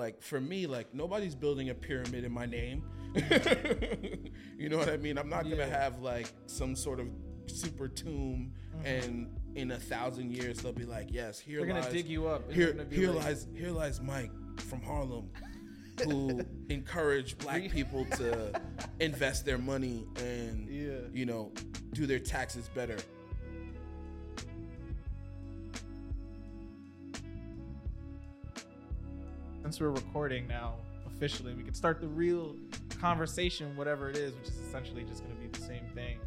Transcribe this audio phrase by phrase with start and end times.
[0.00, 2.82] like for me, like nobody's building a pyramid in my name.
[4.58, 5.18] you know what I mean?
[5.18, 5.66] I'm not gonna Yeah.
[5.82, 7.08] have like some sort of
[7.46, 8.86] super tomb, mm-hmm.
[8.86, 12.26] and in a thousand years they'll be like, yes, here They're gonna lies, dig you
[12.28, 12.50] up.
[12.50, 15.28] here, here like- lies, here lies Mike from Harlem,
[16.04, 16.40] who
[16.70, 18.58] encouraged black people to
[19.00, 21.00] invest their money and Yeah.
[21.12, 21.52] you know
[21.92, 22.96] do their taxes better.
[29.70, 30.74] Since we're recording now
[31.06, 32.56] officially, we can start the real
[33.00, 36.18] conversation, whatever it is, which is essentially just going to be the same thing.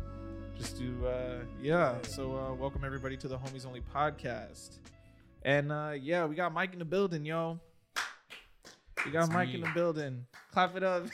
[0.58, 1.95] Just to, uh, yeah.
[2.03, 4.77] So, uh, welcome everybody to the Homies Only podcast.
[5.41, 7.59] And uh, yeah, we got Mike in the building, yo.
[9.05, 9.55] We got Mike me.
[9.55, 10.25] in the building.
[10.53, 11.08] Clap it up.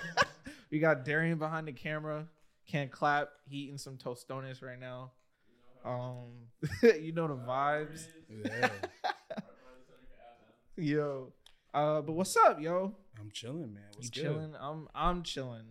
[0.70, 2.26] we got Darian behind the camera.
[2.66, 3.28] Can't clap.
[3.46, 5.10] He eating some tostones right now.
[5.84, 6.28] Um,
[6.82, 8.06] you know the vibes.
[8.30, 8.70] Yeah,
[10.78, 11.32] Yo.
[11.74, 12.94] Uh, but what's up, yo?
[13.20, 13.82] I'm chilling, man.
[13.94, 14.30] What's you good?
[14.30, 14.54] chilling?
[14.58, 15.66] I'm I'm chilling.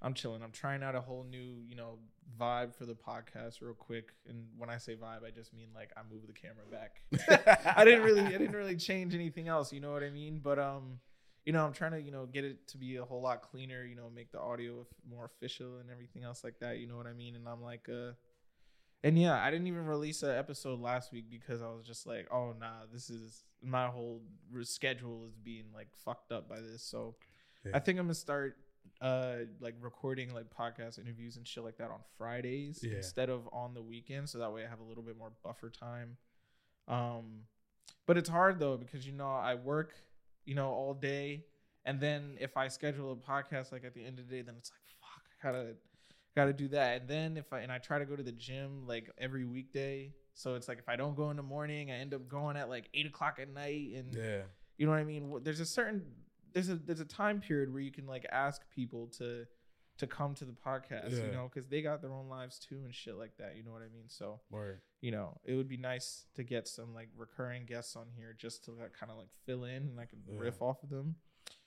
[0.00, 0.42] I'm chilling.
[0.42, 1.98] I'm trying out a whole new, you know,
[2.40, 4.12] vibe for the podcast real quick.
[4.28, 7.66] And when I say vibe, I just mean like I move the camera back.
[7.76, 10.40] I didn't really I didn't really change anything else, you know what I mean?
[10.42, 11.00] But um,
[11.44, 13.84] you know, I'm trying to, you know, get it to be a whole lot cleaner,
[13.84, 17.06] you know, make the audio more official and everything else like that, you know what
[17.06, 17.34] I mean?
[17.34, 18.12] And I'm like uh
[19.04, 22.28] and yeah, I didn't even release an episode last week because I was just like,
[22.32, 24.22] oh nah, this is my whole
[24.62, 26.82] schedule is being like fucked up by this.
[26.82, 27.16] So
[27.64, 27.72] Yeah.
[27.74, 28.56] I think I'm gonna start
[29.00, 32.96] uh like recording like podcast interviews and shit like that on Fridays Yeah.
[32.96, 35.70] instead of on the weekend, so that way I have a little bit more buffer
[35.70, 36.16] time.
[36.86, 37.42] Um,
[38.06, 39.94] but it's hard though because you know I work,
[40.44, 41.44] you know, all day,
[41.84, 44.54] and then if I schedule a podcast like at the end of the day, then
[44.56, 45.74] it's like fuck, I gotta
[46.34, 47.00] gotta do that.
[47.02, 50.12] And then if I and I try to go to the gym like every weekday,
[50.38, 52.68] so it's like if I don't go in the morning, I end up going at
[52.68, 54.42] like eight o'clock at night, and Yeah,
[54.76, 55.40] you know what I mean.
[55.42, 56.02] There's a certain
[56.52, 59.46] there's a there's a time period where you can like ask people to
[59.98, 61.24] to come to the podcast, Yeah.
[61.26, 63.56] you know, because they got their own lives too and shit like that.
[63.56, 64.04] You know what I mean?
[64.06, 64.80] So word.
[65.00, 68.64] you know, it would be nice to get some like recurring guests on here just
[68.66, 70.38] to like, kind of like fill in and I can Yeah.
[70.38, 71.16] riff off of them.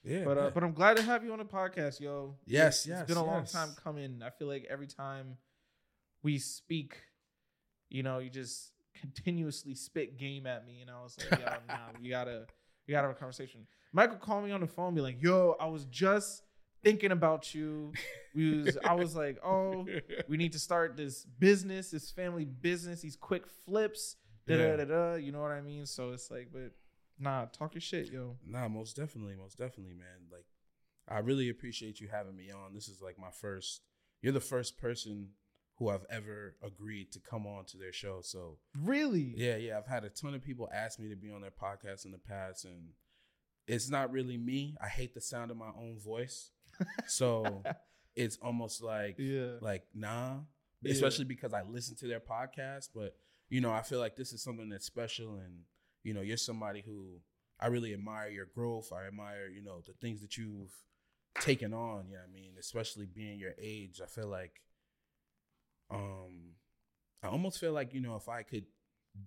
[0.04, 2.38] Yeah, But uh, but I'm glad to have you on the podcast, yo.
[2.46, 4.22] Yes, It's- yes, It's been a long time coming.
[4.24, 5.38] I feel like every time
[6.24, 7.02] we speak,
[7.91, 11.75] you know, you just continuously spit game at me, and I was like, yo, nah,
[12.02, 12.46] we gotta
[12.88, 13.68] we gotta have a conversation.
[13.94, 16.44] Michael called me on the phone, be like, yo, I was just
[16.84, 17.91] thinking about you.
[18.34, 19.85] We was I was like, oh,
[20.28, 24.16] we need to start this business, this family business, these quick flips,
[24.47, 25.13] da da da da.
[25.16, 25.85] You know what I mean?
[25.85, 26.72] So it's like, but
[27.19, 28.38] nah, talk your shit, yo.
[28.46, 30.30] Nah, most definitely, most definitely, man.
[30.31, 30.46] Like,
[31.09, 32.74] I really appreciate you having me on.
[32.74, 33.81] This is like my first.
[34.22, 35.30] You're the first person
[35.81, 38.22] who I've ever agreed to come on to their show.
[38.22, 39.34] So Really?
[39.36, 42.06] yeah, yeah, I've had a ton of people ask me to be on their podcast
[42.06, 42.90] in the past, and
[43.68, 44.75] it's not really me.
[44.80, 46.52] I hate the sound of my own voice,
[47.08, 47.64] so
[48.16, 49.53] it's almost like Yeah.
[49.62, 50.42] like nah
[50.84, 50.92] Yeah.
[50.92, 53.16] especially because i listen to their podcast but
[53.50, 55.59] you know i feel like this is something that's special and
[56.03, 57.22] you know you're somebody who
[57.59, 60.74] i really admire your growth i admire you know the things that you've
[61.40, 64.59] taken on you know what i mean especially being your age i feel like
[65.91, 66.53] um
[67.24, 68.66] i almost feel like you know if i could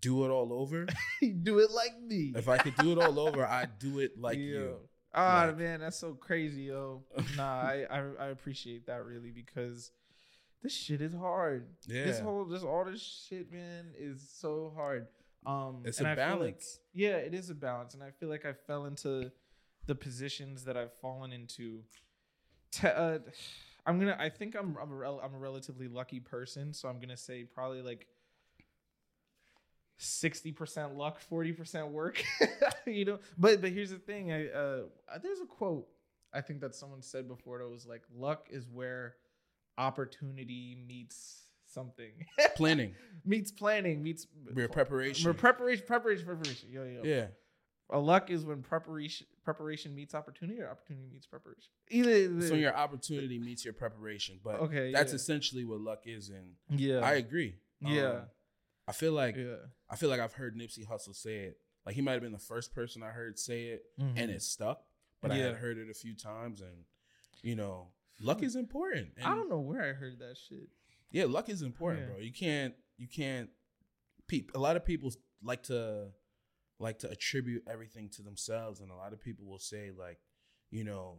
[0.01, 0.87] do it all over
[1.43, 2.33] do it like me.
[2.37, 4.77] if i could do it all over i'd do it like you Yo.
[5.17, 7.05] Ah Like- man, that's so crazy, yo.
[7.37, 9.93] Nah, I, I I appreciate that really because
[10.61, 11.69] this shit is hard.
[11.87, 12.05] Yeah.
[12.07, 15.07] This whole this all this shit, man, is so hard.
[15.47, 16.81] Um It's a I feel like- balance.
[16.93, 17.95] yeah, it is a balance.
[17.95, 19.31] And I feel like I fell into
[19.87, 21.85] the positions that I've fallen into.
[22.73, 23.19] Te- uh,
[23.87, 27.01] I'm gonna I think I'm I'm a, rel- I'm a relatively lucky person, so I'm
[27.01, 28.07] gonna say probably like
[30.01, 32.23] 60% luck, 40% work.
[32.87, 34.33] you know, but but here's the thing.
[34.33, 34.83] I uh
[35.23, 35.87] there's a quote
[36.33, 39.15] I think that someone said before that was like luck is where
[39.79, 42.13] opportunity meets something.
[42.57, 46.69] planning meets planning, meets your preparation Mer- preparation, preparation, preparation.
[46.71, 47.03] Yo, yo.
[47.05, 47.27] yeah
[47.91, 51.71] A luck is when preparation preparation meets opportunity or opportunity meets preparation.
[51.91, 55.17] Either so your opportunity meets your preparation but Okay, that's yeah.
[55.17, 56.99] essentially what luck is and yeah.
[57.01, 58.09] i agree Yeah.
[58.09, 58.23] Um,
[58.89, 59.57] i feel like yeah.
[59.91, 62.39] i feel like i've heard nipsey Hussle say it like he might have been the
[62.39, 64.81] first person i heard say it and it stuck
[65.21, 65.45] but i Mm-hmm.
[65.47, 66.85] Had heard it a few times and
[67.43, 67.89] you know
[68.21, 70.69] luck is important and I don't know where I heard that shit.
[71.11, 72.13] yeah luck is important Yeah.
[72.15, 73.51] bro you can't you can't
[74.29, 76.09] pe- a lot of people like to
[76.79, 80.19] like to attribute everything to themselves and a lot of people will say like
[80.71, 81.19] you know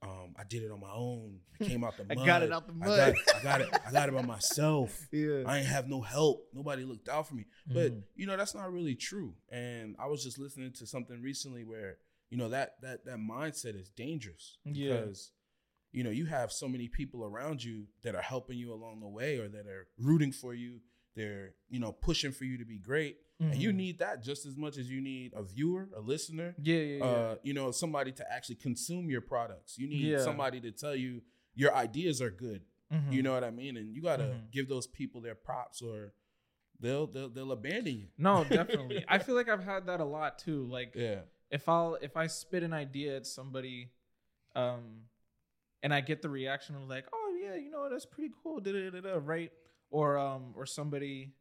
[0.00, 1.40] um, I did it on my own.
[1.60, 2.18] I came out the mud.
[2.22, 3.14] I got it out the I mud.
[3.26, 3.68] got, I got it.
[3.88, 4.96] I got it by myself.
[5.12, 5.42] Yeah.
[5.44, 6.46] I ain't have no help.
[6.54, 7.46] Nobody looked out for me.
[7.66, 8.02] But Mhm.
[8.14, 9.34] you know that's not really true.
[9.50, 11.98] And I was just listening to something recently where
[12.30, 15.00] you know that that that mindset is dangerous Yeah.
[15.00, 15.32] because
[15.90, 19.08] you know you have so many people around you that are helping you along the
[19.08, 20.80] way or that are rooting for you
[21.14, 23.76] they're you know pushing for you to be great and you Mhm.
[23.76, 27.04] need that just as much as you need a viewer a listener yeah, yeah, yeah.
[27.04, 30.18] uh you know somebody to actually consume your products you need Yeah.
[30.18, 31.22] somebody to tell you
[31.54, 32.62] your ideas are good
[32.92, 33.12] Mhm.
[33.12, 34.50] you know what i mean and you got to Mhm.
[34.50, 36.12] give those people their props or
[36.80, 39.04] they'll they'll, they'll abandon you No, definitely.
[39.08, 40.66] I feel like I've had that a lot too.
[40.66, 43.90] Like yeah if I'll if I spit an idea at somebody,
[44.54, 45.04] um,
[45.82, 48.72] and I get the reaction of like, oh yeah, you know that's pretty cool, da
[48.90, 49.50] da da, right?
[49.90, 51.32] Or um, or somebody,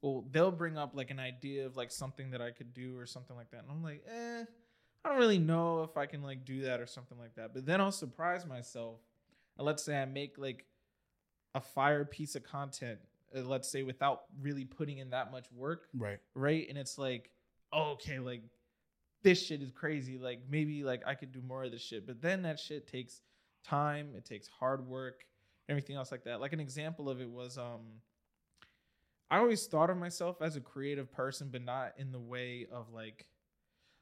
[0.00, 3.06] well, they'll bring up like an idea of like something that I could do or
[3.06, 4.44] something like that, and I'm like, eh,
[5.04, 7.54] I don't really know if I can like do that or something like that.
[7.54, 8.98] But then I'll surprise myself,
[9.56, 10.66] and let's say I make like
[11.54, 12.98] a fire piece of content,
[13.36, 16.66] uh, let's say without really putting in that much work, right right?
[16.68, 17.30] And it's like,
[17.72, 18.42] oh, okay, like
[19.22, 20.18] this shit is crazy.
[20.18, 23.20] Like maybe like I could do more of this shit, but then that shit takes
[23.64, 24.10] time.
[24.16, 25.24] It takes hard work,
[25.68, 26.40] everything else like that.
[26.40, 27.80] Like an example of it was, um,
[29.30, 32.92] I always thought of myself as a creative person, but not in the way of
[32.92, 33.26] like.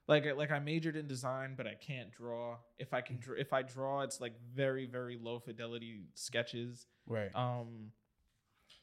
[0.08, 2.56] Like, like I majored in design, but I can't draw.
[2.80, 7.34] If I can, dr- if I draw, it's like very, very low fidelity sketches right
[7.34, 7.90] um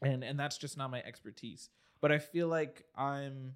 [0.02, 1.70] and and that's just not my expertise
[2.02, 3.54] but i feel like i'm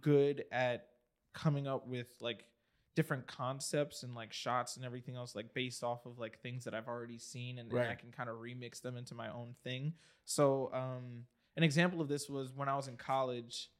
[0.00, 0.86] good at
[1.34, 2.44] coming up with like
[2.94, 6.74] different concepts and like shots and everything else like based off of like things that
[6.74, 9.94] i've already seen and, and i can kind of remix them into my own thing
[10.24, 11.24] so um
[11.56, 13.70] an example of this was when i was in college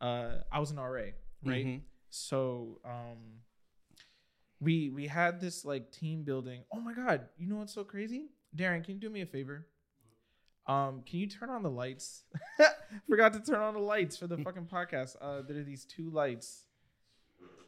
[0.00, 1.02] uh i was an ra
[1.44, 1.80] right Mhm.
[2.10, 3.18] so um
[4.60, 6.62] we we had this like team building.
[6.72, 8.26] Oh my god, you know what's so crazy?
[8.56, 9.66] Darren, can you do me a favor?
[10.68, 12.22] Um, can you turn on the lights?
[13.08, 15.16] Forgot to turn on the lights for the fucking podcast.
[15.20, 16.66] Uh there are these two lights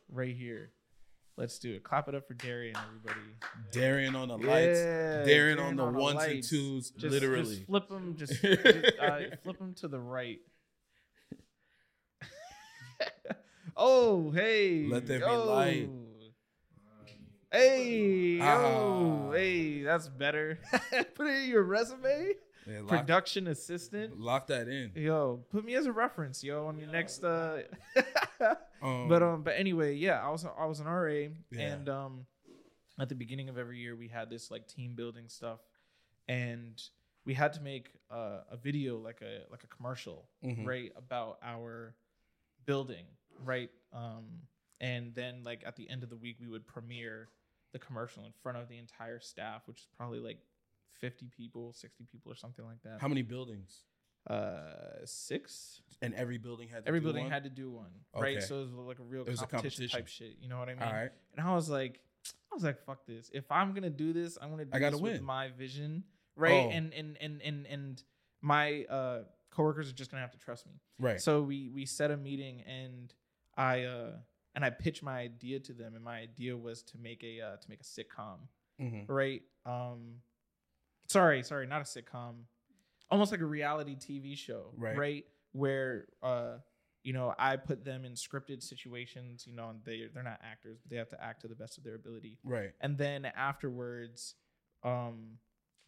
[0.09, 0.71] right here.
[1.37, 1.83] Let's do it.
[1.83, 3.27] Clap it up for Darian, everybody.
[3.73, 7.67] Darian on the lights Yeah, Darren on the the ones and twos Just, literally just
[7.67, 8.15] flip them.
[8.17, 8.67] Just, just,
[9.01, 10.39] uh, flip them to the right.
[13.77, 14.87] oh, hey.
[14.87, 15.45] Let there be oh.
[15.45, 15.91] light.
[17.51, 18.63] Hey, Ah.
[18.65, 20.59] oh, hey, that's better.
[21.15, 22.35] Put it in your resume.
[22.67, 24.19] Yeah, lock, Production assistant.
[24.19, 27.23] lock that in Yo, put me as a reference, yo, on your next.
[27.23, 27.63] uh
[28.83, 31.29] um, But um, but anyway, yeah, I was I was an RA, Yeah.
[31.61, 32.27] and um,
[32.99, 35.61] at the beginning of every year we had this like team building stuff,
[36.29, 36.81] and
[37.27, 40.67] we had to make uh, a video like a like a commercial, mhm.
[40.67, 41.95] right, about our
[42.67, 43.05] building,
[43.45, 44.25] right, um,
[44.81, 47.29] and then like at the end of the week we would premiere
[47.73, 50.39] the commercial in front of the entire staff, which is probably like
[51.01, 53.01] fifty people, sixty people, or something like that.
[53.01, 53.85] how many buildings
[54.27, 57.33] Uh, six and every building had to every do building one?
[57.33, 58.37] had to do one, right?
[58.39, 58.47] Okay.
[58.47, 60.37] So it was like a real It a competition, type shit.
[60.41, 60.83] You know what I mean?
[60.83, 62.01] all right And I was like,
[62.51, 63.31] I was like, fuck this.
[63.35, 65.25] If I'm gonna do this, I'm gonna do I gotta this with win.
[65.25, 66.05] my vision,
[66.37, 66.53] right?
[66.67, 66.71] Oh.
[66.71, 68.03] And and and and and
[68.41, 70.73] my uh coworkers are just gonna have to trust me.
[70.99, 73.13] right So we we set a meeting and
[73.57, 74.17] I uh
[74.55, 77.57] and I pitched my idea to them, and my idea was to make a uh,
[77.57, 78.39] to make a sitcom,
[78.81, 79.05] Mhm.
[79.09, 79.43] right?
[79.67, 80.23] Um,
[81.15, 82.35] sorry, sorry, not a sitcom,
[83.11, 84.97] almost like a reality TV show, Right.
[84.97, 86.59] Right, where uh,
[87.03, 90.79] you know, I put them in scripted situations, you know, and they they're not actors,
[90.83, 94.35] but they have to act to the best of their ability, right and then afterwards,
[94.83, 95.39] um,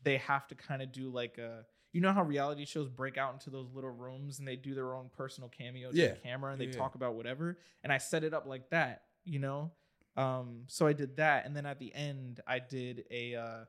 [0.03, 1.65] they have to kind of do like a.
[1.93, 4.95] You know how reality shows break out into those little rooms and they do their
[4.95, 6.09] own personal cameo to Yeah.
[6.09, 6.77] the camera and they Yeah.
[6.77, 7.57] talk about whatever.
[7.83, 9.73] And I set it up like that, you know.
[10.15, 13.65] Um, so I did that, and then at the end, I did a uh,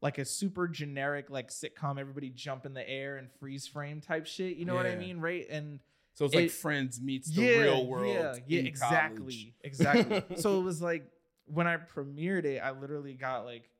[0.00, 4.26] like a super generic like sitcom, everybody jump in the air and freeze frame type
[4.26, 4.56] shit.
[4.56, 5.46] You know what I mean, right?
[5.50, 5.80] And
[6.14, 9.54] so it's like friends meets the real world yeah, yeah, exactly, college.
[9.62, 10.22] exactly.
[10.36, 11.04] so it was like
[11.46, 13.70] when I premiered it, I literally got like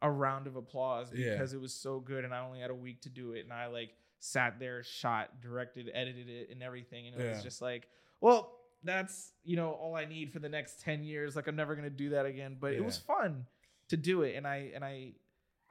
[0.00, 1.32] a round of applause Yeah.
[1.32, 3.52] because it was so good, and I only had a week to do it, and
[3.52, 7.30] I like sat there, shot, directed, edited it, and everything, and it Yeah.
[7.30, 7.88] was just like,
[8.20, 8.54] well,
[8.84, 11.34] that's you know all I need for the next ten years.
[11.36, 13.46] Like I'm never gonna do that again, but it was fun
[13.88, 15.12] to do it, and I and I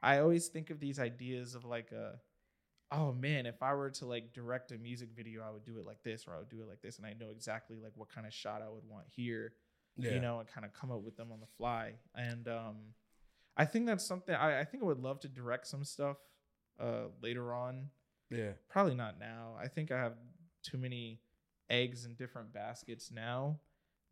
[0.02, 2.20] I always think of these ideas of like a
[2.90, 5.84] oh man, if I were to like direct a music video, I would do it
[5.84, 6.96] like this or I would do it like this.
[6.96, 9.52] And I know exactly like what kind of shot I would want here,
[9.96, 11.94] yeah you know, and kind of come up with them on the fly.
[12.14, 12.76] And um
[13.56, 16.16] I think that's something I, I think I would love to direct some stuff
[16.80, 17.90] uh later on.
[18.30, 19.56] yeah Probably not now.
[19.60, 20.14] I think I have
[20.62, 21.20] too many
[21.68, 23.58] eggs in different baskets now.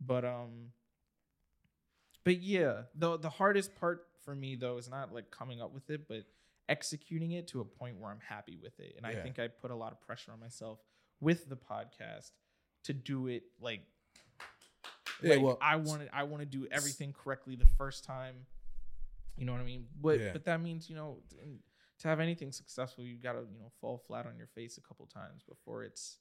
[0.00, 0.72] But um
[2.26, 5.88] but yeah, the the hardest part for me though is not like coming up with
[5.90, 6.24] it, but
[6.68, 8.94] executing it to a point where I'm happy with it.
[8.96, 10.80] And I think I put a lot of pressure on myself
[11.20, 12.32] with the podcast
[12.82, 13.82] to do it like
[15.22, 18.34] Yeah, Like, well, I want to I want to do everything correctly the first time.
[19.36, 19.86] You know what I mean?
[20.02, 20.32] But Yeah.
[20.32, 21.18] but that means you know
[22.00, 25.06] to have anything successful, you've gotta you know fall flat on your face a couple
[25.06, 26.18] times before it's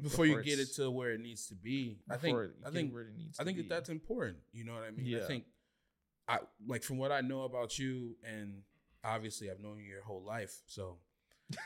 [0.00, 1.98] before you get it to where it needs to be.
[2.10, 2.36] I think
[2.66, 3.38] I think where it needs.
[3.40, 4.38] I think that that's important.
[4.52, 5.16] You know what I mean?
[5.16, 5.44] I think
[6.28, 8.62] I like from what I know about you, and
[9.04, 10.98] obviously I've known you your whole life, so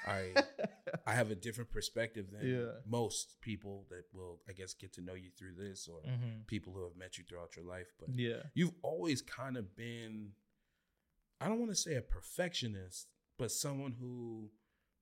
[0.07, 0.35] I
[1.07, 2.73] I have a different perspective than Yeah.
[2.87, 6.47] most people that will, I guess, get to know you through this or Mhm.
[6.47, 7.93] people who have met you throughout your life.
[7.99, 8.43] But Yeah.
[8.55, 10.35] you've always kind of been,
[11.41, 13.09] I don't want to say a perfectionist,
[13.39, 14.51] but someone who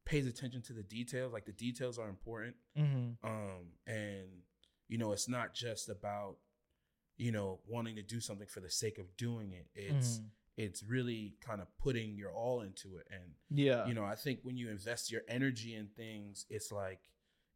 [0.08, 1.32] pays attention to the details.
[1.32, 2.56] Like the details are important.
[2.76, 3.26] Mm-hmm.
[3.26, 4.26] Um, and
[4.88, 6.36] you know, it's not just about,
[7.18, 9.66] you know, wanting to do something for the sake of doing it.
[9.74, 10.20] It's
[10.56, 13.06] it's really kind of putting your all into it.
[13.12, 13.86] And Yeah.
[13.86, 17.00] you know, I think when you invest your energy in things, it's like,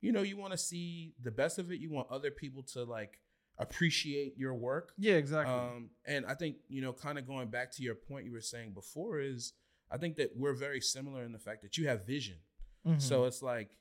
[0.01, 1.81] you know, you want to see the best of it.
[1.81, 3.19] You want other people to like
[3.59, 4.93] appreciate your work.
[4.99, 5.15] yeah.
[5.15, 5.55] Exactly.
[5.55, 8.41] Um, and I think, you know, kind of going back to your point you were
[8.41, 9.53] saying before is
[9.93, 12.39] I think that we're very similar in the fact that you have vision.
[12.87, 13.01] Mhm.
[13.01, 13.77] So it's like,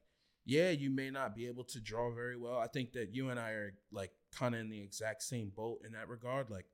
[0.45, 2.57] yeah, you may not be able to draw very well.
[2.59, 5.81] I think that you and I are like kind of in the exact same boat
[5.85, 6.49] in that regard.
[6.49, 6.65] Like,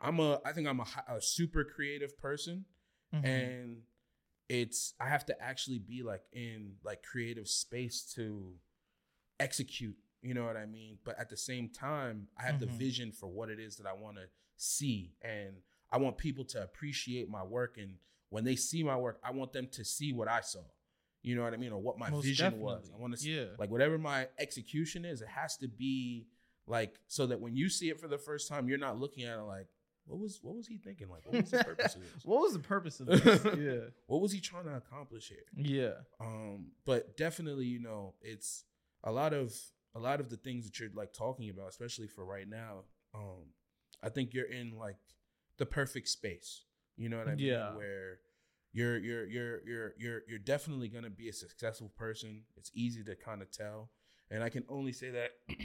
[0.00, 2.66] I'm a, I think I'm a, a super creative person,
[3.14, 3.24] Mhm.
[3.24, 3.82] and
[4.48, 8.58] it's I have to actually be like in like creative space to
[9.40, 9.96] execute.
[10.22, 10.98] You know what I mean?
[11.04, 12.78] But at the same time, I have the Mhm.
[12.78, 16.62] vision for what it is that I want to see, and I want people to
[16.62, 17.78] appreciate my work.
[17.78, 17.98] And
[18.30, 20.60] when they see my work, I want them to see what I saw.
[21.22, 22.90] You know what I mean, or what my Most vision was.
[22.94, 23.46] I want to see Yeah.
[23.58, 26.26] like whatever my execution is, it has to be
[26.66, 29.38] like so that when you see it for the first time, you're not looking at
[29.38, 29.66] it like,
[30.06, 31.08] what was what was he thinking?
[31.10, 32.24] Like, what was the purpose of this?
[32.24, 33.44] what was the purpose of this?
[33.58, 33.88] yeah.
[34.06, 35.44] What was he trying to accomplish here?
[35.56, 35.94] Yeah.
[36.20, 38.64] Um, but definitely, you know, it's
[39.04, 39.54] a lot of
[39.94, 42.84] a lot of the things that you're like talking about, especially for right now.
[43.14, 43.52] Um,
[44.02, 44.96] I think you're in like
[45.58, 46.62] the perfect space.
[46.98, 47.46] You know what I mean?
[47.46, 47.74] Yeah.
[47.74, 48.18] Where
[48.72, 52.42] you're you're you're you're you're you're definitely gonna be a successful person.
[52.56, 53.90] It's easy to kind of tell,
[54.30, 55.30] and I can only say that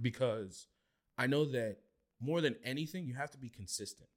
[0.00, 0.66] because
[1.16, 1.76] I know that
[2.20, 4.08] more than anything, you have to be consistent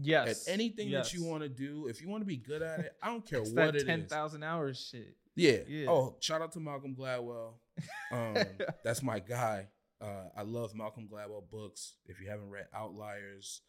[0.00, 0.46] Yes.
[0.46, 1.88] at anything that you want to do.
[1.88, 3.84] If you want to be good at it, I don't care what that it is.
[3.84, 5.16] ten thousand hours shit.
[5.34, 5.58] Yeah.
[5.68, 5.88] Yeah.
[5.88, 7.54] Oh, shout out to Malcolm Gladwell.
[8.10, 8.34] Um,
[8.82, 9.66] that's my guy.
[10.00, 11.94] Uh, I love Malcolm Gladwell books.
[12.06, 13.60] If you haven't read Outliers,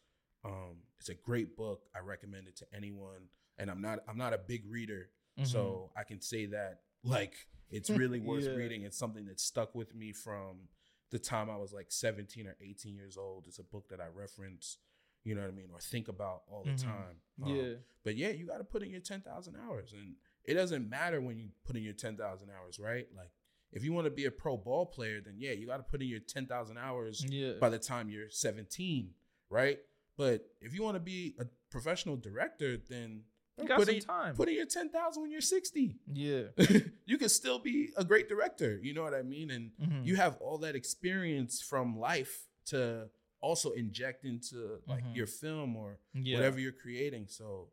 [0.44, 1.82] um, it's a great book.
[1.94, 3.28] I recommend it to anyone.
[3.58, 5.46] And I'm not I'm not a big reader, Mhm.
[5.46, 7.34] so I can say that like
[7.70, 8.52] it's really worth Yeah.
[8.52, 8.82] reading.
[8.84, 10.68] It's something that stuck with me from
[11.10, 13.46] the time I was like 17 or 18 years old.
[13.48, 14.78] It's a book that I reference,
[15.24, 16.82] you know what I mean, or think about all the Mhm.
[16.82, 17.20] time.
[17.42, 17.74] Um, yeah.
[18.02, 19.92] but yeah, you got to put in your 10,000 hours.
[19.92, 23.12] And it doesn't matter when you put in your 10,000 hours, right?
[23.14, 23.32] Like,
[23.72, 26.00] if you want to be a pro ball player, then yeah, you got to put
[26.00, 27.54] in your 10,000 hours Yeah.
[27.58, 29.14] by the time you're 17,
[29.50, 29.80] right?
[30.20, 33.22] But if you want to be a professional director, then
[33.58, 34.34] you got put, some in, time.
[34.36, 35.96] put in your 10,000 when you're 60.
[36.12, 36.42] yeah.
[37.06, 38.78] you can still be a great director.
[38.82, 39.50] You know what I mean?
[39.50, 40.04] And Mhm.
[40.06, 43.08] you have all that experience from life to
[43.40, 45.16] also inject into like Mhm.
[45.16, 46.36] your film or yeah.
[46.36, 47.26] whatever you're creating.
[47.28, 47.70] So,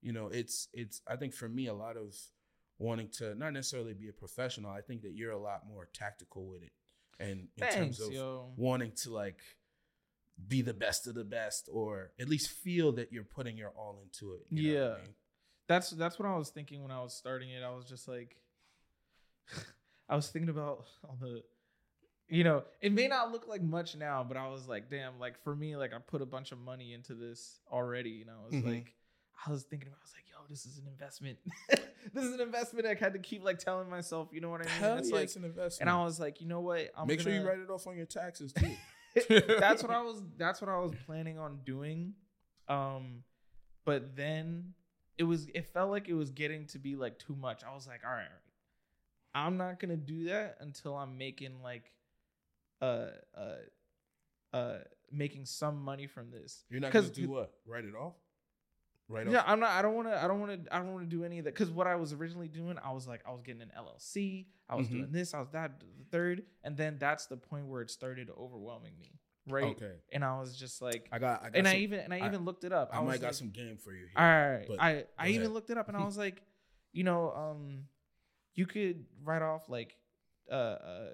[0.00, 2.14] you know, it's it's I think for me a lot of
[2.78, 4.70] wanting to not necessarily be a professional.
[4.70, 6.72] I think that you're a lot more tactical with it,
[7.18, 8.52] and in Thanks, terms of yo.
[8.56, 9.40] wanting to like
[10.46, 13.98] be the best of the best, or at least feel that you're putting your all
[14.02, 14.46] into it.
[14.50, 15.02] you know what I Yeah.
[15.02, 15.14] mean?
[15.66, 17.62] That's that's what I was thinking when I was starting it.
[17.62, 18.36] I was just like,
[20.08, 21.42] I was thinking about all the,
[22.28, 25.42] you know, it may not look like much now, but I was like, damn, like
[25.42, 28.10] for me, like I put a bunch of money into this already.
[28.10, 28.64] You know, I was Mhm.
[28.64, 28.94] like,
[29.46, 31.38] I was thinking about, I was like, yo, this is an investment.
[32.14, 32.86] this is an investment.
[32.86, 34.72] I had to keep like telling myself, you know what I mean?
[34.82, 35.80] Hell it's yeah, like, it's an investment.
[35.80, 36.90] and I was like, you know what?
[36.96, 38.66] I'm Make sure you write it off on your taxes too.
[39.60, 42.14] that's what I was that's what I was planning on doing.
[42.68, 43.24] Um
[43.84, 44.74] but then
[45.16, 47.62] it was it felt like it was getting to be like too much.
[47.64, 49.46] I was like, all right, all right.
[49.46, 51.92] I'm not gonna do that until I'm making like
[52.80, 54.78] uh uh uh
[55.10, 56.64] making some money from this.
[56.70, 57.52] You're not gonna do what?
[57.66, 58.14] Write it off.
[59.08, 59.44] Write Yeah, off.
[59.48, 59.70] I'm not.
[59.70, 60.22] I don't want to.
[60.22, 60.74] I don't want to.
[60.74, 61.54] I don't want to do any of that.
[61.54, 64.46] Because what I was originally doing, I was like, I was getting an LLC.
[64.68, 64.92] I was Mhm.
[64.92, 65.32] doing this.
[65.32, 69.18] I was that the third, and then that's the point where it started overwhelming me,
[69.48, 69.64] right?
[69.64, 69.94] Okay.
[70.12, 71.40] And I was just like, I got.
[71.40, 72.90] I got and I even and I I- even looked it up.
[72.92, 74.12] I, was might got like, some game for you here.
[74.16, 76.42] All right, but I I go even looked it up, and I was like,
[76.92, 77.84] you know, um,
[78.54, 79.96] you could write off like,
[80.50, 81.10] uh, uh,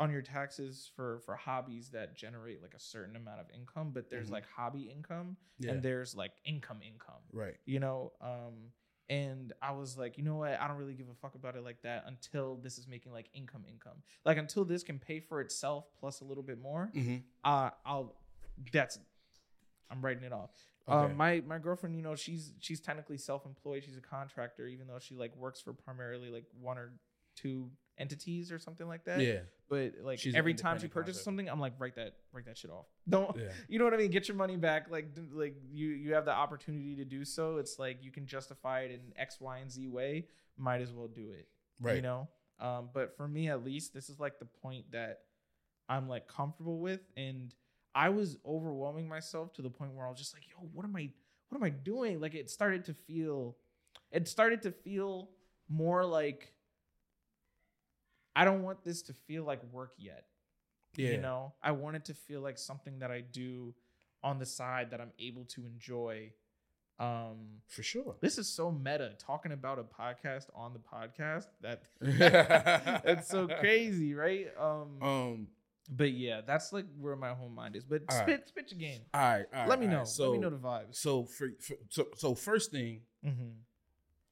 [0.00, 4.10] on your taxes for for hobbies that generate like a certain amount of income, but
[4.10, 4.32] there's Mhm.
[4.32, 5.72] like hobby income Yeah.
[5.72, 7.56] and there's like income income right.
[7.66, 8.72] you know um
[9.08, 10.58] and I was like, you know what?
[10.60, 13.28] I don't really give a fuck about it like that until this is making like
[13.34, 14.04] income income.
[14.24, 17.16] Like until this can pay for itself plus a little bit more, Mm-hmm.
[17.44, 18.14] uh I'll
[18.72, 18.98] that's
[19.90, 20.50] I'm writing it off.
[20.88, 20.96] Okay.
[21.12, 23.82] Um, my my girlfriend, you know, she's she's technically self-employed.
[23.84, 26.92] She's a contractor, even though she like works for primarily like one or
[27.34, 29.20] two entities or something like that.
[29.20, 29.40] yeah.
[29.68, 32.72] But like She's every time she purchases something, I'm like, write that write that shit
[32.72, 32.86] off.
[33.08, 33.50] Don't Yeah.
[33.68, 34.10] you know what I mean?
[34.10, 34.90] Get your money back.
[34.90, 37.58] Like like you you have the opportunity to do so.
[37.58, 40.26] It's like you can justify it in X, Y, and Z way.
[40.58, 41.46] Might as well do it.
[41.80, 41.96] Right.
[41.96, 42.28] You know.
[42.58, 45.20] Um, but for me at least, this is like the point that
[45.88, 47.54] I'm like comfortable with, and
[47.94, 50.96] I was overwhelming myself to the point where I was just like, yo, what am
[50.96, 51.10] I
[51.48, 52.20] what am I doing?
[52.20, 53.56] Like it started to feel
[54.10, 55.30] it started to feel
[55.68, 56.52] more like
[58.40, 60.24] I don't want this to feel like work yet.
[60.96, 61.10] Yeah.
[61.12, 63.74] You know, I want it to feel like something that I do
[64.22, 66.32] on the side that I'm able to enjoy.
[66.98, 68.16] Um, For sure.
[68.20, 71.82] this is so meta talking about a podcast on the podcast that
[73.04, 74.48] that's so crazy, right?
[74.58, 75.46] Um, Um.
[75.90, 77.84] but yeah, that's like where my whole mind is.
[77.84, 78.24] But All right.
[78.28, 79.00] spit, spit your game.
[79.14, 79.46] All right.
[79.52, 79.98] all right, Let me know.
[79.98, 80.08] right.
[80.08, 80.96] So, Let me know the vibes.
[80.96, 83.50] so for, for so so first thing, Mm-hmm.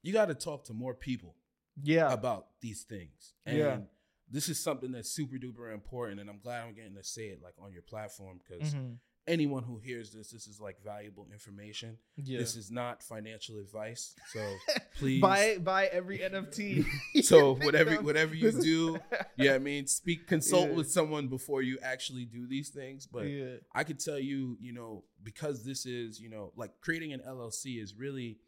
[0.03, 1.35] you got to talk to more people
[1.83, 3.35] Yeah, about these things.
[3.47, 3.79] And Yeah.
[4.31, 7.41] This is something that's super duper important, and I'm glad I'm getting to say it
[7.43, 8.99] like on your platform because Mhm.
[9.27, 11.99] anyone who hears this, this is like valuable information.
[12.17, 12.39] yeah.
[12.39, 14.41] This is not financial advice, so
[14.99, 16.85] please buy buy every NFT.
[17.23, 18.99] So whatever whatever you do,
[19.37, 20.77] yeah, I mean, speak consult Yeah.
[20.77, 23.07] with someone before you actually do these things.
[23.07, 23.57] But yeah.
[23.75, 27.81] I could tell you, you know, because this is, you know, like creating an LLC
[27.83, 28.39] is really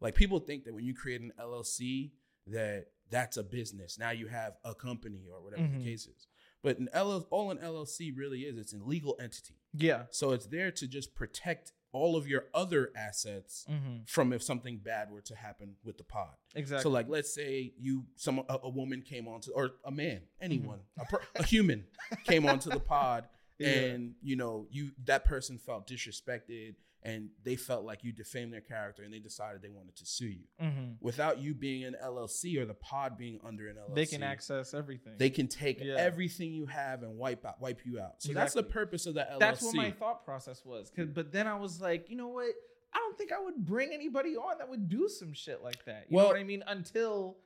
[0.00, 2.12] like people think that when you create an LLC
[2.48, 3.98] that that's a business.
[3.98, 5.78] Now you have a company or whatever Mhm.
[5.78, 6.26] the case is.
[6.62, 9.54] But an LL, all an LLC really is, it's a legal entity.
[9.72, 10.06] Yeah.
[10.10, 14.04] So it's there to just protect all of your other assets Mm-hmm.
[14.06, 16.34] from if something bad were to happen with the pod.
[16.54, 16.82] Exactly.
[16.82, 20.44] So like, let's say you, some a, a woman came onto, or a man, Mm-hmm.
[20.44, 21.86] anyone, a, per, a human
[22.24, 23.68] came onto the pod, Yeah.
[23.68, 28.60] and you know, you that person felt disrespected, and they felt like you defamed their
[28.60, 30.44] character, and they decided they wanted to sue you.
[30.60, 30.92] mm-hmm.
[31.00, 34.74] Without you being an LLC or the pod being under an LLC, they can access
[34.74, 35.14] everything.
[35.16, 35.94] They can take Yeah.
[35.96, 38.22] everything you have and wipe out, wipe you out.
[38.22, 39.38] So that's the purpose of the LLC.
[39.38, 40.90] That's what my thought process was.
[40.90, 42.52] 'Cause- but then I was like, you know what?
[42.92, 46.06] I don't think I would bring anybody on that would do some shit like that.
[46.10, 46.64] You Well- know what I mean?
[46.66, 47.36] Until,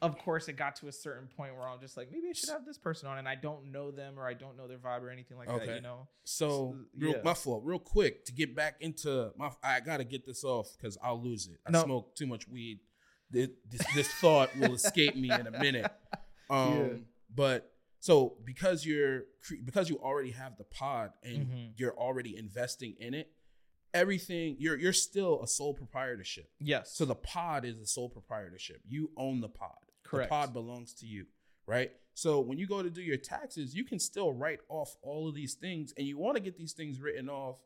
[0.00, 2.50] of course, it got to a certain point where I'm just like, maybe I should
[2.50, 5.02] have this person on, and I don't know them or I don't know their vibe
[5.02, 5.66] or anything like that.
[5.74, 6.08] You know?
[6.24, 7.18] So, So, real, yeah.
[7.24, 7.62] my fault.
[7.64, 11.46] Real quick to get back into my, I gotta get this off because I'll lose
[11.48, 11.58] it.
[11.66, 11.84] I No.
[11.84, 12.80] smoke too much weed.
[13.30, 15.90] This, this, this thought will escape me in a minute.
[16.50, 16.88] Um, Yeah.
[17.34, 19.24] but so because you're
[19.66, 21.72] because you already have the pod and Mhm.
[21.76, 23.30] you're already investing in it,
[23.92, 26.50] everything you're you're still a sole proprietorship.
[26.58, 26.92] Yes.
[26.94, 28.80] So the pod is a sole proprietorship.
[28.88, 29.76] You own the pod.
[30.08, 30.30] Correct.
[30.30, 31.26] The pod belongs to you,
[31.66, 31.90] right?
[32.14, 35.34] So when you go to do your taxes, you can still write off all of
[35.34, 37.56] these things, and you want to get these things written off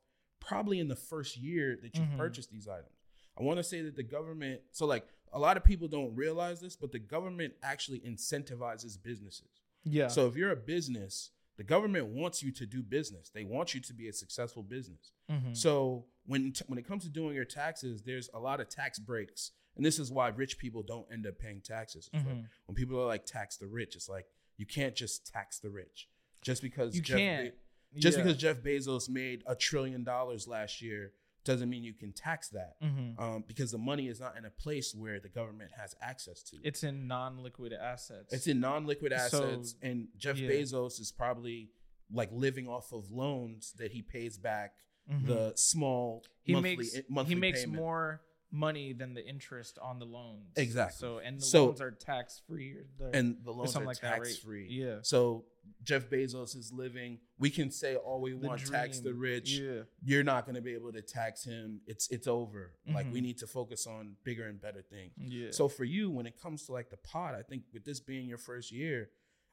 [0.40, 2.16] probably in the first year that you Mhm.
[2.16, 2.98] purchase these items.
[3.38, 6.60] I want to say that the government, so like a lot of people don't realize
[6.60, 9.48] this, but the government actually incentivizes businesses.
[9.84, 10.08] yeah.
[10.08, 13.30] So if you're a business, the government wants you to do business.
[13.30, 15.12] They want you to be a successful business.
[15.30, 15.56] Mhm.
[15.56, 19.52] So when when it comes to doing your taxes, there's a lot of tax breaks,
[19.76, 22.08] and this is why rich people don't end up paying taxes.
[22.12, 25.58] It's like when people are like tax the rich, it's like you can't just tax
[25.58, 26.08] the rich
[26.42, 27.54] just because You Jeff can't.
[27.94, 28.24] Be- just Yeah.
[28.24, 31.12] because Jeff Bezos made a trillion dollars last year
[31.44, 32.80] doesn't mean you can tax that.
[32.80, 33.18] Mhm.
[33.18, 36.56] Um, because the money is not in a place where the government has access to.
[36.62, 38.32] it's in non-liquid assets.
[38.32, 40.48] It's in non-liquid So, assets, and Jeff yeah.
[40.50, 41.70] Bezos is probably
[42.12, 44.76] like living off of loans that he pays back
[45.10, 45.26] Mhm.
[45.26, 47.76] the small he monthly makes monthly he makes payment.
[47.76, 50.52] more money than the interest on the loans.
[50.56, 50.98] Exactly.
[50.98, 52.76] So and the So- loans are tax free
[53.12, 54.68] and the loans something are like that, tax free.
[54.70, 54.98] Yeah.
[55.02, 55.46] So
[55.84, 57.18] Jeff Bezos is living.
[57.38, 59.52] We can say all we The want, tax the rich.
[59.58, 59.82] Yeah.
[60.04, 61.80] You're not going to be able to tax him.
[61.86, 62.74] It's it's over.
[62.86, 63.22] Like we Mhm.
[63.22, 65.12] need to focus on bigger and better things.
[65.16, 65.50] Yeah.
[65.50, 68.28] So for you, when it comes to like the pod, I think with this being
[68.28, 69.10] your first year,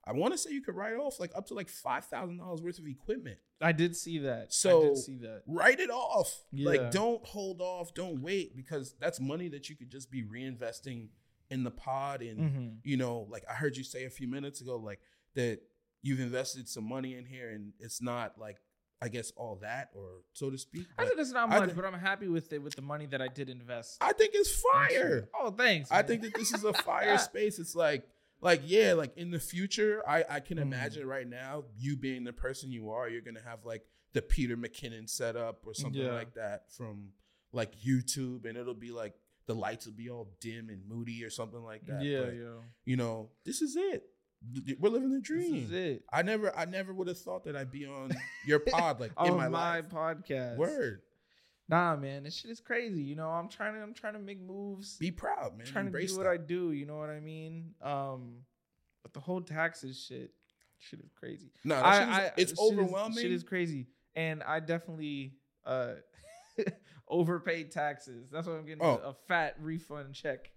[0.07, 2.61] I want to say you could write off like up to like five thousand dollars
[2.61, 3.37] worth of equipment.
[3.61, 4.41] I did see that.
[4.43, 5.43] I So- did see that.
[5.45, 6.43] Write it off.
[6.51, 6.69] Yeah.
[6.69, 7.93] Like don't hold off.
[7.93, 11.09] Don't wait because that's money that you could just be reinvesting
[11.49, 12.67] in the pod and Mm-hmm.
[12.83, 14.99] you know, like I heard you say a few minutes ago, like
[15.35, 15.59] that
[16.01, 18.57] you've invested some money in here and it's not like
[19.01, 20.85] I guess all that or so to speak.
[20.97, 23.21] I think it's not much, thi- but I'm happy with it with the money that
[23.21, 23.97] I did invest.
[24.01, 25.29] I think it's fire.
[25.39, 25.89] Oh, thanks.
[25.91, 27.59] I think that this is a fire space.
[27.59, 28.03] It's like
[28.41, 30.61] like yeah, like in the future, I I can Mhm.
[30.63, 34.57] imagine right now you being the person you are, you're gonna have like the Peter
[34.57, 36.13] McKinnon setup or something Yeah.
[36.13, 37.13] like that from
[37.51, 39.13] like YouTube, and it'll be like
[39.45, 42.03] the lights will be all dim and moody or something like that.
[42.03, 42.63] yeah, But, yo.
[42.85, 44.03] You know, this is it.
[44.79, 45.53] We're living the dream.
[45.55, 46.03] This is it.
[46.13, 48.11] I never, I never would have thought that I'd be on
[48.45, 50.57] your pod like On in my, my, podcast.
[50.57, 51.01] Word.
[51.69, 53.03] Nah, man, this shit is crazy.
[53.03, 54.97] You know, I'm trying to I'm trying to make moves.
[54.97, 55.67] Be proud, man.
[55.67, 56.31] I'm trying to Embrace do what that.
[56.31, 57.75] I do, you know what I mean?
[57.81, 58.37] Um
[59.03, 60.31] but the whole taxes shit
[60.79, 61.51] shit is crazy.
[61.63, 63.17] No, I, is- I, it's shit is- overwhelming.
[63.19, 63.87] shit is crazy.
[64.15, 65.33] And I definitely
[65.65, 65.93] uh
[67.07, 68.29] overpaid taxes.
[68.31, 68.99] That's why I'm getting Oh.
[69.03, 70.51] a, a fat refund check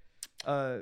[0.46, 0.79] uh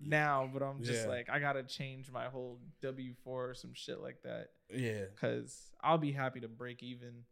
[0.00, 1.10] now, but I'm just Yeah.
[1.10, 4.48] like I gotta change my whole W four or some shit like that.
[4.74, 5.04] yeah.
[5.20, 7.24] Cause I'll be happy to break even.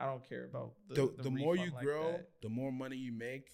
[0.00, 2.28] I don't care about the, The, the, the, more you like grow, that.
[2.42, 3.50] the more money you make,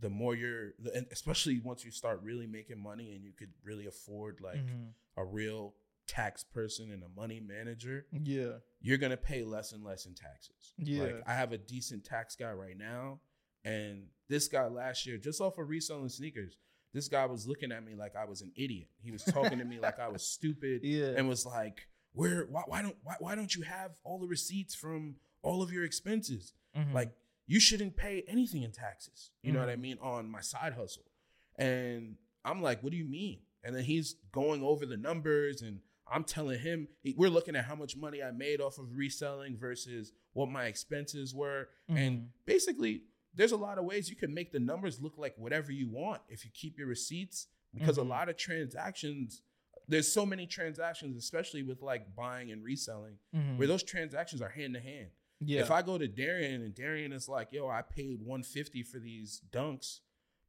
[0.00, 3.50] the more you're, the, and especially once you start really making money and you could
[3.64, 4.92] really afford like Mhm.
[5.16, 5.74] a real
[6.06, 8.58] tax person and a money manager, Yeah.
[8.80, 10.72] you're gonna pay less and less in taxes.
[10.78, 11.02] Yeah.
[11.02, 13.20] Like I have a decent tax guy right now,
[13.64, 16.56] and this guy last year, just off of reselling sneakers,
[16.94, 18.88] this guy was looking at me like I was an idiot.
[19.02, 21.12] He was talking to me like I was stupid, Yeah.
[21.16, 22.46] and was like, "Where?
[22.46, 22.96] Why, why don't?
[23.02, 26.52] Why, why don't you have all the receipts from all of your expenses?
[26.76, 26.92] Mhm.
[26.92, 27.12] Like
[27.46, 29.30] you shouldn't pay anything in taxes.
[29.42, 29.80] You know what I Mhm.
[29.80, 31.10] mean on my side hustle."
[31.56, 35.80] And I'm like, "What do you mean?" And then he's going over the numbers and
[36.10, 40.12] I'm telling him we're looking at how much money I made off of reselling versus
[40.32, 41.68] what my expenses were.
[41.88, 42.28] And Mhm.
[42.46, 43.02] basically,
[43.34, 46.22] there's a lot of ways you can make the numbers look like whatever you want
[46.28, 47.48] if you keep your receipts.
[47.74, 48.02] Because Mhm.
[48.02, 49.42] a lot of transactions,
[49.86, 53.58] there's so many transactions, especially with like buying and reselling, Mhm.
[53.58, 55.10] where those transactions are hand to hand.
[55.40, 55.60] Yeah.
[55.60, 59.42] If I go to Darian and Darian is like, yo, I paid 150 for these
[59.50, 60.00] dunks,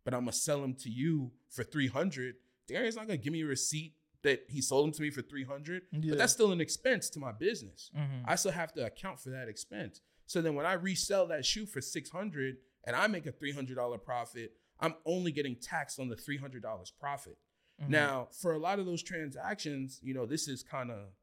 [0.04, 2.36] but I'm gonna sell them to you for 300,
[2.67, 5.84] Darian's not gonna give me a receipt that he sold them to me for 300,
[5.91, 6.10] Yeah.
[6.10, 7.89] but that's still an expense to my business.
[7.95, 8.23] Mhm.
[8.25, 10.02] I still have to account for that expense.
[10.25, 14.58] So then when I resell that shoe for 600 and I make a $300 profit,
[14.80, 17.38] I'm only getting taxed on the $300 profit.
[17.82, 17.89] Mhm.
[17.89, 21.13] Now, for a lot of those transactions, you know, this is kind of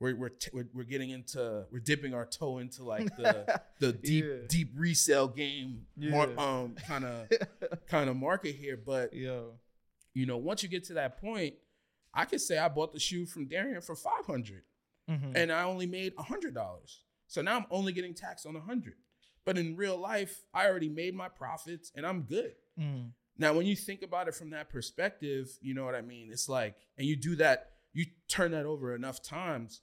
[0.00, 3.92] we're we're, t- we're we're getting into we're dipping our toe into like the the
[3.92, 4.46] deep Yeah.
[4.48, 6.26] deep resale game Yeah.
[6.38, 7.28] um kind of
[7.88, 9.54] kind of market here, but Yo.
[10.14, 11.54] you know, once you get to that point,
[12.12, 14.62] I could say I bought the shoe from Darian for 500
[15.08, 15.32] Mhm.
[15.36, 16.98] and I only made $100.
[17.28, 18.94] So now I'm only getting taxed on 100.
[19.44, 22.54] But in real life, I already made my profits and I'm good.
[22.78, 23.12] Mhm.
[23.38, 26.32] Now, when you think about it from that perspective, you know what I mean?
[26.32, 29.82] It's like, and you do that, you turn that over enough times.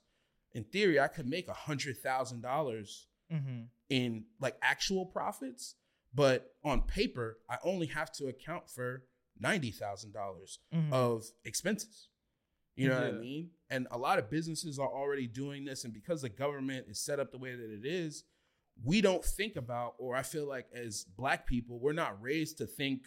[0.54, 3.68] In theory, I could make a hundred thousand dollars Mhm.
[3.88, 5.74] in like actual profits,
[6.14, 9.04] but on paper, I only have to account for
[9.38, 10.92] ninety thousand dollars Mhm.
[10.92, 12.08] of expenses.
[12.76, 13.50] You know what I mean?
[13.70, 17.20] And a lot of businesses are already doing this, and because the government is set
[17.20, 18.24] up the way that it is,
[18.82, 22.66] we don't think about, or I feel like as black people, we're not raised to
[22.66, 23.04] think,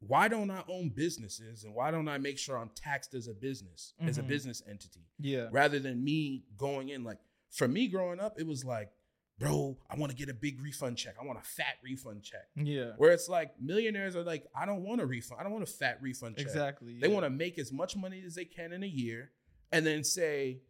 [0.00, 3.34] why don't I own businesses and why don't I make sure I'm taxed as a
[3.34, 4.28] business, as a Mhm.
[4.28, 5.48] business entity, Yeah.
[5.52, 7.18] rather than me going in like
[7.50, 8.90] for me growing up, it was like,
[9.38, 11.14] bro, I want to get a big refund check.
[11.20, 12.48] I want a fat refund check.
[12.56, 12.92] Yeah.
[12.96, 15.40] Where it's like millionaires are like, I don't want a refund.
[15.40, 16.46] I don't want a fat refund check.
[16.46, 16.98] Exactly.
[16.98, 17.14] They yeah.
[17.14, 19.32] want to make as much money as they can in a year
[19.72, 20.60] and then say,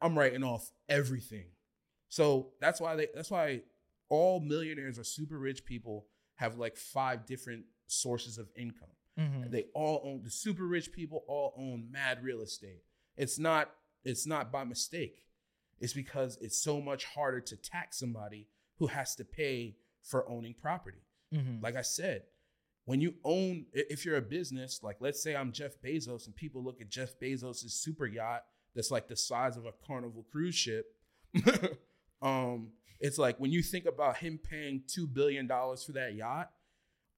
[0.00, 1.46] I'm writing off everything.
[2.08, 3.62] So that's why they that's why
[4.08, 8.90] all millionaires or super rich people have like five different sources of income.
[9.18, 9.50] Mhm.
[9.50, 12.82] They all own the super rich people all own mad real estate.
[13.16, 15.24] It's not it's not by mistake.
[15.80, 20.54] It's because it's so much harder to tax somebody who has to pay for owning
[20.54, 21.02] property.
[21.32, 21.60] Mhm.
[21.62, 22.22] Like I said,
[22.84, 26.62] when you own, if you're a business, like let's say I'm Jeff Bezos and people
[26.62, 28.44] look at Jeff Bezos' super yacht
[28.74, 30.94] that's like the size of a carnival cruise ship.
[32.22, 36.50] um, it's like when you think about him paying $2 billion for that yacht,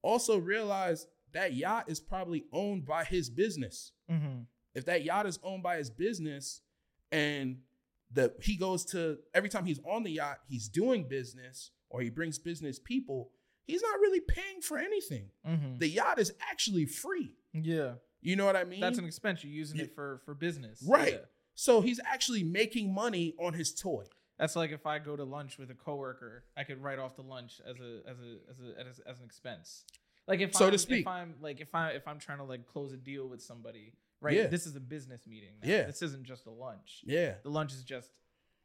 [0.08, 3.92] also realize that yacht is probably owned by his business.
[4.10, 4.46] Mhm.
[4.74, 6.62] If that yacht is owned by his business
[7.12, 7.62] and
[8.10, 12.10] the he goes to every time he's on the yacht, he's doing business or he
[12.10, 13.30] brings business people,
[13.66, 15.30] he's not really paying for anything.
[15.46, 15.78] Mhm.
[15.78, 17.34] The yacht is actually free.
[17.52, 17.96] Yeah.
[18.20, 18.80] You know what I mean?
[18.80, 19.44] That's an expense.
[19.44, 19.84] You're using Yeah.
[19.84, 20.82] it for for business.
[20.82, 21.12] right.
[21.14, 21.24] Yeah.
[21.54, 24.04] So he's actually making money on his toy.
[24.38, 27.22] That's like if I go to lunch with a coworker, I could write off the
[27.22, 29.84] lunch as a as a as a as, as an expense.
[30.26, 31.00] Like if So to I'm, speak.
[31.02, 33.94] if I'm like if I if I'm trying to like close a deal with somebody,
[34.20, 34.36] right?
[34.36, 34.46] Yeah.
[34.46, 35.54] This is a business meeting.
[35.62, 35.68] Now.
[35.68, 35.84] Yeah.
[35.84, 37.02] This isn't just a lunch.
[37.04, 37.34] Yeah.
[37.42, 38.10] The lunch is just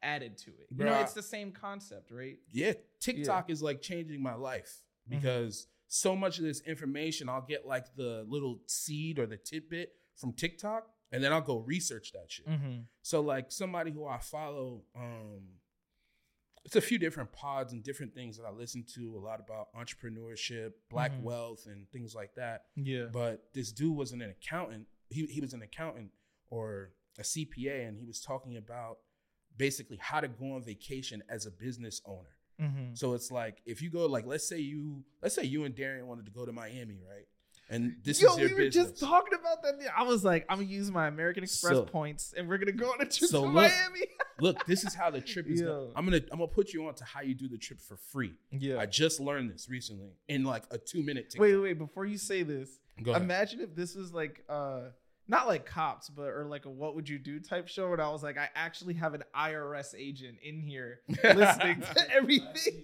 [0.02, 0.66] added to it.
[0.76, 2.38] You know, it's the same concept, right?
[2.52, 2.74] Yeah.
[3.00, 5.18] TikTok is like changing my life Mm-hmm.
[5.20, 9.92] because so much of this information, I'll get like the little seed or the tidbit
[10.16, 12.48] from TikTok and then I'll go research that shit.
[12.48, 12.78] Mm-hmm.
[13.02, 15.42] So like somebody who I follow, um,
[16.64, 19.68] it's a few different pods and different things that I listen to a lot about
[19.74, 21.22] entrepreneurship, black Mhm.
[21.22, 22.66] wealth, and things like that.
[22.76, 23.06] Yeah.
[23.12, 24.88] But this dude wasn't an accountant.
[25.10, 26.12] He he was an accountant
[26.48, 28.98] or a CPA, and he was talking about
[29.56, 32.36] basically how to go on vacation as a business owner.
[32.60, 32.94] Mm-hmm.
[32.94, 36.06] So it's like if you go like let's say you let's say you and Darian
[36.06, 37.26] wanted to go to Miami, right?
[37.70, 38.90] And this Yo, is your we were business.
[38.90, 39.74] just talking about that.
[39.96, 42.86] I was like, I'm gonna use my American Express So- points, and we're gonna go
[42.90, 44.00] on a trip So to look, Miami.
[44.40, 45.60] Look, this is how the trip is.
[45.62, 45.90] done.
[45.94, 48.34] I'm gonna I'm gonna put you on to how you do the trip for free.
[48.50, 48.78] yeah.
[48.78, 51.30] I just learned this recently in like a two minute.
[51.30, 51.40] TikTok.
[51.40, 51.78] wait, wait, wait.
[51.78, 52.68] Before you say this,
[53.06, 54.80] imagine if this was like, uh,
[55.28, 58.10] not like cops, but or like a what would you do type show, and I
[58.10, 62.82] was like, I actually have an IRS agent in here listening to everything.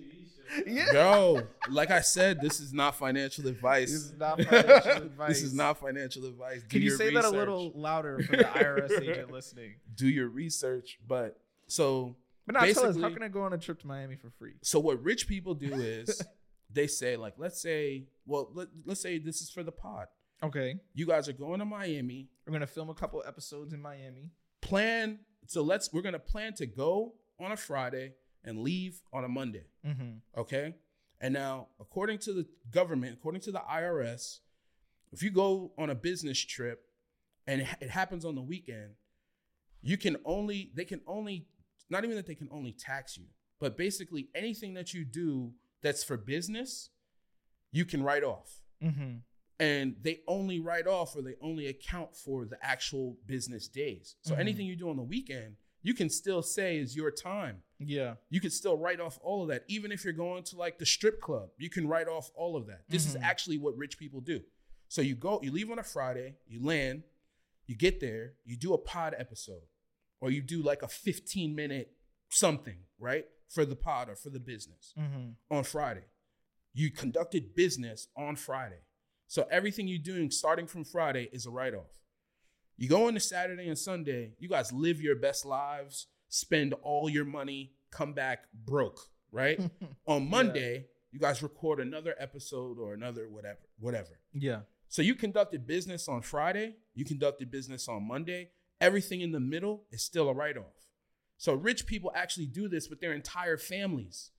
[0.67, 0.93] Yeah.
[0.93, 3.91] Yo, like I said, this is not financial advice.
[3.93, 5.29] This is not financial advice.
[5.29, 6.63] This is not financial advice.
[6.63, 9.75] Do Can you your say that a little louder for the IRS agent listening?
[9.95, 10.99] Do your research.
[11.07, 14.17] But so But now tell us, how can I go on a trip to Miami
[14.17, 14.55] for free?
[14.63, 16.21] so what rich people do is
[16.73, 20.07] they say like let's say well let, let's say this is for the pod.
[20.43, 22.29] Okay, You guys are going to Miami.
[22.47, 24.31] we're gonna film a couple episodes in Miami.
[24.63, 28.13] Plan so let's we're gonna plan to go on a Friday
[28.45, 29.67] and leave on a Monday.
[29.87, 30.41] Mm-hmm.
[30.41, 30.75] Okay.
[31.21, 34.39] And now, according to the government, according to the IRS,
[35.13, 36.83] if you go on a business trip
[37.47, 38.93] and it happens on the weekend,
[39.83, 41.47] you can only, they can only,
[41.91, 43.27] not even that they can only tax you,
[43.59, 46.91] but basically anything that you do that's for business,
[47.73, 48.61] you can write off.
[48.83, 49.17] Mm-hmm.
[49.59, 54.17] And they only write off or they only account for the actual business days.
[54.23, 54.39] So Mhm.
[54.39, 58.17] anything you do on the weekend, you can still say is your time Yeah.
[58.29, 59.65] you can still write off all of that.
[59.69, 62.67] Even if you're going to like the strip club, you can write off all of
[62.67, 62.85] that.
[62.89, 63.23] This is Mhm.
[63.23, 64.45] actually what rich people do.
[64.89, 67.05] So you go, you leave on a Friday, you land,
[67.67, 69.63] you get there, you do a pod episode,
[70.21, 71.97] or you do like a 15 minute
[72.29, 73.27] something, right?
[73.49, 75.31] For the pod or for the business Mm-hmm.
[75.51, 76.05] on Friday.
[76.73, 78.83] You conducted business on Friday.
[79.27, 81.91] So everything you're doing starting from Friday is a write off.
[82.81, 87.27] You go into Saturday and Sunday, you guys live your best lives, spend all your
[87.27, 89.61] money, come back broke, right?
[90.07, 94.19] on Monday, you guys record another episode or another whatever, whatever.
[94.33, 94.61] yeah.
[94.89, 98.49] So you conducted business on Friday, you conducted business on Monday.
[98.81, 100.89] Everything in the middle is still a write off.
[101.37, 104.31] So rich people actually do this with their entire families.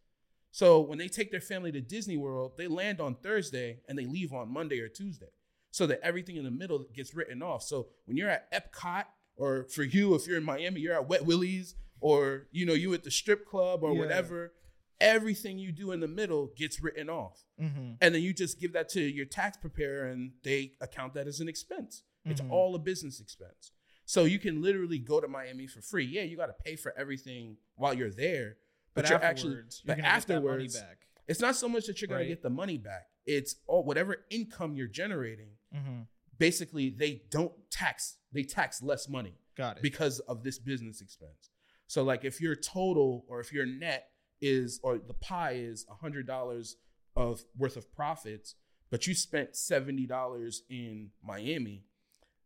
[0.49, 4.05] So when they take their family to Disney World, they land on Thursday and they
[4.07, 5.29] leave on Monday or Tuesday.
[5.71, 7.63] So that everything in the middle gets written off.
[7.63, 9.05] So when you're at Epcot,
[9.37, 12.93] or for you, if you're in Miami, you're at Wet Willie's, or you know, you
[12.93, 13.99] at the strip club or Yeah.
[13.99, 14.53] whatever,
[14.99, 17.93] everything you do in the middle gets written off Mm-hmm.
[18.01, 21.39] and then you just give that to your tax preparer and they account that as
[21.39, 22.51] an expense it's Mhm.
[22.51, 23.71] all a business expense
[24.05, 26.93] so you can literally go to miami for free yeah you got to pay for
[26.97, 28.57] everything while you're there
[28.93, 30.97] but, But, you're afterwards, actually you're but gonna get that money afterwards back.
[31.31, 32.23] It's not so much that you're going Right.
[32.29, 36.01] to get the money back it's all whatever income you're generating Mm-hmm.
[36.37, 39.83] basically they don't tax they tax less money Got it.
[39.83, 41.49] because of this business expense.
[41.87, 44.07] So like if your total or if your net
[44.41, 46.77] is or the pie is hundred dollars
[47.15, 48.55] of worth of profits,
[48.89, 51.83] but you spent seventy dollars in Miami,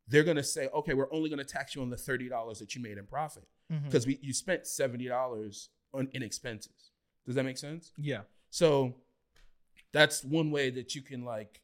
[0.08, 2.82] they're gonna say, okay, we're only gonna tax you on the thirty dollars that you
[2.82, 3.86] made in profit Mhm.
[3.86, 6.92] because we you spent seventy dollars on in expenses.
[7.26, 7.92] Does that make sense?
[7.98, 8.22] yeah.
[8.56, 8.96] So
[9.92, 11.60] that's one way that you can like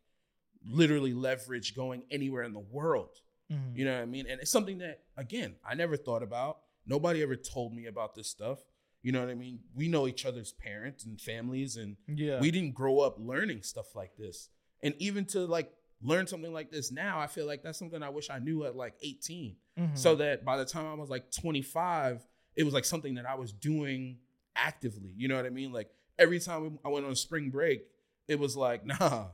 [0.65, 3.21] literally leverage going anywhere in the world.
[3.49, 3.77] Mhm.
[3.77, 4.27] You know what I mean?
[4.27, 6.59] And it's something that, again, I never thought about.
[6.85, 8.59] Nobody ever told me about this stuff.
[9.03, 9.61] You know what I mean?
[9.73, 12.41] We know each other's parents and families, and Yeah.
[12.41, 14.49] we didn't grow up learning stuff like this.
[14.83, 18.09] And even to like learn something like this now, I feel like that's something I
[18.09, 19.55] wish I knew at like 18.
[19.77, 19.97] Mhm.
[19.97, 22.27] So that by the time I was like 25,
[22.57, 24.19] it was like something that I was doing
[24.57, 25.13] actively.
[25.15, 25.71] You know what I mean?
[25.71, 27.83] Like every time I went on spring break,
[28.27, 29.27] it was like, nah,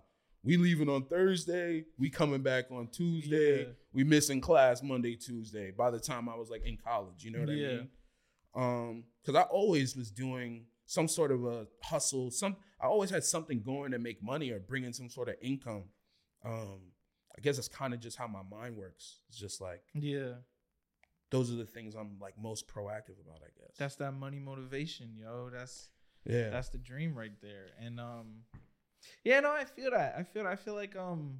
[0.44, 3.68] we leaving on Thursday, we coming back on Tuesday, Yeah.
[3.94, 5.72] we missing class Monday, Tuesday.
[5.72, 7.68] By the time I was like in college, you know what Yeah.
[7.68, 7.90] I mean?
[8.56, 12.32] Um, because I always was doing some sort of a hustle.
[12.32, 15.36] Some I always had something going to make money or bring in some sort of
[15.42, 15.84] income.
[16.46, 16.80] Um,
[17.38, 19.20] I guess it's kind of just how my mind works.
[19.30, 20.36] It's just like yeah.
[21.30, 23.76] those are the things I'm like most proactive about, I guess.
[23.78, 25.50] That's that money motivation, yo.
[25.54, 25.90] That's
[26.28, 26.50] yeah.
[26.50, 27.68] that's the dream right there.
[27.80, 28.44] And um
[29.24, 30.16] yeah, no, I feel that.
[30.18, 31.40] I feel I feel like um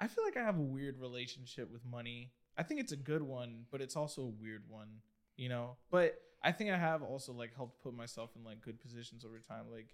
[0.00, 2.32] I feel like I have a weird relationship with money.
[2.58, 4.88] I think it's a good one, but it's also a weird one,
[5.36, 5.76] you know.
[5.90, 9.38] But I think I have also like helped put myself in like good positions over
[9.38, 9.66] time.
[9.70, 9.88] Like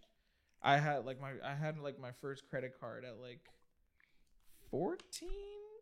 [0.62, 3.40] I had like my I had like my first credit card at like
[4.70, 5.28] 14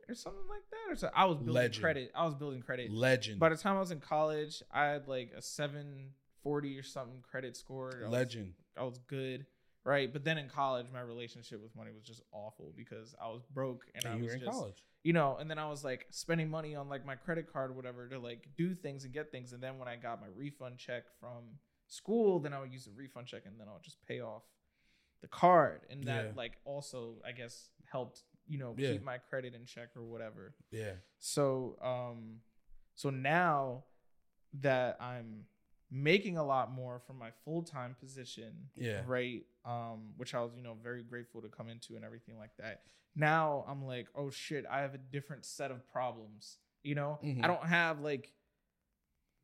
[0.09, 1.83] or something like that or so I was building Legend.
[1.83, 2.13] credit.
[2.15, 2.91] I was building credit.
[2.91, 3.39] Legend.
[3.39, 6.13] By the time I was in college, I had like a 740
[6.47, 7.93] 640 or something credit score.
[8.01, 8.55] I was- Legend.
[8.77, 9.47] I was good,
[9.85, 10.13] right?
[10.13, 13.87] But then in college, my relationship with money was just awful because I was broke
[13.95, 14.85] and I And you was just, college.
[15.03, 17.75] you know, and then I was like spending money on like my credit card or
[17.75, 19.53] whatever to like do things and get things.
[19.53, 22.93] And then when I got my refund check from school, then I would use the
[22.93, 24.43] refund check and then I would just pay off
[25.23, 25.81] the card.
[25.91, 26.33] And that Yeah.
[26.37, 28.93] like also, I guess, helped, you know, Yeah.
[28.93, 30.55] keep my credit in check or whatever.
[30.71, 30.97] Yeah.
[31.19, 32.43] So um
[32.95, 33.85] so now
[34.55, 35.47] that I'm
[35.91, 39.03] making a lot more from my full-time position, Yeah.
[39.07, 39.45] right?
[39.65, 42.83] Um which I was, you know, very grateful to come into and everything like that.
[43.15, 47.19] Now I'm like, "Oh shit, I have a different set of problems." You know?
[47.23, 47.43] Mhm.
[47.45, 48.33] I don't have like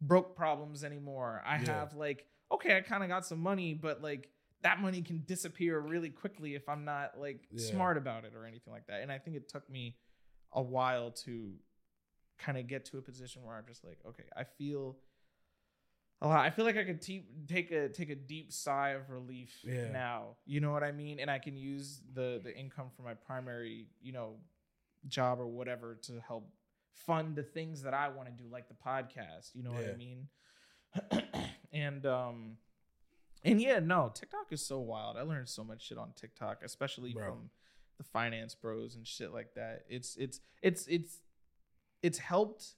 [0.00, 1.42] broke problems anymore.
[1.44, 1.64] I Yeah.
[1.80, 4.28] have like, okay, I kind of got some money, but like
[4.62, 7.66] that money can disappear really quickly if I'm not like Yeah.
[7.70, 9.00] smart about it or anything like that.
[9.02, 9.96] And I think it took me
[10.52, 11.58] a while to
[12.38, 14.98] kind of get to a position where I'm just like, okay, I feel
[16.22, 16.38] a lot.
[16.46, 19.90] I feel like I could te- take a take a deep sigh of relief Yeah.
[19.90, 20.36] now.
[20.46, 21.18] You know what I mean?
[21.20, 24.36] And I can use the the income from my primary, you know,
[25.08, 26.48] job or whatever to help
[26.92, 29.50] fund the things that I want to do, like the podcast.
[29.54, 30.28] You know what I mean?
[31.72, 32.56] and um,
[33.44, 35.16] and yeah, no, TikTok is so wild.
[35.16, 37.24] I learned so much shit on TikTok, especially Bro.
[37.26, 37.50] from
[37.98, 39.84] the finance bros and shit like that.
[39.88, 41.18] It's it's it's it's
[42.02, 42.74] it's helped.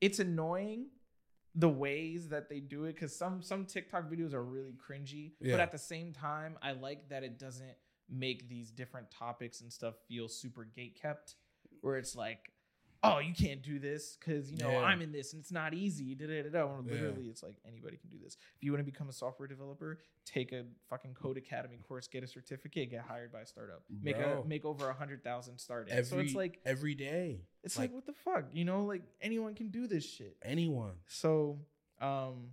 [0.00, 0.86] It's annoying
[1.54, 5.60] the ways that they do it because some some TikTok videos are really cringy, but
[5.60, 7.76] at the same time, I like that it doesn't
[8.10, 11.34] make these different topics and stuff feel super gate kept,
[11.80, 12.52] where it's like,
[13.02, 14.80] oh, you can't do this because you know Yeah.
[14.80, 16.14] I'm in this and it's not easy.
[16.14, 16.66] Da, da, da, da.
[16.66, 16.92] When Yeah.
[16.94, 18.36] Literally, it's like anybody can do this.
[18.56, 22.26] If you want to become a software developer, take a fucking Codecademy course, get a
[22.26, 25.92] certificate, get hired by a startup, make a make over a hundred thousand starting.
[25.92, 27.42] Every so it's like every day.
[27.62, 28.84] it's like, like- what the fuck, you know?
[28.84, 30.36] Like anyone can do this shit.
[30.42, 30.94] Anyone.
[31.06, 31.60] So,
[32.00, 32.50] um,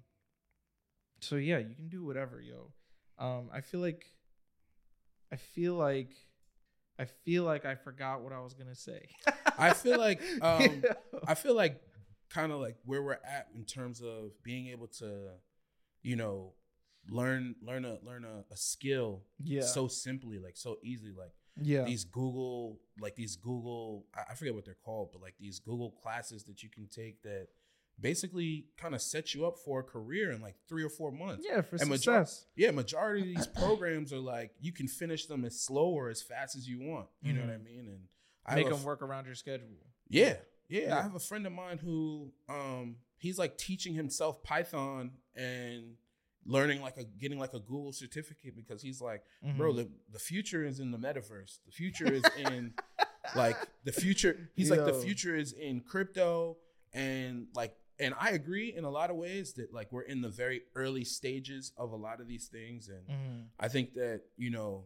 [1.21, 2.71] so yeah, you can do whatever, yo.
[3.17, 4.05] Um, I feel like,
[5.31, 6.12] I feel like,
[6.97, 9.08] I feel like I forgot what I was gonna say.
[9.58, 10.84] I feel like um
[11.27, 11.81] I feel like
[12.29, 15.29] kind of like where we're at in terms of being able to,
[16.01, 16.53] you know,
[17.10, 21.84] learn learn a learn a, a skill yeah, so simply, like so easily, like yeah,
[21.84, 25.91] these Google like these Google I, I forget what they're called, but like these Google
[25.91, 27.47] classes that you can take that
[27.99, 31.45] basically kind of set you up for a career in like three or four months.
[31.49, 32.45] yeah, for and major- success.
[32.55, 36.21] Yeah, majority of these programs are like you can finish them as slow or as
[36.21, 37.08] fast as you want.
[37.21, 37.88] You know what I mean?
[37.88, 37.99] And
[38.45, 39.67] I Make them f- work around your schedule.
[40.10, 40.36] yeah,
[40.67, 40.97] yeah, Yeah.
[40.99, 45.95] I have a friend of mine who um he's like teaching himself Python and
[46.45, 49.23] learning like a getting like a Google certificate because he's like,
[49.58, 49.77] bro, Mhm.
[49.77, 51.60] the, the future is in the metaverse.
[51.65, 52.73] The future is in
[53.36, 54.49] like the future.
[54.55, 56.58] He's like the future is in crypto
[56.93, 60.29] and like and I agree in a lot of ways that like we're in the
[60.29, 63.47] very early stages of a lot of these things and Mhm.
[63.60, 64.86] I think that, you know,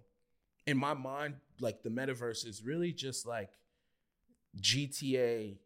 [0.68, 3.50] in my mind, like the metaverse is really just like
[4.60, 5.58] GTA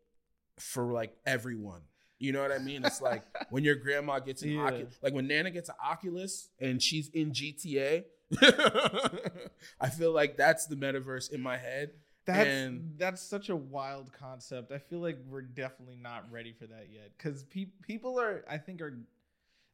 [0.60, 1.82] for like everyone.
[2.20, 2.86] You know what I mean?
[2.86, 4.64] It's like when your grandma gets an Yeah.
[4.66, 8.06] Oculus, like when Nana gets an Oculus and she's in GTA.
[9.80, 11.92] I feel like that's the metaverse in my head.
[12.26, 14.72] That's And- that's such a wild concept.
[14.72, 18.46] I feel like we're definitely not ready for that yet because pe- people are.
[18.50, 18.98] I think are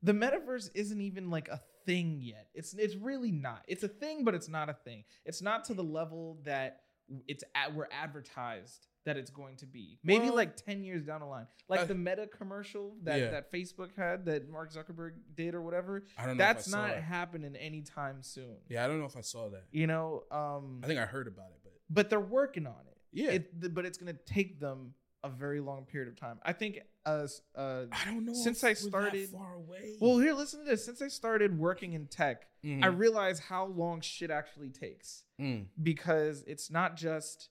[0.02, 2.48] the metaverse isn't even like a thing yet.
[2.54, 3.64] It's it's really not.
[3.68, 5.04] It's a thing, but it's not a thing.
[5.26, 6.82] It's not to the level that
[7.28, 9.98] it's at, we're advertised that it's going to be.
[10.04, 13.32] Maybe Well- like ten years down the line, like I- the Meta commercial that Yeah.
[13.32, 16.04] that Facebook had that Mark Zuckerberg did or whatever.
[16.18, 16.44] I don't know.
[16.44, 17.02] That's not it.
[17.04, 18.58] happening anytime soon.
[18.68, 19.66] Yeah, I don't know if I saw that.
[19.72, 20.24] You know.
[20.32, 20.82] Um.
[20.84, 22.98] I think I heard about it, but but they're working on it.
[23.12, 26.40] yeah, It, th- but it's going to take them a very long period of time.
[26.44, 28.34] I think as uh, I don't know.
[28.34, 29.96] since I started- far away.
[30.00, 30.86] well, here, listen to this.
[30.86, 32.84] Since I started working in tech, Mhm.
[32.84, 35.68] I realize how long shit actually takes Mm.
[35.82, 37.50] because it's not just,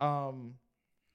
[0.00, 0.58] um,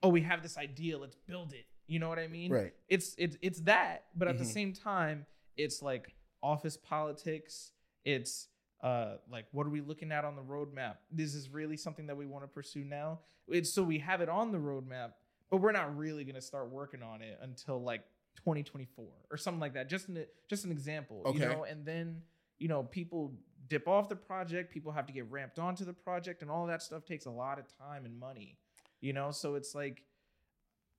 [0.04, 1.66] oh, we have this idea, let's build it.
[1.88, 2.52] You know what I mean?
[2.52, 2.74] right.
[2.88, 4.54] It's it's it's that, but at the Mhm.
[4.54, 5.26] same time,
[5.58, 7.74] it's like office politics.
[8.06, 8.48] It's
[8.84, 10.96] uh like what are we looking at on the roadmap?
[11.12, 13.20] This is really something that we want to pursue now.
[13.48, 15.12] It's so we have it on the roadmap,
[15.50, 18.02] but we're not really gonna start working on it until like
[18.38, 19.90] 2024 or something like that.
[19.90, 21.64] Just an just an example, you know.
[21.64, 22.22] And then
[22.60, 23.34] you know people
[23.68, 24.74] dip off the project.
[24.74, 27.60] People have to get ramped onto the project, and all that stuff takes a lot
[27.60, 28.58] of time and money.
[29.00, 30.04] You know, so it's like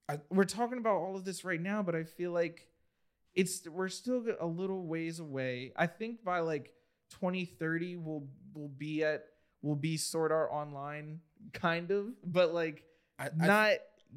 [0.09, 2.67] I, we're talking about all of this right now, but I feel like
[3.33, 5.73] it's we're still a little ways away.
[5.75, 6.71] I think by like
[7.19, 9.25] 2030 we'll we'll be at
[9.61, 11.19] we'll be Sword Art Online
[11.53, 12.83] kind of, but like
[13.19, 13.71] I, I not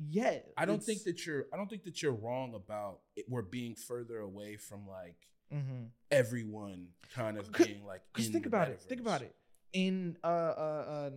[0.09, 0.53] yet.
[0.57, 1.47] I don't It's- think that you're.
[1.53, 5.16] I don't think that you're wrong about it, we're being further away from like
[5.53, 5.90] Mhm.
[6.11, 8.03] everyone kind of being like.
[8.12, 8.80] Because think about it.
[8.82, 9.34] Think about it.
[9.72, 11.11] In uh uh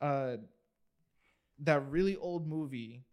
[0.00, 0.36] uh uh
[1.60, 3.04] that really old movie,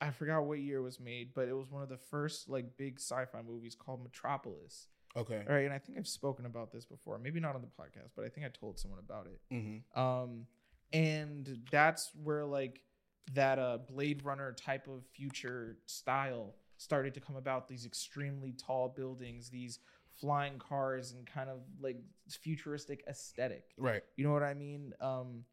[0.00, 2.76] I forgot what year it was made, but it was one of the first like
[2.76, 4.88] big sci-fi movies called Metropolis.
[5.16, 5.42] Okay.
[5.48, 7.18] All right, and I think I've spoken about this before.
[7.18, 9.40] Maybe not on the podcast, but I think I told someone about it.
[9.54, 10.00] Mm-hmm.
[10.00, 10.46] Um,
[10.92, 12.80] and that's where like
[13.34, 17.68] that uh Blade Runner type of future style started to come about.
[17.68, 19.78] These extremely tall buildings, these
[20.20, 21.98] flying cars, and kind of like
[22.28, 23.64] futuristic aesthetic.
[23.76, 24.02] Right.
[24.16, 24.92] You know what I mean?
[25.00, 25.44] Um,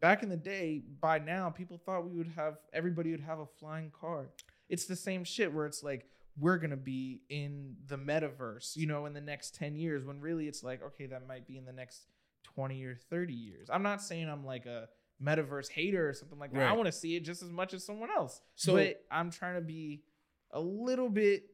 [0.00, 3.46] back in the day, by now, people thought we would have everybody would have a
[3.46, 4.28] flying car.
[4.68, 6.06] It's the same shit where it's like
[6.40, 10.04] we're gonna be in the metaverse, you know, in the next ten years.
[10.04, 12.06] When really it's like, okay, that might be in the next
[12.42, 13.68] twenty or thirty years.
[13.70, 14.88] I'm not saying I'm like a
[15.22, 16.62] metaverse hater or something like that.
[16.68, 18.40] I want to see it just as much as someone else.
[18.54, 20.02] So- but I'm trying to be
[20.50, 21.44] a little bit.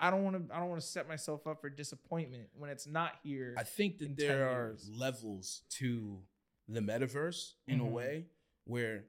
[0.00, 0.54] I don't want to.
[0.54, 3.54] I don't want to set myself up for disappointment when it's not here.
[3.58, 4.88] I think that there are years.
[4.96, 6.22] levels to
[6.68, 7.86] the metaverse in Mhm.
[7.86, 8.26] a way
[8.64, 9.06] where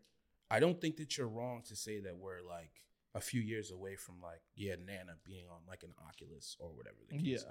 [0.50, 2.72] I don't think that you're wrong to say that we're like
[3.16, 6.98] a few years away from like yeah Nana being on like an Oculus or whatever
[7.10, 7.36] the case Yeah.
[7.38, 7.46] is.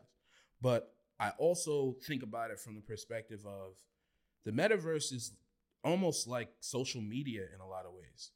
[0.61, 3.75] But I also think about it from the perspective of
[4.45, 5.33] the metaverse is
[5.85, 8.31] almost like social media in a lot of ways.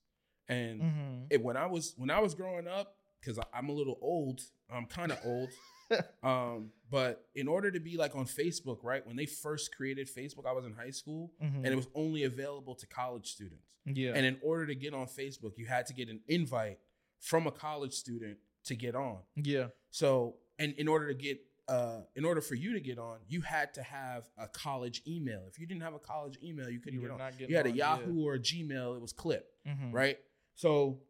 [0.49, 1.27] And Mhm.
[1.31, 4.87] it, when I was when I was growing up, because I'm a little old, I'm
[4.87, 5.51] kind of old.
[6.23, 9.07] um, but in order to be like on Facebook, right?
[9.07, 11.57] When they first created Facebook, I was in high school, Mhm.
[11.59, 13.69] and it was only available to college students.
[13.85, 14.13] yeah.
[14.15, 16.79] And in order to get on Facebook, you had to get an invite
[17.23, 19.19] from a college student to get on.
[19.37, 19.69] yeah.
[19.91, 23.41] So, and in order to get, uh, in order for you to get on, you
[23.43, 25.45] had to have a college email.
[25.49, 27.33] If you didn't have a college email, you couldn't You get on.
[27.49, 27.97] You had a on, yeah.
[27.99, 28.97] Yahoo or a Gmail.
[28.97, 29.93] It was Clip Mhm.
[29.93, 30.19] right?
[30.57, 31.01] So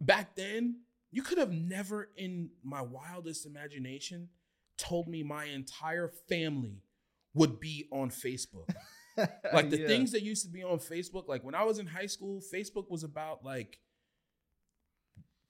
[0.00, 0.80] back then,
[1.10, 4.28] you could have never in my wildest imagination
[4.76, 6.82] told me my entire family
[7.34, 8.68] would be on Facebook.
[9.52, 9.86] Like the Yeah.
[9.86, 12.90] things that used to be on Facebook, like when I was in high school, Facebook
[12.90, 13.78] was about like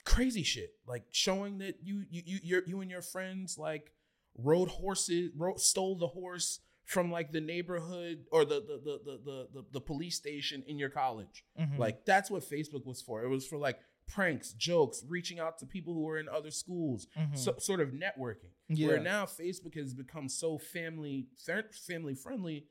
[0.04, 3.92] crazy shit, like showing that you you you you're, you and your friends like
[4.36, 9.18] rode horses, rode, stole the horse from like the neighborhood or the the the the
[9.24, 11.44] the, the, the police station in your college.
[11.58, 11.78] Mhm.
[11.78, 13.22] Like that's what Facebook was for.
[13.24, 17.06] It was for like pranks, jokes, reaching out to people who were in other schools,
[17.18, 17.38] Mhm.
[17.38, 18.50] so, sort of networking.
[18.68, 18.88] yeah.
[18.88, 21.28] Where now Facebook has become so family
[21.86, 22.66] family friendly,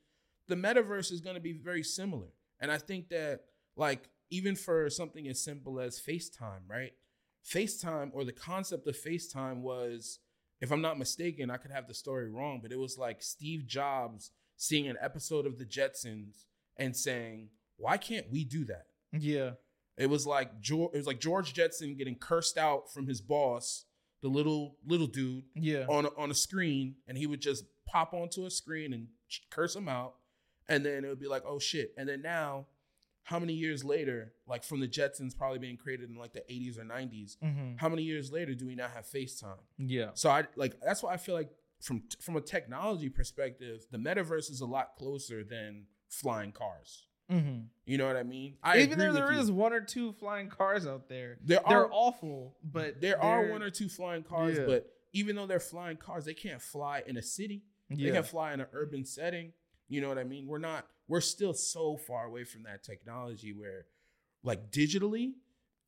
[0.47, 2.27] the metaverse is going to be very similar.
[2.59, 6.93] And I think that like even for something as simple as FaceTime, right?
[7.45, 10.19] FaceTime or the concept of FaceTime was
[10.61, 13.67] if I'm not mistaken, I could have the story wrong, but it was like Steve
[13.67, 16.45] Jobs seeing an episode of the Jetsons
[16.77, 19.51] and saying, "Why can't we do that?" yeah.
[19.95, 23.85] It was like George, it was like George Jetson getting cursed out from his boss,
[24.21, 25.85] the little little dude, Yeah.
[25.87, 29.07] on a, on a screen, and he would just pop onto a screen and
[29.51, 30.15] curse him out,
[30.67, 31.93] and then it would be like, oh shit.
[31.97, 32.65] And then now,
[33.23, 36.77] how many years later, like from the Jetsons probably being created in like the 80s
[36.77, 37.79] or 90s, Mhm.
[37.79, 39.59] how many years later do we now have FaceTime?
[39.77, 40.11] Yeah.
[40.13, 41.51] So I like that's why I feel like
[41.81, 47.07] from from a technology perspective, the metaverse is a lot closer than flying cars.
[47.31, 47.67] Mhm.
[47.85, 48.57] You know what I mean?
[48.61, 49.39] I Even though there you.
[49.39, 52.57] is one or two flying cars out there, there they're awful.
[52.61, 54.65] But there are one or two flying cars, Yeah.
[54.65, 57.63] but even though they're flying cars, they can't fly in a city.
[57.89, 58.13] They yeah.
[58.13, 59.53] can fly in an urban setting.
[59.87, 60.47] You know what I mean?
[60.47, 60.87] We're not.
[61.07, 63.85] We're still so far away from that technology where,
[64.43, 65.33] like digitally,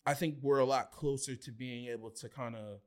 [0.05, 2.80] I think we're a lot closer to being able to kind of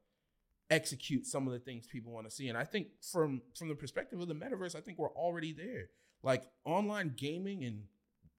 [0.71, 2.49] execute some of the things people want to see.
[2.49, 5.87] And I think from from the perspective of the metaverse, I think we're already there.
[6.23, 7.85] Like online gaming and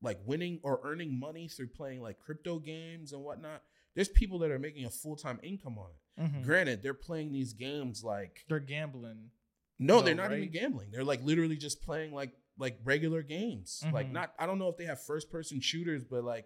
[0.01, 3.63] like winning or earning money through playing like crypto games and whatnot.
[3.95, 6.21] There's people that are making a full time income on it.
[6.21, 6.43] Mhm.
[6.43, 9.31] Granted, they're playing these games like They're gambling.
[9.79, 10.91] no, No, they're not even gambling.
[10.91, 13.83] They're like literally just playing like like regular games.
[13.91, 14.11] Like Mhm.
[14.11, 16.45] not I don't know if they have first person shooters, but like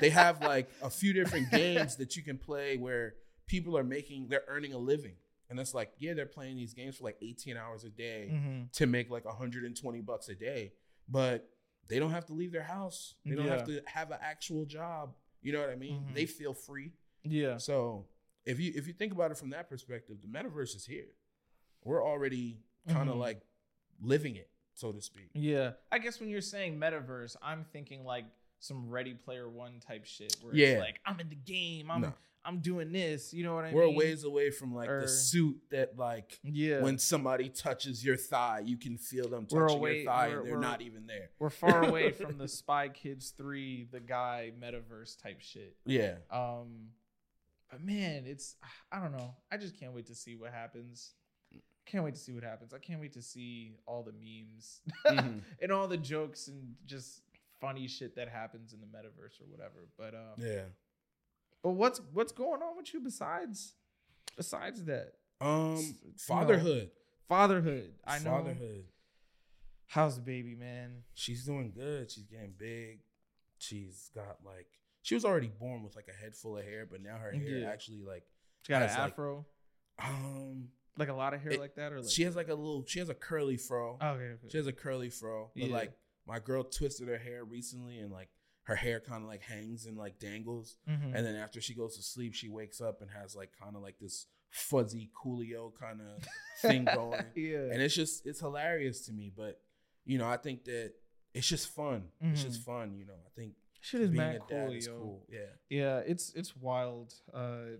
[0.00, 3.14] they have like a few different games that you can play where
[3.46, 5.14] people are making they're earning a living.
[5.50, 8.72] And it's like, yeah, they're playing these games for like 18 hours a day Mhm.
[8.72, 10.72] to make like 120 bucks a day.
[11.08, 11.48] But
[11.88, 13.14] they don't have to leave their house.
[13.26, 15.14] They don't have to have an actual job.
[15.42, 16.04] You know what I mean?
[16.04, 16.14] Mhm.
[16.14, 16.92] They feel free.
[17.24, 17.58] Yeah.
[17.58, 18.08] So
[18.46, 21.10] if you if you think about it from that perspective, the metaverse is here.
[21.84, 23.20] We're already kind of Mhm.
[23.20, 23.42] like
[24.00, 25.30] living it, so to speak.
[25.34, 25.72] Yeah.
[25.90, 28.24] I guess when you're saying metaverse, I'm thinking like
[28.58, 30.66] some Ready Player One type shit where Yeah.
[30.68, 32.14] it's like I'm in the game, I'm No.
[32.44, 33.32] I'm doing this.
[33.32, 33.76] You know what I mean?
[33.76, 36.80] We're ways away from like Or- the suit that like yeah.
[36.80, 40.54] when somebody touches your thigh, you can feel them touching away- your thigh and they're
[40.54, 41.30] we're- not even there.
[41.38, 45.76] We're far away from the Spy Kids 3, the guy metaverse type shit.
[45.84, 46.16] Yeah.
[46.30, 46.88] Um,
[47.70, 48.56] but man, it's
[48.90, 49.36] I don't know.
[49.50, 51.14] I just can't wait to see what happens.
[51.86, 52.72] Can't wait to see what happens.
[52.72, 55.42] I can't wait to see all the memes Mhm.
[55.60, 57.22] and all the jokes and just
[57.60, 59.88] funny shit that happens in the metaverse or whatever.
[59.98, 60.64] But um, Yeah.
[61.62, 63.74] but what's what's going on with you besides
[64.36, 65.76] besides that Um
[66.16, 66.90] fatherhood.
[67.28, 67.94] fatherhood?
[68.04, 68.30] I know.
[68.30, 68.86] Fatherhood.
[69.86, 71.02] How's the baby, man?
[71.14, 72.10] She's doing good.
[72.10, 73.00] She's getting big.
[73.58, 74.68] She's got like
[75.02, 77.58] she was already born with like a head full of hair, but now her hair
[77.58, 77.70] Yeah.
[77.70, 78.24] actually like
[78.62, 79.44] She got an like, afro,
[79.98, 80.68] um
[80.98, 82.84] like a lot of hair it- like that, or like she has like a little
[82.86, 83.98] she has a curly fro.
[84.00, 84.48] Oh, okay, okay.
[84.50, 85.50] She has a curly fro.
[85.54, 85.74] But Yeah.
[85.74, 85.92] like
[86.26, 88.28] my girl twisted her hair recently and like
[88.64, 90.76] her hair kind of like hangs and like dangles.
[90.88, 91.14] Mhm.
[91.14, 93.82] And then after she goes to sleep, she wakes up and has like kind of
[93.82, 96.22] like this fuzzy Coolio kind of
[96.60, 97.24] thing going.
[97.34, 99.32] yeah, And it's just it's hilarious to me.
[99.34, 99.60] But
[100.04, 100.92] you know, I think that
[101.34, 102.08] it's just fun.
[102.20, 103.14] It's just fun, you know.
[103.26, 105.26] I think shit is being mad a cool, dad is cool.
[105.28, 105.40] Yeah.
[105.70, 107.78] Yeah, it's it's wild uh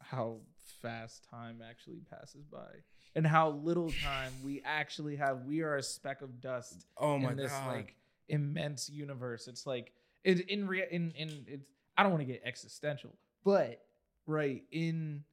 [0.00, 0.38] how
[0.82, 2.68] fast time actually passes by
[3.14, 5.44] and how little time we actually have.
[5.44, 7.66] We are a speck of dust Oh my in this god.
[7.66, 7.96] like
[8.28, 9.48] immense universe.
[9.48, 9.92] It's like
[10.24, 11.66] it in rea- in in it's
[11.96, 13.14] I don't want to get existential,
[13.44, 13.82] but
[14.26, 15.24] right in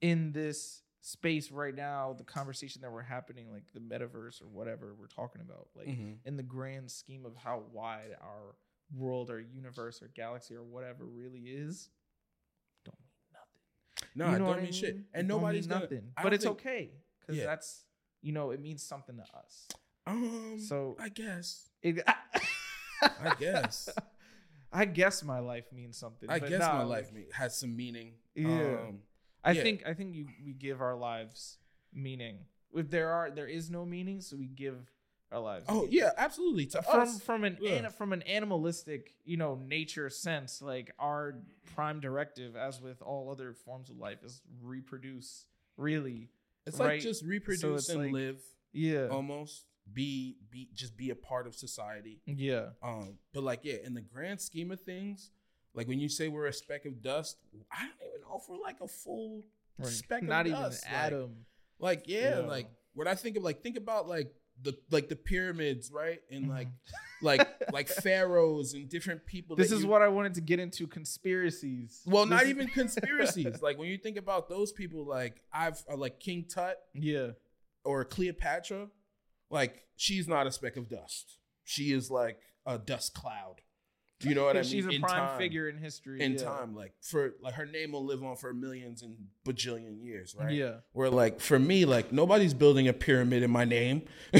[0.00, 4.94] in this space right now, the conversation that we're happening, like the metaverse or whatever
[4.98, 6.18] we're talking about, like Mhm.
[6.24, 8.54] in the grand scheme of how wide our
[8.94, 11.88] world or universe or galaxy or whatever really is,
[14.14, 14.32] nothing.
[14.32, 14.96] No, You know don't what I mean shit.
[15.14, 16.02] And nobody's mean gonna, nothing.
[16.22, 16.90] But it's think- okay
[17.20, 17.46] because Yeah.
[17.46, 17.84] that's
[18.22, 19.68] you know it means something to us.
[20.06, 21.68] Um So- I guess.
[21.82, 22.02] It,
[23.02, 23.88] I guess.
[24.72, 26.28] I guess my life means something.
[26.30, 28.12] I guess nah, my like, life me- has some meaning.
[28.34, 28.46] Yeah.
[28.86, 28.98] Um,
[29.42, 29.62] I yeah.
[29.62, 31.58] think I think you we give our lives
[31.92, 32.40] meaning.
[32.74, 34.76] If there are there is no meaning, so we give
[35.32, 35.64] our lives.
[35.68, 36.66] oh yeah, absolutely.
[36.66, 37.72] To from us, from an yeah.
[37.72, 41.36] ana- from an animalistic you know nature sense like our
[41.74, 46.28] prime directive as with all other forms of life is reproduce really
[46.66, 48.40] it's like just reproduce it's and like- live.
[48.72, 52.20] yeah Almost be be just be a part of society.
[52.26, 55.30] yeah Um, but like yeah, in the grand scheme of things,
[55.74, 57.38] like when you say we're a speck of dust,
[57.72, 59.42] I don't even know if we're like a full
[59.78, 59.88] Right.
[59.88, 60.84] speck not of even dust.
[60.86, 61.36] an like- atom
[61.78, 62.46] Like yeah, Yeah.
[62.46, 66.20] like when I think of like think about like the like the pyramids, right?
[66.30, 66.72] And like Mhm.
[67.22, 69.56] like like pharaohs and different people.
[69.56, 72.66] this is you- what i wanted to get into conspiracies Well, This not is- even
[72.82, 73.62] conspiracies.
[73.62, 77.30] like when you think about those people, like I've uh, like King Tut yeah
[77.84, 78.88] or Cleopatra,
[79.50, 81.38] like she's not a speck of dust.
[81.64, 83.60] She is like a dust cloud.
[84.22, 84.70] You know what I mean?
[84.70, 85.38] she's a In prime time.
[85.38, 86.44] figure in history in yeah.
[86.44, 89.16] time, like for like her name will live on for millions and
[89.46, 90.52] bajillion years, right?
[90.52, 94.02] yeah Where like for me, like nobody's building a pyramid in my name.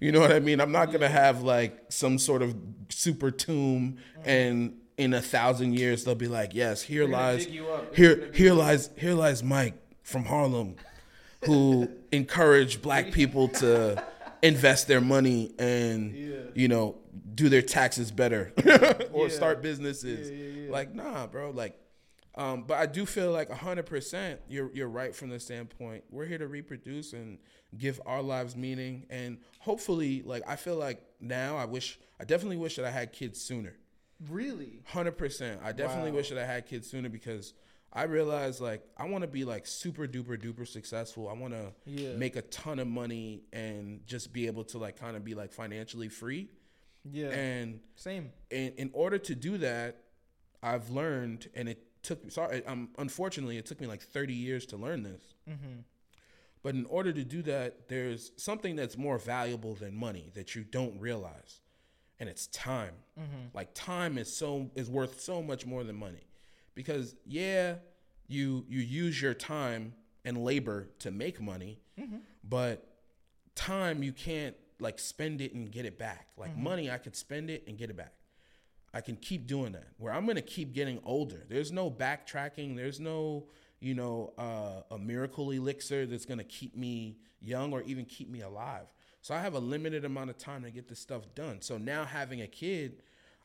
[0.00, 0.60] you know what I mean?
[0.60, 2.54] I'm not gonna have like some sort of
[2.90, 4.28] super tomb, mm-hmm.
[4.28, 7.94] and in a thousand years they'll be like, yes, here lies, dig you up.
[7.94, 10.76] They're here here lies here lies Mike from Harlem,
[11.46, 14.02] who encouraged black people to
[14.44, 16.36] invest their money and Yeah.
[16.54, 16.96] you know
[17.34, 18.52] do their taxes better
[19.12, 19.34] or Yeah.
[19.34, 20.30] start businesses.
[20.30, 20.70] Yeah.
[20.70, 21.50] Like nah, bro.
[21.50, 21.76] Like,
[22.36, 24.40] um, but I do feel like hundred percent.
[24.48, 26.04] You're you're right from the standpoint.
[26.10, 27.38] We're here to reproduce and
[27.78, 32.56] give our lives meaning, and hopefully, like I feel like now I wish I definitely
[32.58, 33.74] wish that I had kids sooner.
[34.30, 35.60] really Hundred percent.
[35.64, 36.18] I definitely Wow.
[36.18, 37.52] wish that I had kids sooner because
[37.94, 41.28] I realized like I want to be like super duper duper successful.
[41.28, 42.16] I want to Yeah.
[42.16, 45.52] make a ton of money and just be able to like kind of be like
[45.52, 46.48] financially free.
[47.10, 49.90] yeah And same in in order to do that,
[50.62, 54.76] I've learned, and it took sorry, um, unfortunately, it took me like thirty years to
[54.76, 55.22] learn this.
[55.48, 55.80] mm-hmm.
[56.62, 60.64] But in order to do that, there's something that's more valuable than money that you
[60.64, 61.60] don't realize,
[62.18, 62.94] and it's time.
[63.20, 63.44] Mm-hmm.
[63.52, 66.24] Like time is so is worth so much more than money,
[66.74, 67.76] because yeah,
[68.26, 69.94] you you use your time
[70.24, 71.80] and labor to make money,
[72.42, 72.86] but
[73.54, 76.28] time you can't like spend it and get it back.
[76.36, 78.12] Like money, I could spend it and get it back.
[78.92, 79.88] I can keep doing that.
[79.98, 81.44] Where I'm gonna keep getting older.
[81.48, 82.76] There's no backtracking.
[82.76, 83.46] There's no,
[83.80, 88.40] you know, uh, a miracle elixir that's gonna keep me young or even keep me
[88.40, 88.86] alive.
[89.20, 91.60] So I have a limited amount of time to get this stuff done.
[91.62, 93.02] So now having a kid,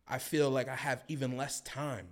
[0.07, 2.09] I feel like I have even less time.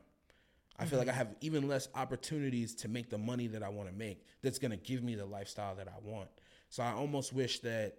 [0.79, 3.89] I feel like I have even less opportunities to make the money that I want
[3.89, 6.29] to make that's going to give me the lifestyle that I want.
[6.69, 7.95] So I almost wish that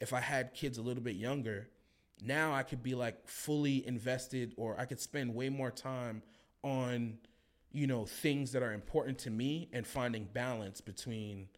[0.00, 1.68] if I had kids a little bit younger,
[2.22, 6.22] now I could be like fully invested or I could spend way more time
[6.62, 7.18] on
[7.72, 11.48] you know things that are important to me and finding balance between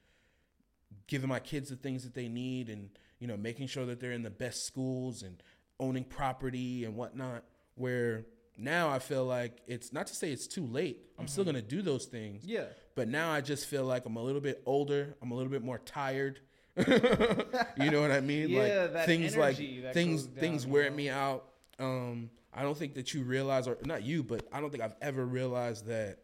[1.06, 4.12] giving my kids the things that they need and you know making sure that they're
[4.12, 5.42] in the best schools and
[5.80, 7.44] owning property and whatnot
[7.74, 8.26] where
[8.56, 10.98] now I feel like it's not to say it's too late.
[11.18, 11.52] I'm still Mm-hmm.
[11.52, 12.44] gonna do those things.
[12.44, 12.64] Yeah.
[12.94, 15.16] But now I just feel like I'm a little bit older.
[15.22, 16.40] I'm a little bit more tired.
[16.76, 18.48] you know what I mean?
[18.50, 19.56] Yeah, like things like
[19.92, 20.96] things things you wear know?
[20.96, 21.44] me out.
[21.78, 24.94] Um, I don't think that you realize, or not you, but I don't think I've
[25.00, 26.18] ever realized that.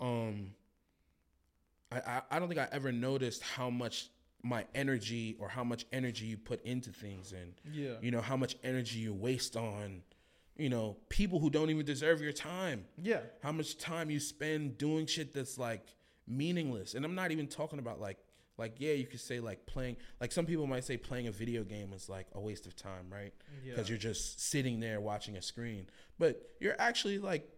[0.00, 0.50] Um,
[1.90, 4.08] I I, I don't think I ever noticed how much
[4.42, 7.94] my energy or how much energy you put into things and Yeah.
[8.00, 10.02] you know how much energy you waste on
[10.58, 13.20] you know people who don't even deserve your time Yeah.
[13.42, 15.86] how much time you spend doing shit that's like
[16.26, 18.18] meaningless and i'm not even talking about like
[18.58, 21.62] like yeah you could say like playing like some people might say playing a video
[21.64, 23.32] game is like a waste of time right
[23.64, 23.72] Yeah.
[23.74, 25.88] because you're just sitting there watching a screen
[26.18, 27.48] but you're actually like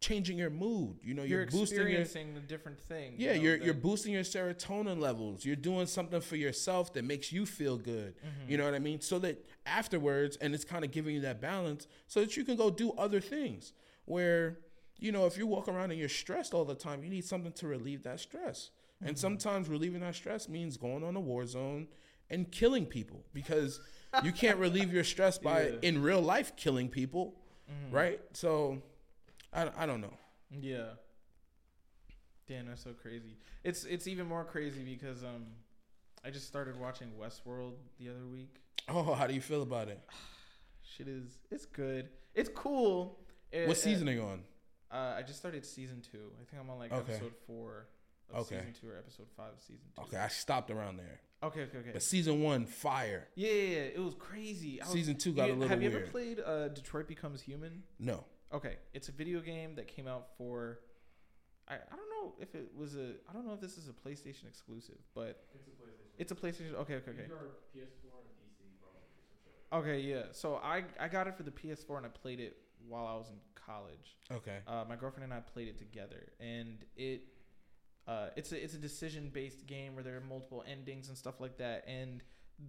[0.00, 3.14] changing your mood you know You're you're, boosting your experiencing a different thing.
[3.16, 5.44] you yeah, know, you're that- you're boosting your serotonin levels.
[5.44, 8.14] You're doing something for yourself that makes you feel good.
[8.16, 8.50] Mm-hmm.
[8.50, 9.00] You know what I mean?
[9.00, 12.56] So that afterwards, and it's kind of giving you that balance, so that you can
[12.56, 13.72] go do other things.
[14.04, 14.58] Where
[15.00, 17.52] you know, if you walk around and you're stressed all the time, you need something
[17.52, 18.70] to relieve that stress.
[18.96, 19.08] Mm-hmm.
[19.08, 21.88] And sometimes relieving that stress means going on a war zone
[22.30, 23.80] and killing people because
[24.24, 25.68] you can't relieve your stress by Yeah.
[25.70, 25.84] Mm-hmm.
[25.84, 27.34] in real life killing people,
[27.92, 28.20] right?
[28.32, 28.82] So
[29.52, 30.14] I I don't know.
[30.50, 30.90] Yeah.
[32.46, 33.36] Damn, that's so crazy.
[33.64, 35.46] It's it's even more crazy because um,
[36.24, 38.56] I just started watching Westworld the other week.
[38.88, 40.00] Oh, how do you feel about it?
[40.96, 42.08] Shit is it's good.
[42.34, 43.18] It's cool.
[43.52, 44.40] It- What season are you on?
[44.90, 46.30] Uh, I just started season two.
[46.40, 47.12] I think I'm on like Okay.
[47.12, 47.88] episode four
[48.32, 48.56] of Okay.
[48.60, 50.02] season two or episode five of season two.
[50.04, 51.20] Okay, I stopped around there.
[51.42, 51.62] Okay.
[51.64, 51.78] Okay.
[51.78, 51.90] Okay.
[51.92, 53.28] But season one, fire.
[53.34, 54.80] Yeah, yeah, yeah, it was crazy.
[54.80, 56.02] I was, Season two got you- a little Have you weird.
[56.04, 57.82] ever played uh, Detroit Becomes Human?
[57.98, 58.24] No.
[58.52, 60.80] Okay, it's a video game that came out for.
[61.68, 63.12] I, I don't know if it was a.
[63.28, 66.18] I don't know if this is a PlayStation exclusive, but It's a PlayStation.
[66.18, 66.74] it's a PlayStation.
[66.80, 67.28] Okay, okay, okay.
[67.76, 69.00] PS4 and PC, probably.
[69.12, 69.54] some shit.
[69.72, 70.22] Okay, yeah.
[70.32, 72.56] So I I got it for the PS4 and I played it
[72.88, 74.16] while I was in college.
[74.32, 74.58] Okay.
[74.66, 77.24] Uh, my girlfriend and I played it together, and it
[78.06, 81.38] uh, it's a it's a decision based game where there are multiple endings and stuff
[81.38, 81.84] like that.
[81.86, 82.22] And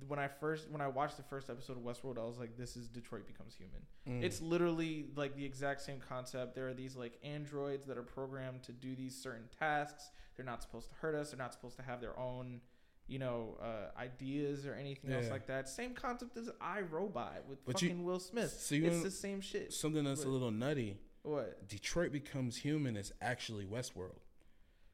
[0.08, 2.76] when I first when I watched the first episode of Westworld, I was like, this
[2.78, 3.82] is Detroit Becomes Human.
[4.08, 4.24] Mm.
[4.24, 6.54] It's literally like the exact same concept.
[6.56, 10.12] There are these like androids that are programmed to do these certain tasks.
[10.36, 11.32] They're not supposed to hurt us.
[11.32, 12.62] They're not supposed to have their own,
[13.08, 15.32] you know, uh, ideas or anything else Yeah.
[15.32, 15.68] like that.
[15.68, 18.52] Same concept as I Robot with But you- fucking Will Smith.
[18.52, 19.74] so you it's the same shit.
[19.74, 20.98] something that's a little nutty.
[21.24, 21.68] What?
[21.68, 24.20] Detroit becomes human is actually Westworld.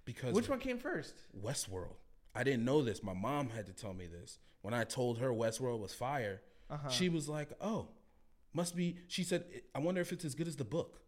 [0.06, 1.16] Because Which one came first?
[1.40, 1.96] Westworld.
[2.36, 3.02] I didn't know this.
[3.02, 4.40] My mom had to tell me this.
[4.62, 6.90] When I told her Westworld was fire, Uh-huh.
[6.90, 7.90] she was like, "Oh,
[8.54, 11.00] must be." She said, "I wonder if it's as good as the book,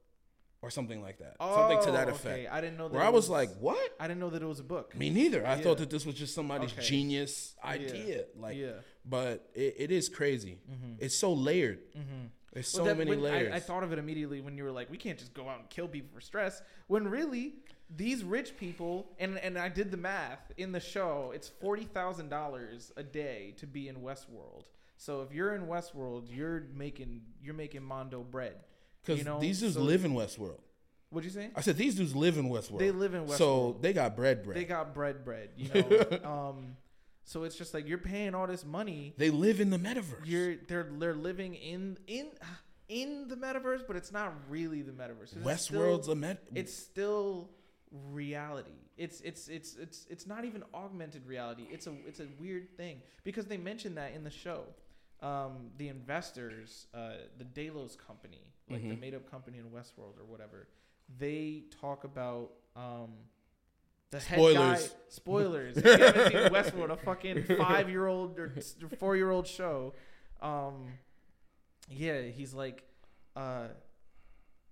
[0.62, 1.36] or something like that.
[1.40, 2.48] something to that Oh, effect." okay.
[2.48, 2.94] I didn't know that.
[2.96, 4.96] Where I was like, "What?" I didn't know that it was a book.
[4.96, 5.46] Me neither.
[5.46, 5.62] I Yeah.
[5.64, 6.84] thought that this was just somebody's Okay.
[6.84, 8.26] genius idea.
[8.36, 8.82] Like, yeah.
[9.04, 10.60] but it, it is crazy.
[10.70, 10.94] Mm-hmm.
[11.00, 11.80] It's so layered.
[11.96, 12.26] Mm-hmm.
[12.58, 13.54] There's so many layers.
[13.54, 15.60] I, I thought of it immediately when you were like, we can't just go out
[15.60, 16.64] and kill people for stress.
[16.88, 17.54] When really,
[17.96, 23.04] these rich people, and, and I did the math in the show, it's $40,000 a
[23.04, 24.64] day to be in Westworld.
[24.98, 28.56] So if you're in Westworld, you're making you're making Mondo bread.
[29.04, 30.60] Because you know, these dudes so- live in Westworld.
[31.12, 31.52] What'd you say?
[31.56, 32.80] I said these dudes live in Westworld.
[32.80, 33.38] They live in Westworld.
[33.38, 34.58] So they got bread, bread.
[34.58, 35.70] They They, got bread bread, you
[36.24, 36.30] know.
[36.30, 36.76] um
[37.28, 40.26] so it's just like you're paying all this money They live in the metaverse.
[40.26, 42.28] you're they're they're living in in
[42.90, 45.36] in the metaverse, but it's not really the metaverse.
[45.36, 46.42] It's Westworld's still, a met.
[46.56, 47.50] it's still
[47.92, 48.72] reality.
[48.98, 51.66] It's it's it's it's it's not even augmented reality.
[51.70, 54.64] It's a it's a weird thing because they mentioned that in the show.
[55.22, 59.00] Um, the investors, uh, the Delos company, like the Mhm.
[59.00, 60.68] made up company in Westworld or whatever,
[61.18, 63.10] they talk about um,
[64.12, 64.76] the head guy.
[64.76, 64.96] Spoilers.
[65.10, 65.78] Spoilers.
[65.78, 68.54] if you haven't seen Westworld, a fucking five year old or
[69.00, 69.94] four year old show.
[70.42, 70.94] Um,
[71.90, 72.84] yeah, he's like,
[73.36, 73.68] uh,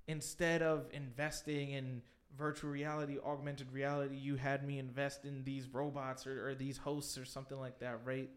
[0.07, 2.01] instead of investing in
[2.37, 7.17] virtual reality, augmented reality, you had me invest in these robots or, or these hosts
[7.17, 8.29] or something like that, right?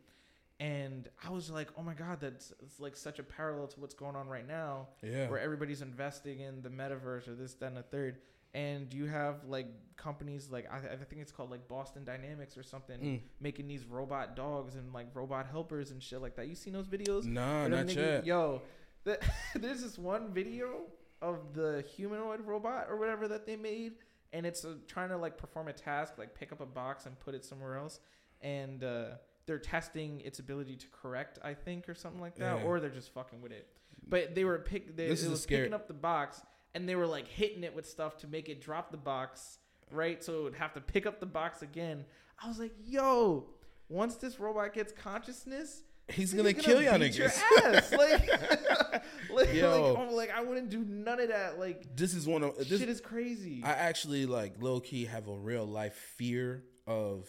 [0.61, 4.17] And I was like, oh my god, that's like such a parallel to what's going
[4.17, 5.29] on right now yeah.
[5.29, 8.19] where everybody's investing in the metaverse or this, that, and the third.
[8.55, 12.63] And you have like companies like I, I think it's called like Boston Dynamics or
[12.63, 13.21] something Mm.
[13.41, 16.49] making these robot dogs and like robot helpers and shit like that.
[16.49, 17.23] You seen those videos?
[17.25, 18.27] Them not niggas- yet.
[18.27, 18.63] Yo,
[19.05, 19.19] the,
[19.55, 20.83] there's this one video
[21.21, 23.95] of the humanoid robot or whatever that they made,
[24.33, 27.19] and it's uh, trying to like perform a task, like pick up a box and
[27.21, 28.01] put it somewhere else,
[28.41, 29.07] and uh,
[29.47, 32.65] they're testing its ability to correct, I think, or something like that, Yeah.
[32.65, 33.67] or they're just fucking with it.
[34.09, 34.97] But they were pick.
[34.97, 36.41] They, This it is was scary- picking up the box,
[36.79, 39.59] and they were like hitting it with stuff to make it drop the box,
[39.91, 40.23] right?
[40.23, 42.05] So it would have to pick up the box again.
[42.43, 43.49] I was like, yo,
[43.89, 47.93] once this robot gets consciousness, He's nigga's gonna kill y'all your ass.
[47.93, 48.29] Like,
[49.31, 49.93] like, Yo.
[49.95, 51.59] like, like, I wouldn't do none of that.
[51.59, 52.81] Like, This is one of this.
[52.81, 53.61] shit is crazy.
[53.63, 57.29] I actually like low key have a real life fear of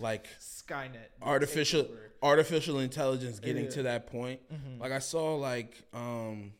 [0.00, 1.10] like Skynet.
[1.22, 1.86] artificial
[2.22, 3.70] artificial intelligence getting Yeah.
[3.70, 4.40] to that point.
[4.52, 4.80] Mhm.
[4.80, 6.54] Like I saw like um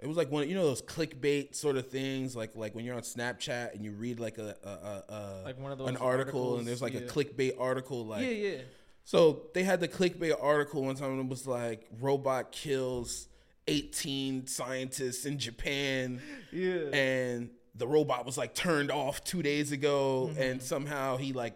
[0.00, 2.94] it was like one you know those clickbait sort of things like like when you're
[2.96, 5.96] on Snapchat and you read like a a, a, a Like one of those an
[5.96, 8.56] article articles, and there's like a clickbait article like yeah, yeah.
[9.04, 13.28] so they had the clickbait article one time and it was like robot kills
[13.68, 16.20] 18 scientists in Japan
[16.52, 16.88] Yeah.
[16.92, 20.40] and the robot was like turned off two days ago Mm-hmm.
[20.42, 21.54] and somehow he like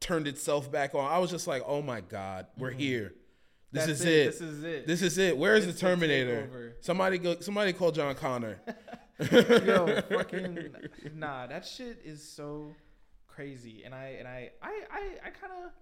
[0.00, 3.12] turned itself back on i was just like oh my god we're here
[3.72, 3.86] this.
[3.86, 4.86] That's is it, This is it.
[4.86, 6.72] this is it where is It's the the terminator takeover.
[6.80, 8.60] somebody go somebody call john connor
[9.20, 10.70] Yo, fucking
[11.14, 11.46] nah.
[11.46, 12.74] That shit is so
[13.26, 13.82] crazy.
[13.84, 15.72] And I and I I I, I kind of.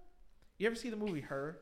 [0.57, 1.57] You ever see the movie Her?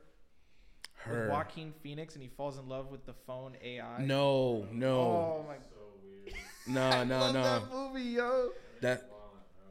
[1.07, 4.01] With her Joaquin Phoenix and he falls in love with the phone AI.
[4.03, 5.55] no no Oh my.
[5.69, 6.36] So weird.
[6.67, 8.49] no no love no that movie, yo.
[8.82, 9.07] that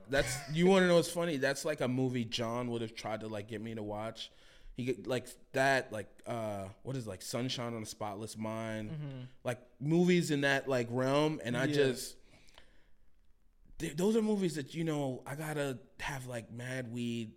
[0.08, 3.18] that's you want to know what's funny that's like a movie john would have tried
[3.20, 4.30] to like get me to watch
[4.76, 8.90] he get like that like uh what is it, like sunshine on a spotless mind
[9.42, 11.74] like movies in that like realm and i Yeah.
[11.74, 12.16] just
[13.78, 17.32] th- those are movies that you know i gotta have like mad weed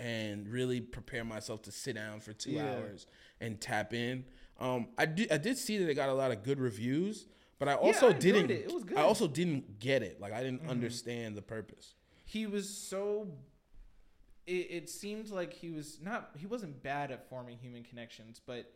[0.00, 2.74] and really prepare myself to sit down for two Yeah.
[2.76, 3.06] hours
[3.40, 4.24] and tap in
[4.60, 7.26] um i did i did see that it got a lot of good reviews
[7.58, 8.66] but i also I didn't it.
[8.66, 8.98] It was good.
[8.98, 10.70] i also didn't get it like i didn't Mhm.
[10.70, 11.94] understand the purpose
[12.26, 13.28] He was so.
[14.46, 16.30] It, it seemed like he was not.
[16.36, 18.72] He wasn't bad at forming human connections, but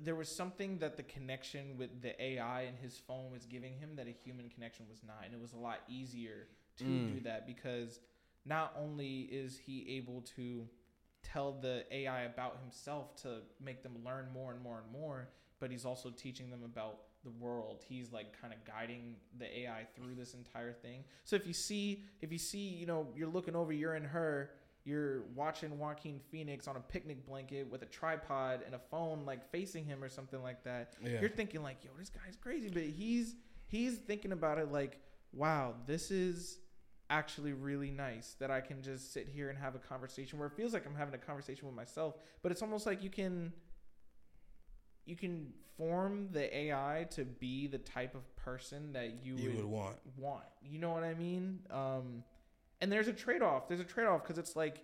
[0.00, 3.96] there was something that the connection with the AI and his phone was giving him
[3.96, 7.14] that a human connection was not, and it was a lot easier to Mm.
[7.14, 8.00] do that because
[8.44, 10.68] not only is he able to
[11.22, 15.28] tell the AI about himself to make them learn more and more and more,
[15.58, 17.82] but he's also teaching them about the world.
[17.88, 21.02] He's like kind of guiding the AI through this entire thing.
[21.24, 24.50] So if you see, if you see, you know, you're looking over, you're in her,
[24.84, 29.50] you're watching Joaquin Phoenix on a picnic blanket with a tripod and a phone like
[29.50, 30.94] facing him or something like that.
[31.04, 31.20] Yeah.
[31.20, 33.34] You're thinking like, yo, this guy's crazy, but he's
[33.66, 35.00] he's thinking about it like,
[35.32, 36.58] wow, this is
[37.10, 40.54] actually really nice that I can just sit here and have a conversation where it
[40.54, 43.52] feels like I'm having a conversation with myself, but it's almost like you can
[45.06, 49.56] you can form the AI to be the type of person that you, you would,
[49.56, 50.44] would want want.
[50.62, 51.60] You know what I mean?
[51.70, 52.24] Um,
[52.80, 53.68] and there's a trade off.
[53.68, 54.82] There's a trade off because it's like,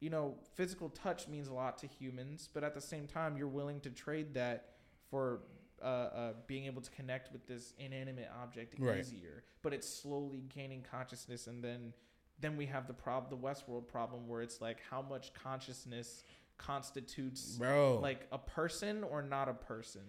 [0.00, 3.46] you know, physical touch means a lot to humans, but at the same time, you're
[3.48, 4.70] willing to trade that
[5.10, 5.40] for
[5.80, 8.98] uh, uh, being able to connect with this inanimate object Right.
[9.00, 9.42] easier.
[9.62, 11.92] But it's slowly gaining consciousness, and then
[12.40, 16.24] then we have the prob the Westworld problem where it's like how much consciousness
[16.58, 20.02] constitutes bro like a person or not a person.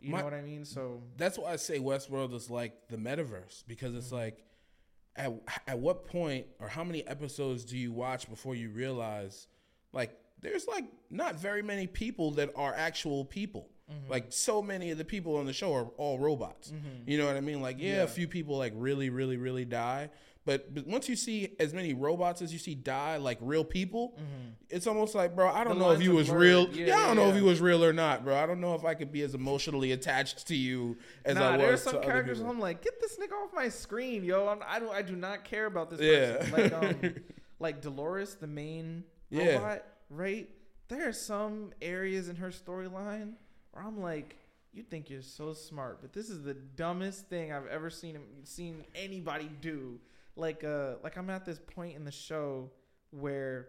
[0.00, 0.64] You My- know what I mean?
[0.64, 4.14] So that's why I say Westworld is like the metaverse because it's Mm-hmm.
[4.16, 4.44] like
[5.16, 5.32] at
[5.66, 9.46] at what point or how many episodes do you watch before you realize
[9.92, 13.68] like there's like not very many people that are actual people.
[13.90, 14.10] Mm-hmm.
[14.10, 16.72] Like so many of the people on the show are all robots.
[17.06, 17.62] You know what I mean?
[17.62, 18.02] Like yeah, Yeah.
[18.02, 20.10] a few people like really really really die,
[20.46, 24.16] but, but once you see as many robots as you see die like real people,
[24.70, 25.78] it's almost like, bro, I don't Mm-hmm.
[25.80, 26.40] The know if you was blurred.
[26.40, 26.68] real.
[26.70, 27.40] Yeah, Yeah, I don't yeah, know if yeah.
[27.42, 28.34] you was real or not, bro.
[28.36, 31.56] I don't know if I could be as emotionally attached to you as nah, I
[31.56, 32.40] was there's some characters.
[32.40, 34.48] I'm like, get this nigga off my screen, yo.
[34.48, 36.36] I'm, I don't, I do not care about this Yeah.
[36.38, 36.52] person.
[36.52, 37.14] Like, um,
[37.58, 39.56] like Dolores, the main Yeah.
[39.56, 40.48] robot, right?
[40.88, 43.32] There are some areas in her storyline
[43.72, 44.36] where I'm like,
[44.72, 48.84] you think you're so smart, but this is the dumbest thing I've ever seen seen
[48.94, 49.98] anybody do.
[50.36, 52.70] Like, uh, like I'm at this point in the show
[53.10, 53.68] where,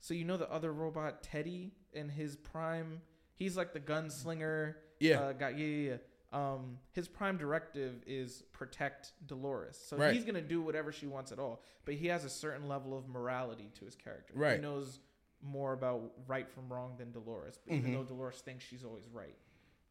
[0.00, 3.00] so you know the other robot Teddy in his prime,
[3.34, 4.74] he's like the gunslinger.
[5.00, 5.20] Yeah.
[5.20, 5.50] uh, guy.
[5.50, 5.96] Yeah, yeah, yeah.
[6.32, 10.12] Um, his prime directive is protect Dolores, so Right.
[10.14, 11.62] he's gonna do whatever she wants at all.
[11.84, 14.34] But he has a certain level of morality to his character.
[14.36, 14.56] Right.
[14.56, 14.98] He knows
[15.42, 17.94] more about right from wrong than Dolores, even Mhm.
[17.94, 19.36] though Dolores thinks she's always right.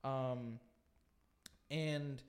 [0.04, 0.60] Um,
[1.70, 2.22] and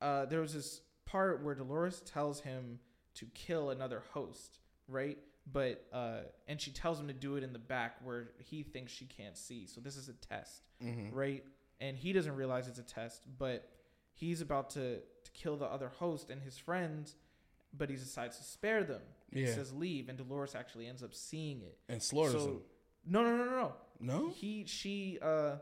[0.00, 2.78] uh, there was this part where Dolores tells him
[3.16, 4.58] to kill another host,
[4.88, 5.18] right?
[5.52, 8.92] But uh, and she tells him to do it in the back where he thinks
[8.92, 9.66] she can't see.
[9.66, 11.10] So this is a test, Mhm.
[11.12, 11.44] right?
[11.80, 13.68] And he doesn't realize it's a test, but
[14.14, 17.14] he's about to, to kill the other host and his friends,
[17.76, 19.02] but he decides to spare them.
[19.30, 19.54] He Yeah.
[19.54, 21.78] says leave, and Dolores actually ends up seeing it.
[21.88, 22.62] and slaughters So- him.
[23.04, 23.76] No, no, no, no, no.
[24.00, 24.30] No.
[24.30, 25.58] He she uh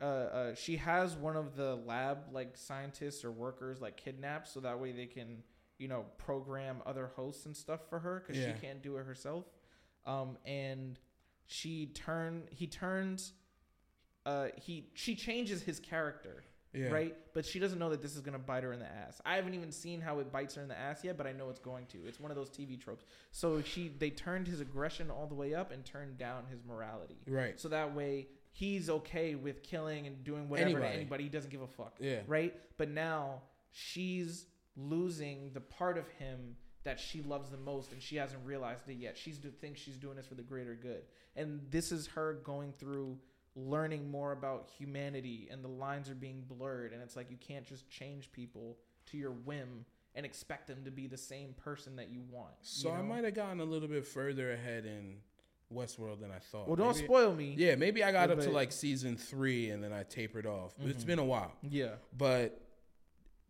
[0.00, 4.60] uh, uh she has one of the lab like scientists or workers like kidnapped so
[4.60, 5.42] that way they can
[5.78, 8.54] you know program other hosts and stuff for her because Yeah.
[8.54, 9.44] she can't do it herself.
[10.04, 10.98] Um and
[11.46, 13.32] she turn he turns
[14.26, 16.88] uh he she changes his character Yeah.
[16.88, 17.16] right?
[17.32, 19.20] But she doesn't know that this is gonna bite her in the ass.
[19.24, 21.48] I haven't even seen how it bites her in the ass yet, but I know
[21.48, 21.98] it's going to.
[22.06, 23.04] It's one of those TV tropes.
[23.30, 27.18] So she they turned his aggression all the way up and turned down his morality.
[27.26, 27.58] Right.
[27.58, 30.88] So that way he's okay with killing and doing whatever Anybody.
[30.88, 31.24] to anybody.
[31.24, 31.96] He doesn't give a fuck.
[32.00, 32.20] Yeah.
[32.26, 32.54] Right?
[32.76, 34.46] But now she's
[34.78, 38.94] losing the part of him that she loves the most and she hasn't realized it
[38.94, 39.16] yet.
[39.18, 41.02] She's do thinks she's doing this for the greater good.
[41.36, 43.18] And this is her going through
[43.56, 47.66] learning more about humanity and the lines are being blurred and it's like you can't
[47.66, 48.76] just change people
[49.06, 52.54] to your whim and expect them to be the same person that you want.
[52.62, 55.16] So you I might have gotten a little bit further ahead in
[55.74, 56.66] Westworld than I thought.
[56.68, 57.54] Well, don't Maybe- spoil me.
[57.58, 60.74] Yeah, maybe I got Yeah, up to like season three and then I tapered off.
[60.78, 61.06] But It's mm-hmm.
[61.08, 61.96] been a while, Yeah.
[62.16, 62.60] but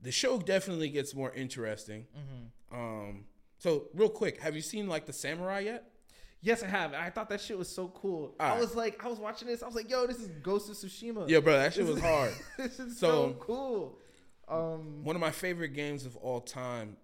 [0.02, 2.06] the show definitely gets more interesting.
[2.14, 3.24] hmm Um,
[3.58, 5.84] so real quick, have you seen like the Samurai yet?
[6.40, 6.94] Yes, I have.
[6.94, 8.36] I thought that shit was so cool.
[8.38, 8.60] I Alright.
[8.60, 9.60] was like, I was watching this.
[9.62, 11.28] I was like, yo, this is Ghost of Tsushima.
[11.28, 12.32] Yeah, bro, that shit was hard.
[12.58, 13.98] this is So- so, cool.
[14.46, 16.96] Um, One of my favorite games of all time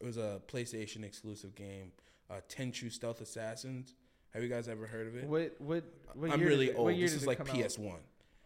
[0.00, 1.90] was a PlayStation exclusive game,
[2.30, 3.94] uh, Tenchu Stealth Assassins.
[4.34, 5.24] Have you guys ever heard of it?
[5.26, 5.84] what what
[6.14, 6.90] what I'm year really old.
[6.96, 7.42] This is like?
[7.44, 7.96] PS1.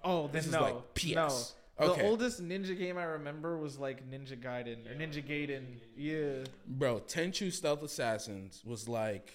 [0.03, 1.15] Oh, then This is no, like PS.
[1.15, 1.29] no.
[1.79, 2.01] Okay.
[2.01, 5.65] The oldest Ninja game I remember was like Ninja Gaiden or Ninja Gaiden.
[5.97, 6.45] Yeah.
[6.67, 9.33] Bro, Tenchu Stealth Assassins was like,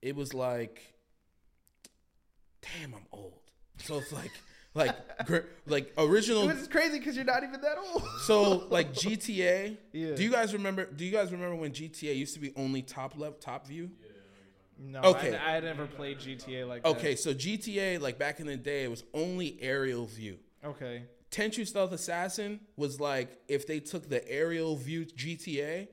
[0.00, 0.80] it was like,
[2.62, 3.40] damn, I'm old.
[3.76, 4.30] So it's like,
[4.74, 6.46] like, gr- like original.
[6.46, 8.02] Which is crazy because you're not even that old.
[8.22, 9.76] So like GTA.
[9.92, 10.14] Yeah.
[10.14, 10.86] Do you guys remember?
[10.86, 13.90] Do you guys remember when GTA used to be only top left top view?
[14.78, 15.36] No, Okay.
[15.36, 16.88] I, I never played GTA like that.
[16.88, 20.38] Okay, so GTA like back in the day, it was only aerial view.
[20.64, 21.04] Okay.
[21.30, 25.88] Tenchu Stealth Assassin was like if they took the aerial view GTA,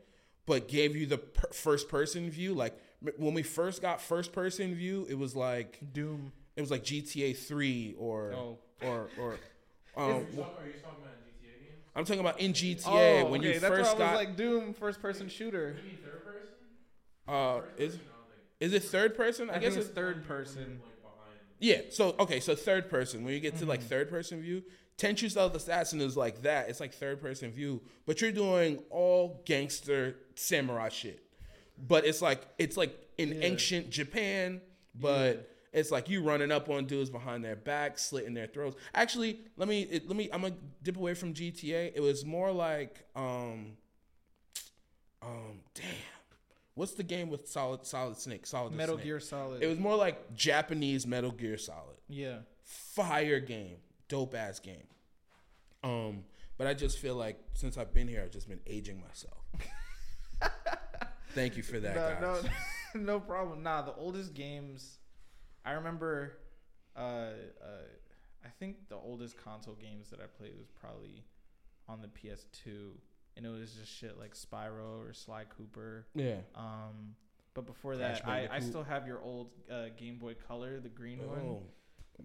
[0.46, 2.54] but gave you the per- first person view.
[2.54, 6.32] Like m- when we first got first person view, it was like Doom.
[6.56, 8.58] it was like GTA Three or Oh.
[8.82, 9.38] or or.
[9.98, 11.84] Um, Are you talking, are you talking about GTA games?
[11.96, 13.54] I'm talking about in GTA oh, when okay.
[13.56, 14.12] you That's first I got.
[14.14, 15.76] was like Doom, first person shooter.
[15.78, 16.54] You mean third person?
[17.28, 18.74] uh, First is person, I don't think.
[18.74, 19.50] is it third person?
[19.50, 20.62] I, I, guess think it's it's third When person.
[20.64, 20.99] like behind.
[21.60, 21.82] Yeah.
[21.91, 22.39] So okay.
[22.39, 23.24] So third person.
[23.24, 23.89] When you get to like Mm-hmm.
[23.89, 24.64] third person view,
[24.97, 26.70] Tenchu Stealth Assassin is like that.
[26.70, 31.24] It's like third person view, but you're doing all gangster samurai shit.
[31.78, 33.45] But it's like it's like in Yeah.
[33.47, 34.62] ancient Japan,
[34.95, 38.76] but it's like you running up on dudes behind their back, slitting their throats.
[38.95, 40.30] Actually, let me it, let me.
[40.34, 41.91] I'm gonna dip away from GTA.
[41.95, 43.78] It was more like um
[45.22, 45.86] um damn.
[46.80, 48.46] What's the game with Solid Solid Snake?
[48.46, 49.04] Solid Metal Snake?
[49.04, 49.62] Gear Solid.
[49.62, 51.98] It was more like Japanese Metal Gear Solid.
[52.08, 52.38] yeah.
[52.64, 53.76] Fire game,
[54.08, 54.88] dope ass game.
[55.84, 56.24] Um,
[56.58, 59.44] but I just feel like since I've been here, I've just been aging myself.
[61.36, 62.50] Thank you for that, no, guys.
[62.96, 63.62] no, no problem.
[63.62, 65.00] Nah, the oldest games,
[65.66, 66.38] I remember.
[66.96, 67.00] Uh,
[67.62, 67.88] uh,
[68.46, 71.26] I think the oldest console games that I played was probably
[71.90, 72.92] on the PS2,
[73.38, 76.08] and it was just shit like Spyro or Sly Cooper.
[76.16, 76.38] Yeah.
[76.56, 77.16] Um,
[77.54, 80.90] but before Crash that, I, I still have your old uh, Game Boy Color, the
[80.90, 81.40] green one.
[81.40, 81.64] Oh.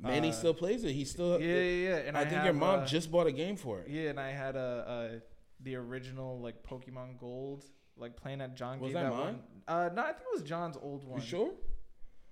[0.01, 0.93] Manny Uh, still plays it.
[0.93, 1.41] He still.
[1.41, 1.97] Yeah, yeah, yeah.
[1.97, 3.89] And I, I, think have, your mom uh, just bought a game for it.
[3.89, 7.65] Yeah, and I had a, a the original like Pokemon Gold,
[7.97, 8.81] like playing at John.
[8.81, 9.21] Was gave that that mine?
[9.21, 9.41] one.
[9.67, 11.21] Uh, no, I think it was John's old one.
[11.21, 11.51] You sure?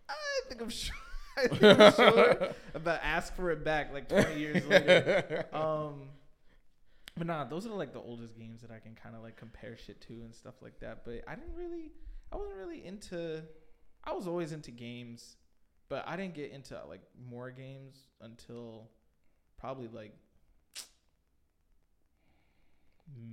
[0.08, 0.14] I
[0.48, 0.96] think I'm sure.
[1.36, 2.48] I think I'm sure.
[2.84, 5.46] But ask for it back like 20 years later.
[5.52, 6.08] Um,
[7.16, 9.76] but nah, those are like the oldest games that I can kind of like compare
[9.76, 11.04] shit to and stuff like that.
[11.04, 11.92] But I didn't really,
[12.32, 13.42] I wasn't really into.
[14.04, 15.36] I was always into games,
[15.88, 18.88] but I didn't get into like more games until
[19.58, 20.12] probably like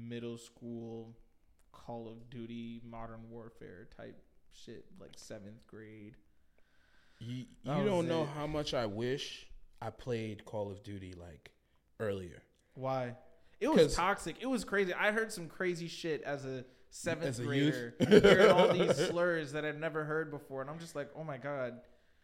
[0.07, 1.15] middle school
[1.71, 4.21] Call of Duty Modern Warfare type
[4.51, 6.15] shit, like seventh grade.
[7.19, 8.29] You, you don't know it.
[8.35, 9.47] how much I wish
[9.81, 11.51] I played Call of Duty like
[11.99, 12.43] earlier.
[12.75, 13.15] Why?
[13.59, 14.37] It was toxic.
[14.39, 14.93] It was crazy.
[14.93, 19.51] I heard some crazy shit as a seventh As a grader, hearing all these slurs
[19.51, 21.81] that I'd never heard before, and I'm just like, oh my god,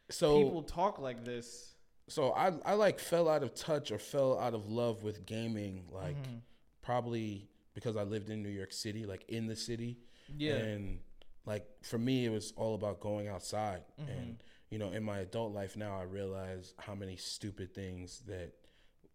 [0.09, 1.75] So people talk like this.
[2.07, 5.83] so I I like fell out of touch or fell out of love with gaming
[5.91, 6.41] like Mhm.
[6.81, 9.99] probably because I lived in New York City, like in the city.
[10.37, 10.99] Yeah, And
[11.45, 13.83] like for me, it was all about going outside.
[14.01, 14.11] Mm-hmm.
[14.11, 18.53] And you know, in my adult life now, I realize how many stupid things that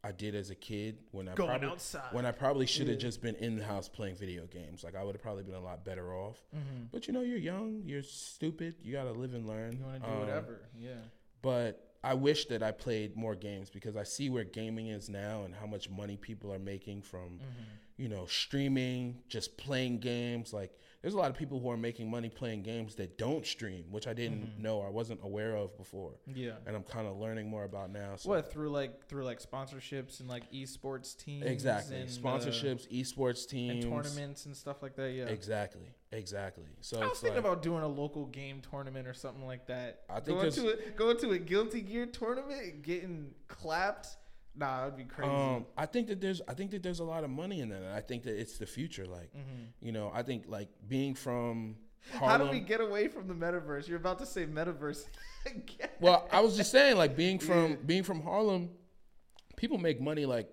[0.02, 2.12] I did as a kid when I Going probably, outside.
[2.12, 3.00] when I probably should have Yeah.
[3.08, 4.82] just been in the house playing video games.
[4.82, 6.42] Like I would have probably been a lot better off.
[6.56, 6.88] Mhm.
[6.90, 8.76] But you know, you're young, you're stupid.
[8.82, 9.76] You gotta live and learn.
[9.76, 10.60] you want to do Um, whatever?
[10.78, 11.02] Yeah,
[11.42, 15.44] But I wish that I played more games because I see where gaming is now
[15.44, 17.38] and how much money people are making from,
[17.98, 20.54] you know, streaming, just playing games.
[20.54, 20.72] Like,
[21.02, 24.06] there's a lot of people who are making money playing games that don't stream, which
[24.06, 26.52] I didn't know, I wasn't aware of before, Yeah.
[26.66, 28.16] and I'm kind of learning more about now.
[28.16, 28.28] So.
[28.28, 31.96] What through like through like sponsorships and like esports teams, Exactly.
[31.96, 33.84] and, uh, Sponsorships, esports teams.
[33.84, 35.12] and tournaments and stuff like that.
[35.12, 35.24] Yeah.
[35.26, 35.88] Exactly.
[36.12, 36.64] Exactly.
[36.80, 40.02] So I was thinking like, about doing a local game tournament or something like that.
[40.10, 44.16] I think going to a, going to a Guilty Gear tournament, getting clapped.
[44.56, 45.30] Nah, that'd be crazy.
[45.30, 47.82] um, I think that there's, I think that there's a lot of money in that,
[47.82, 49.06] and I think that it's the future.
[49.06, 49.68] Like, Mhm.
[49.80, 51.76] you know, I think like being from
[52.12, 53.86] Harlem, How do we get away from the metaverse?
[53.86, 55.06] You're about to say metaverse
[55.46, 55.88] again.
[56.00, 57.76] well, I was just saying, like being from Yeah.
[57.86, 58.70] being from Harlem,
[59.56, 60.50] people make money like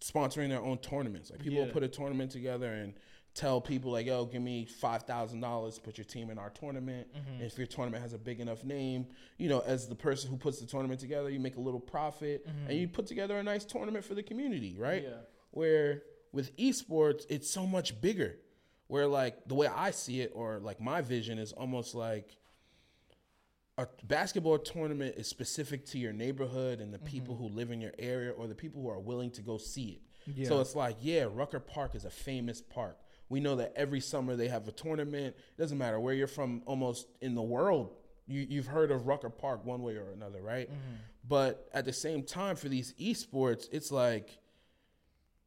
[0.00, 1.30] sponsoring their own tournaments.
[1.30, 1.72] Like people Yeah.
[1.72, 2.94] put a tournament together and
[3.34, 7.08] tell people like, "Yo, give me five thousand dollars put your team in our tournament."
[7.14, 7.44] Mm-hmm.
[7.44, 9.06] If your tournament has a big enough name,
[9.38, 12.46] you know, as the person who puts the tournament together, you make a little profit
[12.68, 15.02] and you put together a nice tournament for the community, right?
[15.02, 15.12] Mm-hmm.
[15.12, 15.20] Yeah.
[15.50, 16.02] Where
[16.32, 18.36] with esports, it's so much bigger.
[18.88, 22.36] Where like the way I see it, or like my vision is almost like
[23.76, 27.92] a basketball tournament is specific to your neighborhood and the people who live in your
[27.98, 30.46] area or the people who are willing to go see it.
[30.46, 32.98] So it's like, yeah, Rucker Park is a famous park.
[33.28, 35.36] We know that every summer they have a tournament.
[35.36, 37.94] It doesn't matter where you're from, almost in the world,
[38.26, 40.70] you, you've heard of Rucker Park one way or another, right?
[41.26, 44.38] But at the same time, for these esports, it's like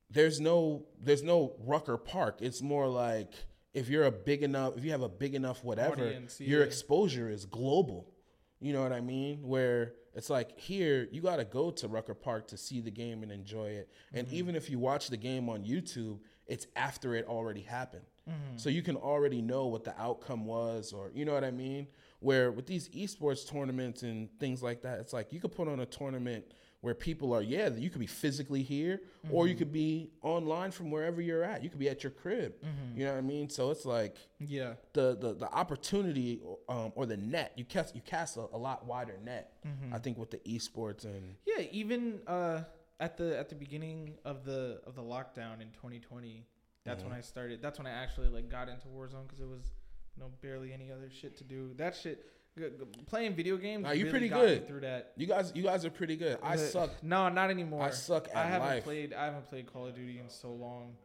[0.09, 2.39] there's no there's no Rucker Park.
[2.41, 3.33] It's more like
[3.73, 7.29] if you're a big enough, if you have a big enough whatever, Audience, your exposure
[7.29, 8.11] is global.
[8.59, 9.39] You know what I mean?
[9.43, 13.23] Where it's like here, you got to go to Rucker Park to see the game
[13.23, 13.89] and enjoy it.
[14.13, 14.35] And Mm-hmm.
[14.35, 16.19] even if you watch the game on YouTube,
[16.51, 18.05] it's after it already happened.
[18.29, 18.57] Mm-hmm.
[18.57, 21.87] So you can already know what the outcome was, or you know what I mean?
[22.19, 25.79] Where with these esports tournaments and things like that, it's like you could put on
[25.79, 26.43] a tournament
[26.81, 29.49] where people are, yeah, you could be physically here, or Mm-hmm.
[29.51, 31.63] you could be online from wherever you're at.
[31.63, 32.53] You could be at your crib.
[32.53, 32.99] Mm-hmm.
[32.99, 33.49] You know what I mean?
[33.49, 34.73] So it's like yeah.
[34.93, 38.85] the the, the opportunity um, or the net you cast you cast a, a lot
[38.85, 39.53] wider net.
[39.65, 39.95] Mm-hmm.
[39.95, 42.63] I think with the esports and Yeah, even uh,
[43.01, 46.45] at the at the beginning of the of the lockdown in 2020,
[46.85, 47.61] that's when I started.
[47.61, 49.73] That's when I actually like got into Warzone because it was
[50.15, 51.71] you know barely any other shit to do.
[51.77, 52.25] That shit,
[52.57, 53.83] g- g- playing video games.
[53.83, 54.67] Nah, you really pretty good.
[54.67, 55.11] through that.
[55.17, 56.37] you guys you guys are pretty good.
[56.43, 57.03] I The- suck.
[57.03, 57.83] No, not anymore.
[57.83, 58.83] I suck I haven't life.
[58.83, 59.13] played.
[59.13, 60.95] I haven't played Call of Duty in so long.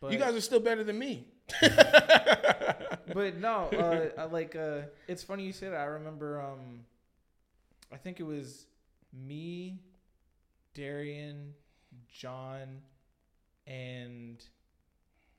[0.00, 1.26] But You guys are still better than me.
[3.12, 5.78] but no, uh, I like uh, it's funny you say that.
[5.80, 6.80] I remember, um,
[7.92, 8.66] I think it was
[9.12, 9.80] me,
[10.74, 11.52] Darian,
[12.08, 12.80] John,
[13.66, 14.42] and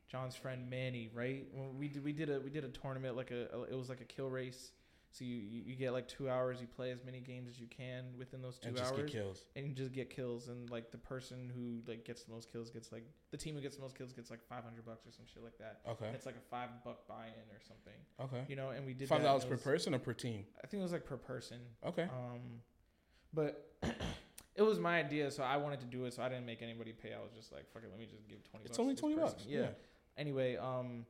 [0.07, 1.09] John's friend Manny.
[1.13, 1.45] Right?
[1.53, 3.89] When we did we did a we did a tournament like a, a- it was
[3.89, 4.71] like a kill race.
[5.13, 6.61] So you, you you get like two hours.
[6.61, 9.11] You play as many games as you can within those two and just hours get
[9.11, 9.43] kills.
[9.57, 12.69] and you just get kills and like the person who like gets the most kills
[12.69, 15.25] gets like the team who gets the most kills gets like 500 bucks or some
[15.33, 16.05] shit like that Okay.
[16.13, 18.45] it's like a five buck buy-in or something Okay.
[18.47, 20.45] you know and we did Five that, dollars per person or per team.
[20.63, 22.03] i think it was like per person Okay.
[22.03, 22.61] um
[23.33, 23.69] but
[24.65, 26.91] it was my idea so i wanted to do it so i didn't make anybody
[26.93, 29.15] pay i was just like fuck it let me just give 20 It's only twenty
[29.15, 29.29] person.
[29.37, 29.45] bucks.
[29.47, 29.67] yeah.
[30.17, 31.05] anyway um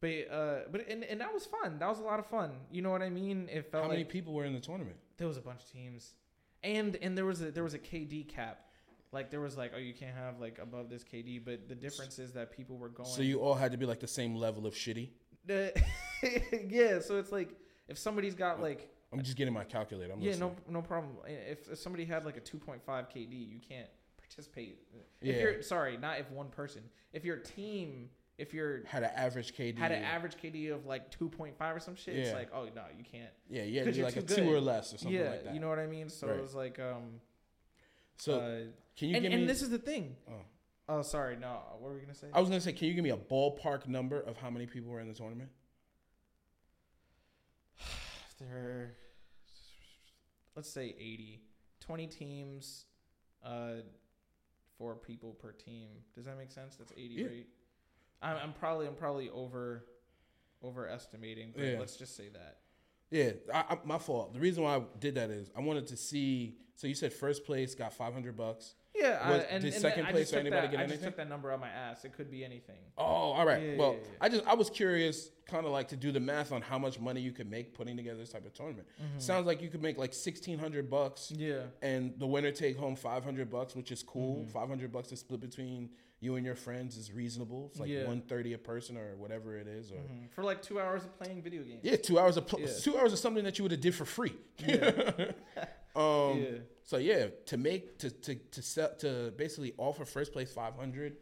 [0.00, 2.82] but uh but and, and that was fun that was a lot of fun you
[2.82, 4.96] know what i mean it felt How like many people were in the tournament?
[5.16, 6.14] there was a bunch of teams,
[6.62, 8.66] and and there was a there was a KD cap.
[9.10, 12.20] Like there was like oh you can't have like above this KD, but the difference
[12.20, 13.08] is that people were going.
[13.08, 15.08] So you all had to be like the same level of shitty.
[16.68, 17.50] Yeah, so it's like
[17.88, 20.12] if somebody's got like I'm just getting my calculator.
[20.12, 20.56] I'm yeah listening.
[20.68, 21.12] no no problem.
[21.26, 23.88] If, if somebody had like a 2.5 KD, you can't
[24.18, 24.78] participate.
[25.20, 25.42] If Yeah.
[25.42, 26.82] you're sorry, not if one person.
[27.12, 29.78] If your team, if you're Had an average KD.
[29.78, 33.04] had an average KD of like 2.5 or some shit, it's like oh no you
[33.04, 33.30] can't.
[33.48, 35.54] Yeah, yeah, you're like a too two or less or something yeah, like that.
[35.54, 36.08] you know what I mean.
[36.10, 36.36] So Right.
[36.36, 37.20] it was like um.
[38.18, 38.58] so uh,
[38.96, 39.40] can you and, give me?
[39.40, 40.16] and this is the thing.
[40.28, 40.32] oh.
[40.90, 41.36] Oh, sorry.
[41.36, 42.28] No, what were we gonna say?
[42.32, 44.90] I was gonna say, can you give me a ballpark number of how many people
[44.90, 45.50] were in the tournament?
[48.38, 48.94] There,
[50.56, 51.40] let's say 80.
[51.80, 52.84] 20 teams,
[53.44, 53.74] uh,
[54.76, 55.88] four people per team.
[56.14, 56.76] Does that make sense?
[56.76, 57.26] That's 80, Yeah.
[57.26, 57.46] right?
[58.20, 59.84] I'm, I'm probably I'm probably over
[60.62, 61.78] overestimating, but Yeah.
[61.78, 62.58] let's just say that.
[63.10, 64.34] Yeah, I, I, my fault.
[64.34, 66.58] The reason why I did that is I wanted to see.
[66.74, 68.74] So you said first place got 500 bucks.
[68.94, 71.02] Yeah, I, Was- and, did and second I place or anybody that, get I just
[71.04, 72.04] took that number out my ass.
[72.04, 72.78] It could be anything.
[72.96, 73.62] Oh, all right.
[73.62, 74.08] Yeah, well, yeah, yeah.
[74.20, 76.98] I just I was curious, kind of like to do the math on how much
[76.98, 78.88] money you could make putting together this type of tournament.
[79.00, 79.20] Mm-hmm.
[79.20, 81.60] Sounds like you could make like 1600 bucks, Yeah.
[81.80, 84.40] and the winner take home 500 bucks, which is cool.
[84.40, 84.50] Mm-hmm.
[84.50, 87.68] 500 bucks to split between you and your friends is reasonable.
[87.70, 87.98] It's like Yeah.
[87.98, 89.96] 130 a person or whatever it is, or.
[89.98, 90.28] Mhm.
[90.32, 91.80] For like two hours of playing video games.
[91.84, 94.04] Yeah, two hours of pl- two hours of something that you would have did for
[94.06, 94.34] free.
[94.58, 95.02] Yeah.
[95.96, 96.58] Um, Yeah.
[96.88, 101.18] So yeah, to make to to to sell to basically offer first place five hundred,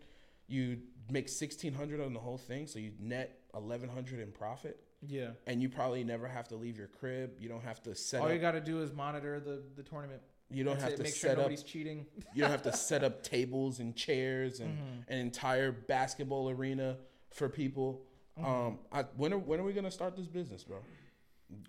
[0.46, 0.78] you
[1.10, 2.68] make sixteen hundred on the whole thing.
[2.68, 5.30] So you net eleven hundred in profit, Yeah.
[5.48, 7.32] and you probably never have to leave your crib.
[7.40, 8.32] You don't have to set All up.
[8.32, 10.22] you got to do is monitor the the tournament.
[10.50, 10.96] you don't That's have it.
[10.98, 11.38] to make sure set up.
[11.38, 12.06] nobody's cheating.
[12.34, 15.12] You don't have to set up tables and chairs and Mm-hmm.
[15.12, 16.96] an entire basketball arena
[17.34, 18.02] for people.
[18.38, 18.46] Mm-hmm.
[18.48, 20.78] Um, I, when are when are we gonna start this business, bro?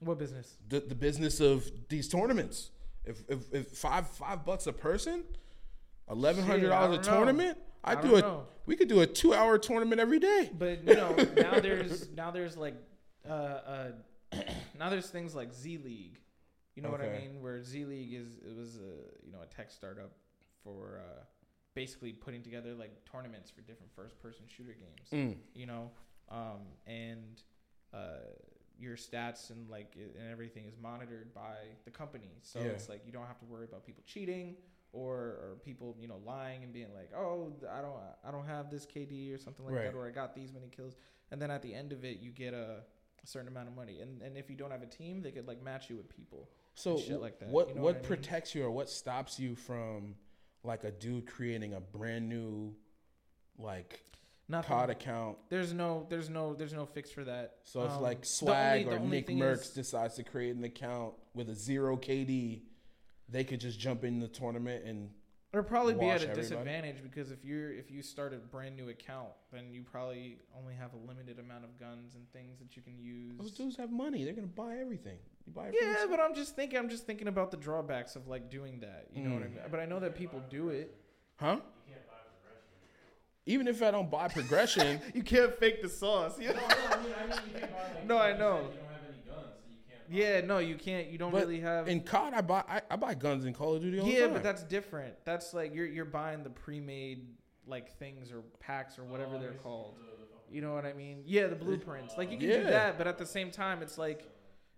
[0.01, 0.57] What business?
[0.69, 2.69] The the business of these tournaments.
[3.07, 5.23] If if, if five five bucks a person,
[6.09, 8.47] eleven hundred dollars a tournament, I, I do a know.
[8.65, 10.51] we could do a two hour tournament every day.
[10.57, 12.75] But you know, now there's now there's like
[13.27, 13.91] uh uh
[14.79, 16.19] now there's things like Z League.
[16.75, 17.41] You know what I mean?
[17.41, 20.11] Where Z League is it was a you know a tech startup
[20.63, 21.23] for uh
[21.73, 25.09] basically putting together like tournaments for different first person shooter games.
[25.11, 25.37] Mm.
[25.55, 25.91] You know,
[26.29, 27.41] um and
[27.93, 28.19] uh
[28.79, 31.55] your stats and like and everything is monitored by
[31.85, 32.31] the company.
[32.41, 32.71] So Yeah.
[32.71, 34.55] it's like you don't have to worry about people cheating
[34.93, 37.93] or or people you know lying and being like, oh, I don't
[38.27, 39.85] I don't have this KD or something like Right.
[39.85, 40.95] that, or I got these many kills.
[41.31, 42.83] And then at the end of it, you get a,
[43.23, 43.99] a certain amount of money.
[44.01, 46.49] And and if you don't have a team, they could like match you with people.
[46.75, 48.07] So shit like that, what you know what, what I mean?
[48.07, 50.15] protects you or what stops you from
[50.63, 52.75] like a dude creating a brand new
[53.57, 54.01] like
[54.49, 54.67] Nothing.
[54.69, 55.37] COD account?
[55.49, 57.57] There's no there's no there's no fix for that.
[57.63, 60.63] So if Um, like Swagg only- or Nick thing Mercs is- decides to create an
[60.63, 62.63] account with a zero KD,
[63.29, 65.11] they could just jump in the tournament and
[65.53, 66.41] It'll probably be at a everybody.
[66.41, 70.75] disadvantage because if you're if you start a brand new account, then you probably only
[70.75, 73.37] have a limited amount of guns and things that you can use.
[73.37, 74.23] those dudes have money.
[74.23, 75.17] They're gonna buy everything.
[75.45, 75.87] You buy everything.
[75.89, 76.77] Yeah, but I'm just thinking.
[76.77, 79.07] I'm just thinking about the drawbacks of like doing that.
[79.13, 79.55] You know what I Mm.
[79.55, 79.63] mean?
[79.71, 80.95] But I know that people do it.
[81.37, 81.61] huh?
[83.47, 86.37] Even if I don't buy progression, You can't fake the sauce.
[86.37, 88.05] No, no, I mean, I mean, you can't buy like.
[88.05, 88.57] No, I know.
[88.57, 90.09] You don't have any guns, so you can't.
[90.09, 90.41] Buy Yeah.
[90.45, 91.07] No, you can't.
[91.07, 91.87] You don't But really have.
[91.87, 93.99] in COD, I buy I, I buy guns in Call of Duty.
[93.99, 94.33] All the Yeah, time.
[94.33, 95.15] but that's different.
[95.25, 97.25] That's like you're you're buying the pre-made
[97.65, 99.95] like things or packs or whatever Oh, they're called.
[99.97, 100.03] The-
[100.49, 101.23] the You know what I mean?
[101.25, 102.15] Yeah, the blueprints.
[102.17, 102.57] Like you can Yeah.
[102.57, 104.25] do that, but at the same time, it's like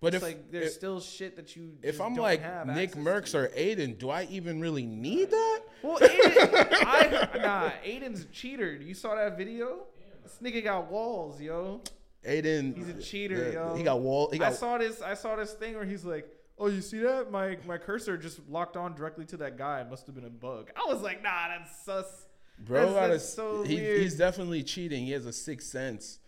[0.01, 1.73] but it's if like there's if, still shit that you.
[1.83, 3.37] if I'm don't like have Nick access Mercs to.
[3.39, 5.61] or Aydan, do I even really need that?
[5.83, 8.73] Well, Aydan, I, nah, Aydan's a cheater.
[8.73, 9.85] You saw that video?
[10.23, 11.81] This nigga got walls, yo.
[12.27, 13.75] Aydan, He's a cheater, the- yo.
[13.75, 14.29] He got wall.
[14.31, 15.01] He I saw this.
[15.01, 16.27] I saw this thing where he's like,
[16.57, 17.31] "Oh, you see that?
[17.31, 19.79] My my cursor just locked on directly to that guy.
[19.81, 22.25] It must have been a bug." I was like, "Nah, that's sus."
[22.59, 22.91] bro.
[22.91, 24.01] that's- got a- so he- weird.
[24.01, 25.05] He's definitely cheating.
[25.05, 26.19] He has a sixth sense.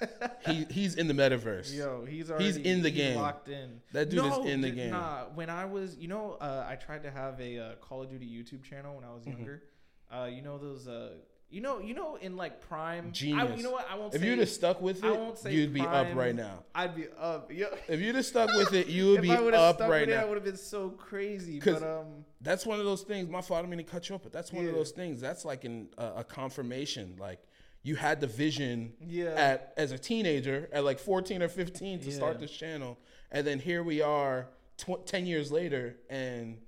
[0.46, 1.74] he he's in the metaverse.
[1.76, 3.16] Yo, he's He's already in the he's game.
[3.16, 3.80] locked in.
[3.92, 4.90] That dude is in the game.
[4.90, 8.10] Nah, when I was, you know, uh, I tried to have a uh, Call of
[8.10, 9.36] Duty YouTube channel when I was Mhm.
[9.36, 9.62] younger.
[10.10, 11.10] Uh, you know those, uh,
[11.50, 13.06] you know, you know, in like Prime.
[13.08, 13.56] I, Genius.
[13.56, 13.86] you know what?
[13.90, 14.14] I won't.
[14.14, 16.64] If say, you'd have stuck with I it, won't say you'd be up right now.
[16.74, 17.52] I'd be up.
[17.52, 20.16] Yo, If you'd have stuck with it, you would be I up right with it,
[20.16, 20.28] I now.
[20.28, 21.60] would have been so crazy.
[21.64, 23.28] But um, That's one of those things.
[23.28, 23.64] My fault.
[23.64, 25.20] I mean to cut you up, but that's one of those things.
[25.20, 27.16] That's like an, a, a confirmation.
[27.18, 27.40] Like
[27.82, 32.12] you had the vision yeah, at as a teenager at like 14 or 15 to
[32.12, 32.98] start this channel.
[33.30, 36.58] And then here we are tw- 10 years later and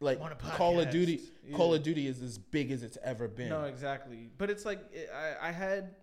[0.00, 0.20] like
[0.56, 1.20] call of duty
[1.54, 3.48] call of duty is as big as it's ever been.
[3.48, 4.30] No, exactly.
[4.36, 4.80] But it's like
[5.14, 5.94] I, I had,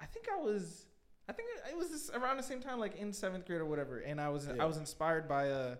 [0.00, 0.86] I think I was,
[1.28, 3.98] I think it was this, around the same time, like in seventh grade or whatever,
[3.98, 4.62] and I was Yeah.
[4.62, 5.76] I was inspired by a,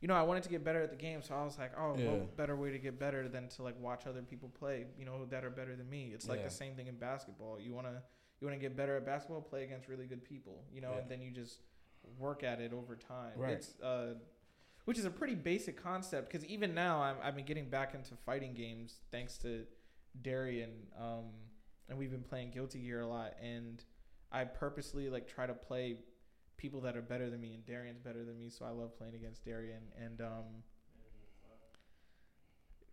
[0.00, 1.96] you know, I wanted to get better at the game, so I was like, oh,
[1.96, 2.10] Yeah.
[2.10, 5.24] what better way to get better than to like watch other people play, you know,
[5.26, 6.12] that are better than me.
[6.14, 6.44] It's like Yeah.
[6.46, 7.58] the same thing in basketball.
[7.60, 8.02] You wanna
[8.40, 10.98] you wanna get better at basketball, play against really good people, you know, Yeah.
[10.98, 11.60] and then you just
[12.16, 13.36] work at it over time.
[13.36, 13.54] Right.
[13.54, 14.14] It's uh
[14.84, 18.14] which is a pretty basic concept because even now I'm, I've been getting back into
[18.16, 19.66] fighting games thanks to
[20.22, 21.24] Darian, um,
[21.88, 23.34] and we've been playing Guilty Gear a lot.
[23.42, 23.84] And
[24.32, 25.98] I purposely like try to play
[26.58, 29.14] people that are better than me, and Darian's better than me, so I love playing
[29.14, 29.80] against Darian.
[30.04, 30.44] And um,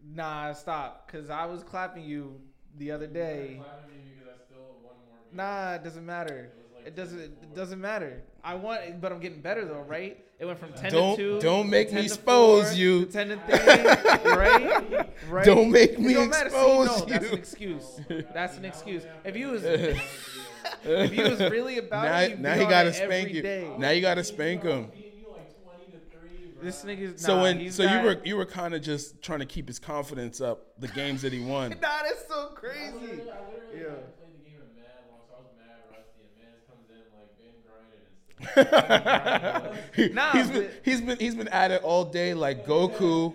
[0.04, 2.40] nah, stop, because I was clapping you
[2.78, 3.60] the other day.
[3.62, 5.18] Clapping me because I still won more.
[5.34, 6.52] Nah, it doesn't matter.
[6.58, 7.20] It like It doesn't.
[7.20, 8.24] It doesn't matter.
[8.44, 10.22] I want, but I'm getting better though, right?
[10.38, 11.42] It went from ten Don't- to two.
[11.42, 13.06] don't make me expose four, you.
[13.06, 15.10] to Ten to three, right?
[15.30, 15.46] Right.
[15.46, 16.50] Don't make It me don't matter.
[16.50, 17.32] See, expose no, That's you.
[17.32, 18.00] an excuse.
[18.34, 19.04] That's an excuse.
[19.24, 19.64] If you was,
[20.86, 23.76] if if you was really about now, it, now he gotta spank every you day.
[23.78, 26.64] now you gotta spank him Beating you like 20 to 3, bro.
[26.64, 29.46] This nigga's so when he's so you were you were kind of just trying to
[29.46, 32.82] keep his confidence up the games that he won Nah, that's so I crazy.
[32.94, 33.88] literally, I literally Yeah.
[33.90, 37.04] like, played the game mad long, so I was mad rusty, and Mans comes in
[37.18, 40.14] like been grinding and stuff.
[40.14, 43.34] Nah, he's been he's been he's been at it all day like Goku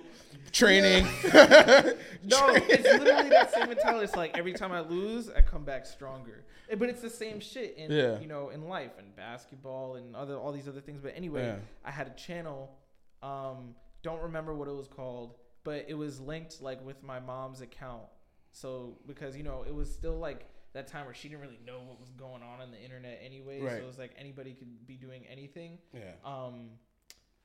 [0.52, 1.06] training.
[2.22, 4.05] No, it's literally that same mentality.
[4.05, 6.44] It's like every time I lose, I come back stronger.
[6.68, 8.20] Eh, But it's the same shit in Yeah.
[8.20, 11.01] you know in life and basketball and other all these other things.
[11.01, 11.56] But anyway, Yeah.
[11.82, 12.77] I had a channel
[13.22, 17.62] um, don't remember what it was called, but it was linked like with my mom's
[17.62, 18.05] account.
[18.52, 21.81] So because you know it was still like that time where she didn't really know
[21.81, 23.60] what was going on in the internet anyway.
[23.62, 23.78] Right.
[23.78, 25.78] So it was like anybody could be doing anything.
[25.94, 26.12] Yeah.
[26.24, 26.70] Um,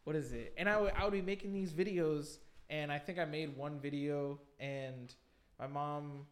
[0.03, 0.53] what is it?
[0.57, 2.39] And I would I would be making these videos,
[2.69, 5.13] and I think I made one video, and
[5.59, 6.25] my mom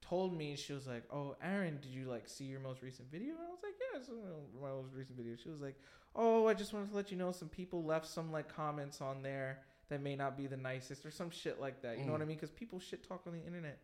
[0.00, 3.30] told me she was like, "Oh, Aaron, did you like see your most recent video?"
[3.34, 5.76] And I was like, "Yeah, it's my most recent video." She was like,
[6.14, 9.22] "Oh, I just wanted to let you know some people left some like comments on
[9.22, 11.98] there that may not be the nicest or some shit like that.
[11.98, 12.12] You know Mm.
[12.12, 12.36] what I mean?
[12.36, 13.78] Because people shit talk on the internet,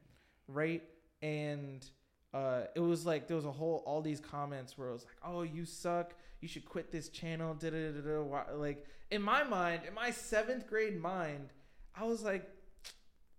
[0.48, 0.82] right?
[1.22, 1.86] And
[2.34, 5.16] uh, it was like there was a whole all these comments where it was like,
[5.24, 6.14] "Oh, you suck.
[6.40, 8.54] You should quit this channel." Da da da da.
[8.54, 11.52] Like in my mind, in my seventh grade mind,
[11.96, 12.48] I was like,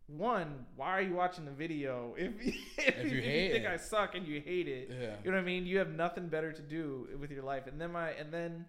[0.08, 2.32] one, why are you watching the video if
[2.78, 3.68] if, If you you think it.
[3.68, 4.90] I suck and you hate it?
[4.92, 5.16] Yeah.
[5.24, 5.66] You know what I mean?
[5.66, 7.68] You have nothing better to do with your life.
[7.68, 8.66] And then my and then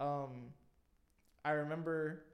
[0.00, 0.52] um
[1.44, 2.24] I remember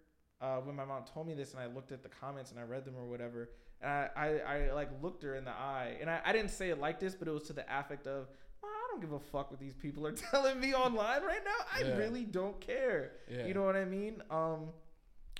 [0.40, 2.64] uh, when my mom told me this and I looked at the comments and I
[2.64, 3.50] read them or whatever.
[3.80, 4.26] And I, I,
[4.68, 7.14] I like looked her in the eye and I, I didn't say it like this,
[7.14, 8.26] but it was to the affect of
[8.64, 11.64] I don't give a fuck what these people are telling me online right now.
[11.74, 11.96] I Yeah.
[11.96, 13.12] really don't care.
[13.30, 13.46] Yeah.
[13.46, 14.22] You know what I mean?
[14.30, 14.68] Um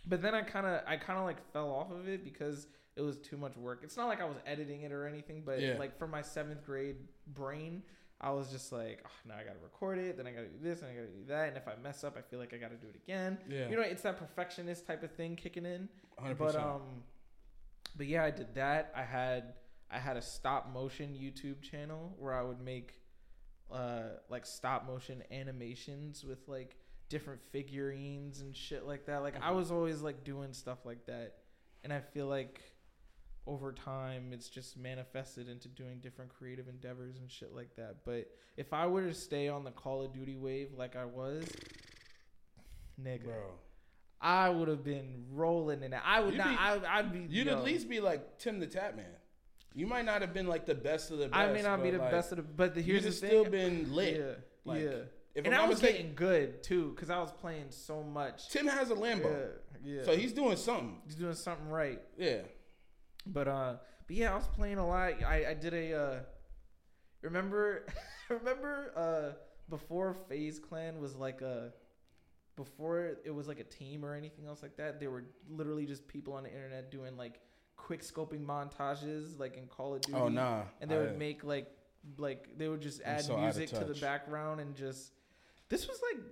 [0.07, 2.67] but then I kind of I kind of like fell off of it because
[2.97, 3.81] it was too much work.
[3.83, 5.77] It's not like I was editing it or anything, but Yeah.
[5.79, 6.97] like for my seventh grade
[7.27, 7.83] brain,
[8.21, 10.49] I was just like, oh, now I got to record it, then I got to
[10.49, 12.39] do this, and I got to do that, and if I mess up, I feel
[12.39, 13.37] like I got to do it again.
[13.51, 13.69] Yeah.
[13.69, 15.89] You know, it's that perfectionist type of thing kicking in.
[16.25, 16.39] 100%.
[16.39, 16.81] But um,
[17.97, 18.93] but yeah, I did that.
[18.97, 19.55] I had
[19.91, 22.95] I had a stop motion YouTube channel where I would make
[23.71, 26.77] uh like stop motion animations with like
[27.09, 29.19] different figurines and shit like that.
[29.23, 29.57] Like I Mhm.
[29.57, 31.39] was always like doing stuff like that,
[31.85, 32.61] and I feel like
[33.47, 38.05] over time it's just manifested into doing different creative endeavors and shit like that.
[38.05, 41.47] But if I were to stay on the Call of Duty wave like I was,
[43.01, 43.51] nigga, Bro.
[44.21, 46.01] I would have been rolling in it.
[46.05, 46.49] I would You'd not.
[46.81, 47.27] be- I, I'd be.
[47.35, 47.53] You'd yo.
[47.59, 49.05] at least be like TimTheTatman.
[49.75, 51.37] You might not have been like the best of the best.
[51.37, 53.29] I may not be the like, best of the, but the, here's the thing.
[53.29, 54.17] still been lit.
[54.17, 54.33] Yeah,
[54.65, 54.91] Like, yeah.
[55.37, 58.49] If and I'm I was mistaken, getting good too, because I was playing so much.
[58.49, 59.51] Tim has a Lambo,
[59.85, 60.05] Yeah, yeah.
[60.05, 60.97] so he's doing something.
[61.05, 62.01] he's doing something right.
[62.19, 62.39] Yeah.
[63.27, 63.75] But uh,
[64.07, 65.23] but yeah, I was playing a lot.
[65.23, 66.19] I I did a uh,
[67.23, 67.87] remember
[68.31, 69.37] remember uh
[69.69, 71.73] before FaZe Clan was like a
[72.57, 75.01] before it was like a team or anything else like that.
[75.01, 77.41] They were literally just people on the internet doing like
[77.77, 80.19] quick scoping montages, like in Call of Duty.
[80.19, 80.63] Oh nah.
[80.81, 81.71] and they I- would make like
[82.19, 85.13] like they would just add so music to the background and just
[85.69, 86.23] this was like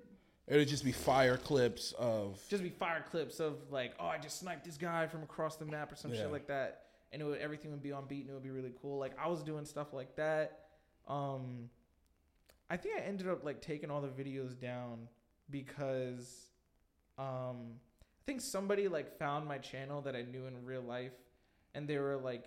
[0.46, 2.40] It would just be fire clips of.
[2.48, 5.64] just be fire clips of like oh I just sniped this guy from across the
[5.64, 6.20] map or some Yeah.
[6.22, 6.82] shit like that
[7.12, 9.12] and it would, everything would be on beat and it would be really cool like
[9.18, 10.60] I was doing stuff like that
[11.08, 11.70] um
[12.70, 15.08] I think I ended up like taking all the videos down
[15.50, 16.48] because
[17.18, 21.12] um I think somebody like found my channel that I knew in real life
[21.74, 22.46] and they were like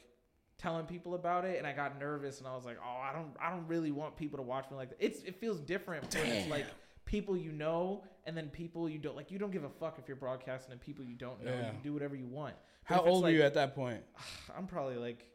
[0.58, 3.30] telling people about it and I got nervous and I was like, "Oh, I don't
[3.42, 6.26] I don't really want people to watch me like that." It's it feels different when
[6.26, 6.66] it's like
[7.06, 10.08] people you know and then people you don't like you don't give a fuck if
[10.08, 11.52] you're broadcasting and people you don't know.
[11.52, 11.66] Yeah.
[11.68, 12.56] You can do whatever you want.
[12.90, 14.02] But How old were like- you at that point?
[14.58, 15.28] I'm probably like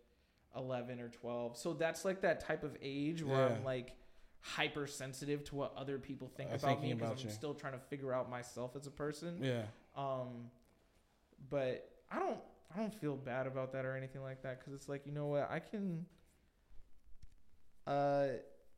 [0.56, 1.56] 11 or 12.
[1.56, 3.54] So that's like that type of age where Yeah.
[3.54, 3.94] I'm like
[4.40, 7.32] hypersensitive to what other people think Are about me because I'm you.
[7.32, 9.38] still trying to figure out myself as a person.
[9.40, 9.62] Yeah.
[9.96, 10.50] Um,
[11.48, 12.38] but I don't
[12.74, 15.26] I don't feel bad about that or anything like that because it's like you know
[15.26, 16.06] what I can.
[17.86, 18.26] Uh,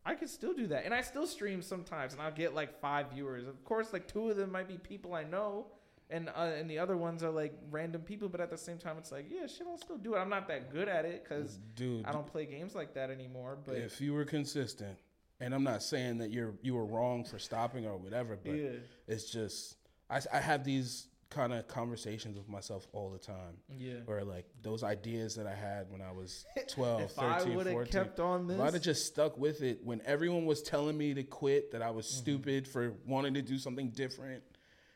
[0.06, 3.12] I can still do that, and I still stream sometimes, and I'll get like five
[3.12, 3.46] viewers.
[3.46, 5.66] Of course, like two of them might be people I know,
[6.10, 8.28] and uh, and the other ones are like random people.
[8.28, 10.18] But at the same time, it's like yeah, shit, I'll still do it.
[10.18, 13.58] I'm not that good at it because Dude, I don't play games like that anymore.
[13.64, 14.98] But if you were consistent,
[15.40, 18.68] and I'm not saying that you're you were wrong for stopping or whatever, but yeah,
[19.08, 19.76] it's just
[20.10, 23.94] I, I have these kind of conversations with myself all the time yeah.
[24.06, 27.66] where like those ideas that I had when I was 12, if I 13, would
[27.66, 30.97] have 14 kept on if I'd have just stuck with it when everyone was telling
[30.97, 32.19] me to quit, that I was Mm-hmm.
[32.23, 34.43] stupid for wanting to do something different.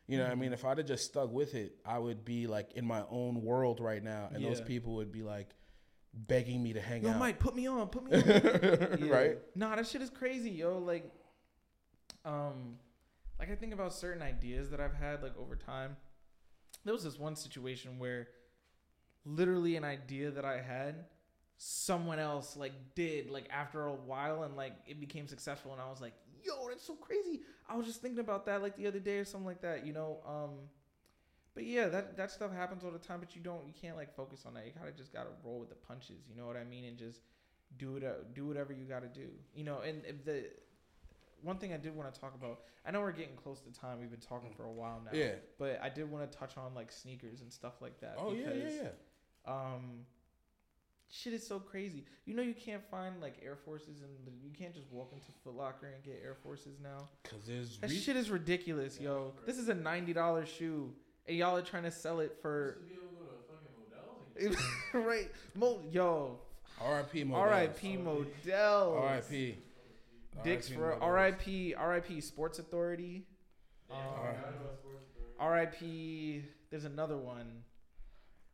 [0.07, 0.41] You know what I Mm-hmm.
[0.43, 0.53] mean?
[0.55, 3.81] If I'd have just stuck with it, I would be like in my own world
[3.81, 4.29] right now.
[4.33, 5.49] And those people would be like
[6.15, 7.19] begging me to hang yo, out.
[7.19, 8.99] Mike, put me on, put me on.
[9.07, 9.13] Yeah.
[9.15, 9.39] Right?
[9.55, 10.79] Nah, that shit is crazy, yo.
[10.79, 11.11] Like,
[12.25, 12.77] um,
[13.39, 15.97] like I think about certain ideas that I've had like over time.
[16.89, 18.29] There was this one situation where,
[19.27, 21.05] literally, an idea that I had,
[21.59, 25.91] someone else like did like after a while, and like it became successful, and I
[25.91, 27.41] was like, yo, that's so crazy.
[27.69, 29.93] I was just thinking about that like the other day or something like that, you
[29.93, 30.21] know.
[30.27, 30.51] Um,
[31.55, 33.21] but yeah, that that stuff happens all the time.
[33.21, 34.65] But you don't, you can't like focus on that.
[34.65, 36.23] You kind of just gotta roll with the punches.
[36.27, 36.87] You know what I mean?
[36.87, 37.21] And just
[37.77, 38.03] do it.
[38.03, 39.29] Uh, do whatever you gotta do.
[39.55, 39.81] You know.
[39.81, 40.47] And if the
[41.43, 42.61] one thing I did want to talk about.
[42.87, 44.01] I know we're getting close to time.
[44.01, 45.17] We've been talking for a while now.
[45.17, 45.33] Yeah.
[45.59, 48.17] But I did want to touch on like sneakers and stuff like that.
[48.19, 49.53] Oh yeah, yeah, yeah.
[49.53, 50.07] Um,
[51.11, 52.05] shit is so crazy.
[52.25, 54.11] You know, you can't find like Air Forces and
[54.43, 57.09] you can't just walk into Foot Locker and get Air Forces now.
[57.25, 59.33] Cause there's That re- shit is ridiculous, yo.
[59.47, 60.93] This is a ninety dollar shoe,
[61.27, 63.43] and y'all are trying to sell it for Used to be able to go to
[63.49, 64.57] fucking Modell's
[64.95, 66.39] and right, Mo, yo.
[66.81, 67.25] R.I.P.
[67.25, 67.51] Modell's.
[67.51, 67.97] R.I.P.
[67.97, 69.01] Modell.
[69.01, 69.59] R.I.p.
[70.45, 71.03] Dicks for Modell's.
[71.03, 71.75] R.I.P.
[71.75, 72.21] R.I.P.
[72.21, 73.27] Sports Authority.
[73.91, 75.35] Yeah, Um, I forgot about Sports Authority.
[75.39, 76.43] R.I.P.
[76.71, 77.63] There's another one.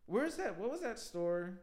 [0.06, 0.58] Where's that?
[0.58, 1.58] What was that store?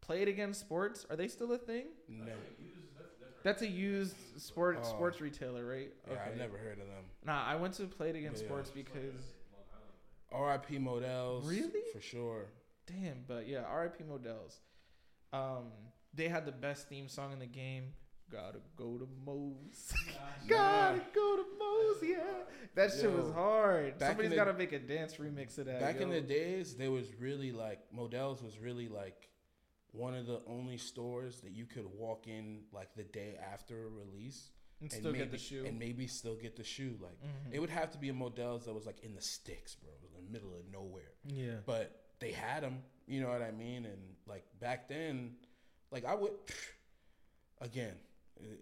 [0.00, 1.06] Play it again sports.
[1.08, 1.86] Are they still a thing?
[2.08, 2.24] No.
[2.24, 3.42] That's a used- that's different.
[3.44, 4.84] That's a used sport Oh.
[4.84, 5.94] sports retailer, right?
[6.10, 7.04] Yeah, I've never heard of them.
[7.24, 8.38] Nah, I went to Play It Again Yeah.
[8.44, 9.22] Sports because
[10.32, 10.78] R.I.P.
[10.78, 11.46] Modell's.
[11.48, 11.82] Really?
[11.92, 12.46] For sure.
[12.86, 14.02] damn, but yeah, R.I.P.
[14.04, 14.58] Modell's.
[15.32, 15.70] Um,
[16.12, 17.92] they had the best theme song in the game.
[18.30, 19.92] Gotta go to Moe's.
[20.48, 22.02] Gotta go to Moe's.
[22.02, 22.18] Yeah,
[22.74, 23.94] that shit was hard.
[23.98, 25.80] Somebody's the- got to make a dance remix of that.
[25.80, 29.28] Back in the days, there was really like Modell's was really like
[29.92, 33.88] one of the only stores that you could walk in like the day after a
[33.88, 34.50] release
[34.80, 35.64] and still maybe, get the shoe.
[35.66, 36.96] and maybe still get the shoe.
[37.02, 37.52] Like Mhm.
[37.54, 40.24] it would have to be a Modell's that was like in the sticks, bro, in
[40.24, 41.10] the middle of nowhere.
[41.26, 41.56] yeah.
[41.66, 43.84] But they had them, you know what I mean?
[43.84, 45.32] And like back then,
[45.90, 46.32] like I would,
[47.60, 47.94] again,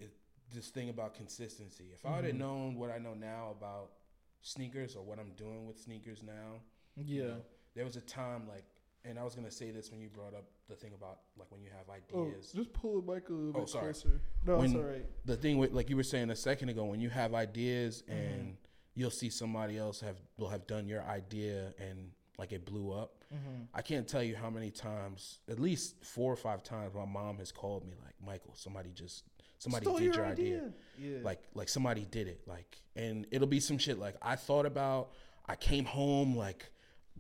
[0.01, 0.13] it,
[0.53, 1.91] this thing about consistency.
[1.93, 2.39] If I would have Mhm.
[2.39, 3.93] known what I know now about
[4.41, 6.63] sneakers or what I'm doing with sneakers now,
[6.97, 7.29] you Yeah.
[7.29, 7.45] know,
[7.75, 8.65] there was a time like,
[9.05, 11.63] and I was gonna say this when you brought up the thing about like when
[11.63, 11.93] you have Oh,
[12.27, 12.53] ideas.
[12.53, 13.85] just pull the mic a little Oh, bit sorry.
[13.93, 14.21] closer.
[14.47, 15.07] No, it's all right.
[15.27, 18.13] the thing with like you were saying a second ago, when you have ideas Mm-hmm.
[18.13, 18.57] and
[18.95, 23.25] you'll see somebody else have will have done your idea and like it blew up.
[23.35, 23.65] Mm-hmm.
[23.75, 27.39] I can't tell you how many times, at least four or five times, my mom
[27.39, 29.25] has called me like, Michael, somebody just
[29.59, 30.56] somebody Stole did your your idea.
[30.56, 30.72] idea.
[30.98, 31.18] Yeah.
[31.22, 32.40] Like like somebody did it.
[32.47, 35.10] Like and it'll be some shit like I thought about.
[35.47, 36.70] I came home like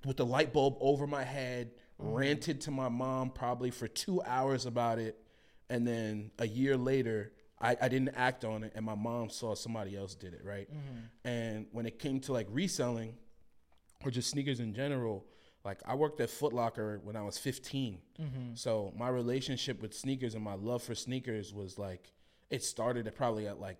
[0.04, 2.12] with the light bulb over my head, Mm-hmm.
[2.14, 5.20] ranted to my mom probably for two hours about it,
[5.68, 7.32] and then a year later.
[7.60, 10.68] I, I didn't act on it, and my mom saw somebody else did it, right?
[10.70, 11.28] Mm-hmm.
[11.28, 13.14] And when it came to like reselling,
[14.04, 15.26] or just sneakers in general.
[15.64, 17.98] Like I worked at Foot Locker when I was 15.
[18.20, 18.54] Mm-hmm.
[18.54, 22.12] So my relationship with sneakers and my love for sneakers was like
[22.50, 23.78] it started at probably at like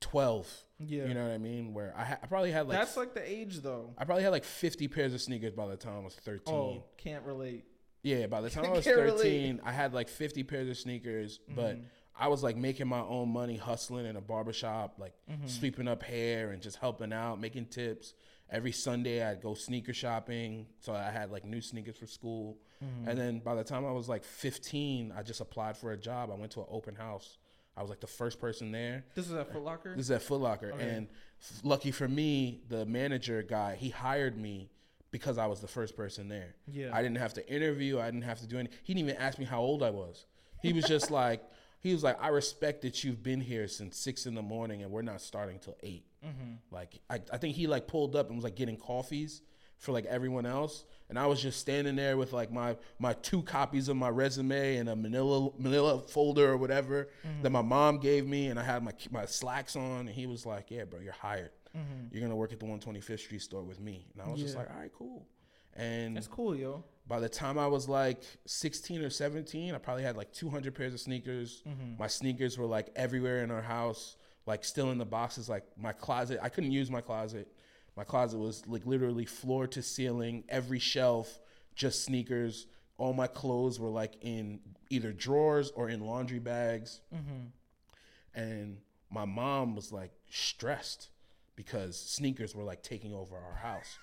[0.00, 0.64] 12.
[0.80, 1.06] yeah.
[1.06, 1.74] You know what I mean?
[1.74, 3.94] Where I, ha- I probably had like That's like the age though.
[3.96, 6.52] I probably had like 50 pairs of sneakers by the time I was 13.
[6.54, 7.64] Oh, can't relate.
[8.02, 9.18] Yeah, by the time I was Can't relate.
[9.22, 11.84] 13, I had like 50 pairs of sneakers, but Mhm.
[12.18, 15.48] I was like making my own money hustling in a barbershop, like Mhm.
[15.48, 18.14] sweeping up hair and just helping out, making tips.
[18.50, 20.66] Every Sunday I'd go sneaker shopping.
[20.80, 22.58] So I had like new sneakers for school.
[22.82, 23.06] Mhm.
[23.08, 26.30] And then by the time I was like 15, I just applied for a job.
[26.30, 27.38] I went to an open house.
[27.76, 29.04] I was like the first person there.
[29.14, 29.96] This is at Foot Locker.
[29.96, 30.72] This is at Foot Locker.
[30.72, 30.88] Okay.
[30.88, 31.08] And
[31.40, 34.70] f- lucky for me, the manager guy, he hired me
[35.10, 36.54] because I was the first person there.
[36.70, 36.90] yeah.
[36.92, 37.98] I didn't have to interview.
[37.98, 38.76] I didn't have to do anything.
[38.82, 40.26] He didn't even ask me how old I was.
[40.62, 41.42] He was just like,
[41.80, 44.90] he was like, I respect that you've been here since six in the morning and
[44.90, 46.04] we're not starting till eight.
[46.24, 46.54] mm-hmm.
[46.70, 49.42] Like, I, I think he like pulled up and was like getting coffees
[49.82, 50.84] for like everyone else.
[51.10, 54.76] And I was just standing there with like my my two copies of my resume
[54.76, 57.42] and a manila manila folder or whatever Mm-hmm.
[57.42, 58.46] that my mom gave me.
[58.46, 60.00] And I had my my slacks on.
[60.06, 61.50] And he was like, Yeah, bro, you're hired.
[61.76, 62.06] Mm-hmm.
[62.12, 64.06] You're gonna work at the 125th Street store with me.
[64.14, 65.26] And I was just like, All right, cool.
[65.74, 66.84] And That's cool, yo.
[67.08, 70.94] by the time I was like 16 or 17, I probably had like 200 pairs
[70.94, 71.62] of sneakers.
[71.68, 71.98] Mm-hmm.
[71.98, 75.48] My sneakers were like everywhere in our house, like still in the boxes.
[75.48, 77.48] Like my closet, I couldn't use my closet.
[77.96, 81.40] My closet was like literally floor to ceiling, every shelf,
[81.74, 82.66] just sneakers.
[82.96, 84.60] All my clothes were like in
[84.90, 87.00] either drawers or in laundry bags.
[87.14, 88.40] Mm-hmm.
[88.40, 88.78] And
[89.10, 91.10] my mom was like stressed
[91.54, 93.98] because sneakers were like taking over our house.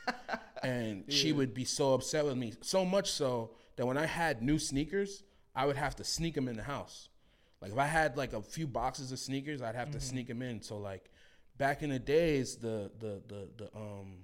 [0.63, 4.43] and she would be so upset with me, so much so that when I had
[4.43, 5.23] new sneakers,
[5.55, 7.09] I would have to sneak them in the house.
[7.61, 10.41] Like if I had like a few boxes of sneakers, I'd have to sneak them
[10.41, 10.61] in.
[10.61, 11.09] So like
[11.59, 14.23] back in the days, the the the the um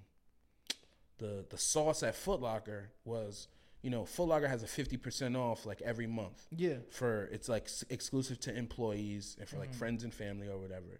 [1.19, 3.47] the the sauce at Foot Locker was,
[3.83, 6.77] you know, Foot Locker has a fifty percent off like every month Yeah.
[6.89, 10.99] for it's like s- exclusive to employees and for like friends and family or whatever.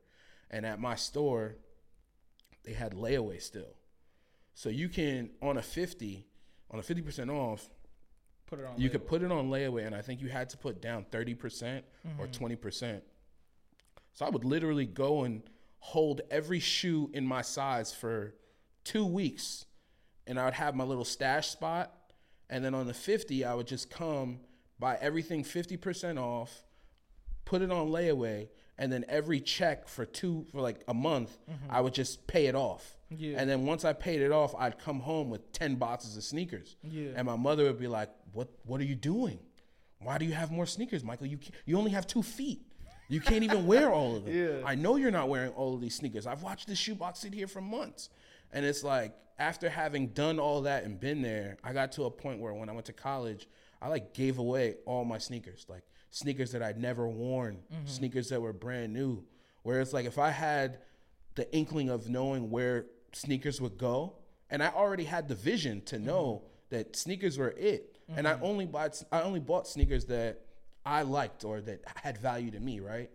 [0.52, 1.56] And at my store,
[2.64, 3.74] they had layaway still.
[4.54, 6.26] So you can on a 50,
[6.72, 7.68] on a 50% off,
[8.48, 8.76] Put it on.
[8.78, 8.92] you label.
[9.00, 11.82] could put it on layaway and I think you had to put down 30%
[12.20, 13.02] or 20%.
[14.14, 15.42] So I would literally go and
[15.92, 18.34] hold every shoe in my size for
[18.86, 19.66] 2 weeks
[20.28, 21.94] and I would have my little stash spot
[22.50, 24.40] and then on the 50 I would just come
[24.80, 26.64] buy everything 50% off,
[27.46, 31.72] put it on layaway and then every check for two for like a month, Mm-hmm.
[31.76, 32.98] I would just pay it off.
[33.10, 33.36] Yeah.
[33.38, 36.76] And then once I paid it off, I'd come home with ten boxes of sneakers.
[36.84, 37.12] Yeah.
[37.16, 38.50] And my mother would be like, "What?
[38.66, 39.40] What are you doing?
[40.00, 41.28] Why do you have more sneakers, Michael?
[41.28, 42.64] You you only have two feet.
[43.08, 44.36] You can't even wear all of them.
[44.36, 44.66] Yeah.
[44.66, 46.26] I know you're not wearing all of these sneakers.
[46.26, 48.10] I've watched this shoebox sit here for months,
[48.52, 52.12] and it's like after having done all that and been there, I got to a
[52.12, 53.48] point where when I went to college,
[53.82, 57.86] I like gave away all my sneakers, like sneakers that I'd never worn, mm-hmm.
[57.86, 59.24] sneakers that were brand new.
[59.64, 60.80] Where it's like if I had
[61.36, 64.16] the inkling of knowing where sneakers would go,
[64.50, 66.06] and I already had the vision to mm-hmm.
[66.06, 68.46] know that sneakers were it, and I mm-hmm.
[68.46, 70.45] only bought I only bought sneakers that
[70.86, 73.10] I liked or that had value to me, right?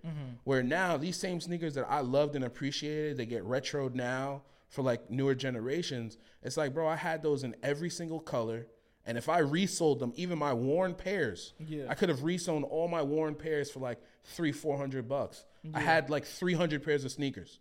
[0.44, 4.82] Where now these same sneakers that I loved and appreciated, they get retroed now for
[4.82, 6.16] like newer generations.
[6.42, 8.66] It's like, bro, I had those in every single color.
[9.06, 11.86] And if I resold them, even my worn pairs, Yeah.
[11.88, 15.44] I could have resold all my worn pairs for like three, four hundred bucks.
[15.74, 17.58] I had like three hundred pairs of sneakers.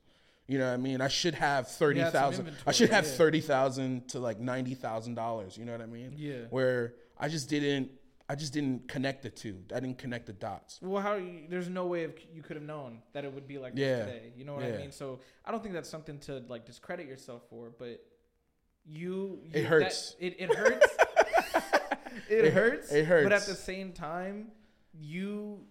[0.48, 1.00] You know what I mean?
[1.02, 2.52] I should have thirty thousand.
[2.66, 3.12] I should have yeah.
[3.12, 5.58] thirty thousand to like ninety thousand dollars.
[5.58, 6.14] You know what I mean?
[6.18, 6.46] Yeah.
[6.50, 7.92] Where I just didn't,
[8.32, 9.58] I just didn't connect the two.
[9.76, 10.78] I didn't connect the dots.
[10.84, 13.58] Well, how you, there's no way of you could have known that it would be
[13.58, 13.96] like Yeah.
[13.98, 14.32] this today.
[14.38, 14.92] You know what I mean?
[14.92, 18.06] So I don't think that's something to like discredit yourself for, but
[18.86, 20.14] you, It hurts.
[20.20, 20.86] That, it, it hurts.
[22.30, 22.92] it, It- hurts.
[22.92, 23.24] it hurts.
[23.24, 24.52] But at the same time,
[24.94, 25.62] you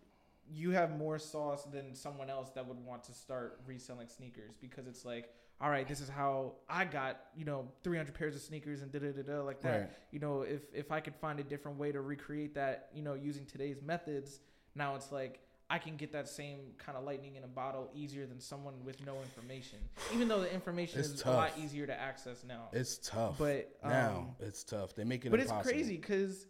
[0.50, 4.86] you have more sauce than someone else that would want to start reselling sneakers because
[4.86, 5.28] it's like,
[5.60, 9.00] all right, this is how I got you know 300 pairs of sneakers and da
[9.00, 9.80] da da da like that.
[9.80, 9.90] Right.
[10.10, 13.14] You know, if if I could find a different way to recreate that, you know,
[13.14, 14.40] using today's methods,
[14.74, 15.40] now it's like
[15.70, 19.04] I can get that same kind of lightning in a bottle easier than someone with
[19.04, 19.78] no information.
[20.14, 22.68] Even though the information It's is a lot easier to access now.
[22.72, 23.36] It's tough.
[23.38, 24.94] But, now um, it's tough.
[24.94, 25.30] They make it.
[25.30, 26.46] but it's crazy because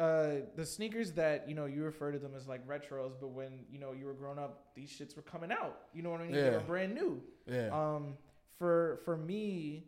[0.00, 3.66] uh, the sneakers that you know you refer to them as like retros, but when
[3.70, 5.80] you know you were growing up, these shits were coming out.
[5.92, 6.32] You know what I mean?
[6.32, 7.22] They were brand new.
[7.46, 7.68] Yeah.
[7.68, 8.14] Um,
[8.58, 9.84] for for me,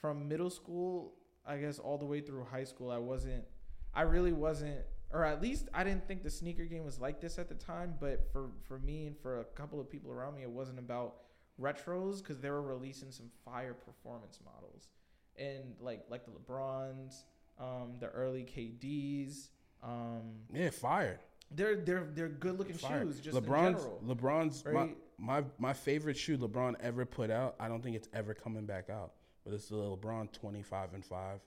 [0.00, 1.14] from middle school,
[1.44, 3.42] I guess all the way through high school, I wasn't,
[3.92, 4.78] I really wasn't,
[5.10, 7.94] or at least I didn't think the sneaker game was like this at the time.
[7.98, 11.16] But for for me and for a couple of people around me, it wasn't about
[11.60, 14.90] retros because they were releasing some fire performance models,
[15.36, 17.24] and like like the Lebrons,
[17.60, 19.48] um, the early KDs.
[19.82, 20.22] Um,
[20.52, 20.70] yeah.
[20.70, 21.20] Fire.
[21.50, 23.02] they're they're they're good looking Fire.
[23.04, 23.20] shoes.
[23.20, 24.02] Just LeBron's general.
[24.06, 24.74] LeBron's right?
[25.18, 27.54] my, my my favorite shoe LeBron ever put out.
[27.60, 29.12] I don't think it's ever coming back out.
[29.44, 31.40] But it's the LeBron twenty five and five.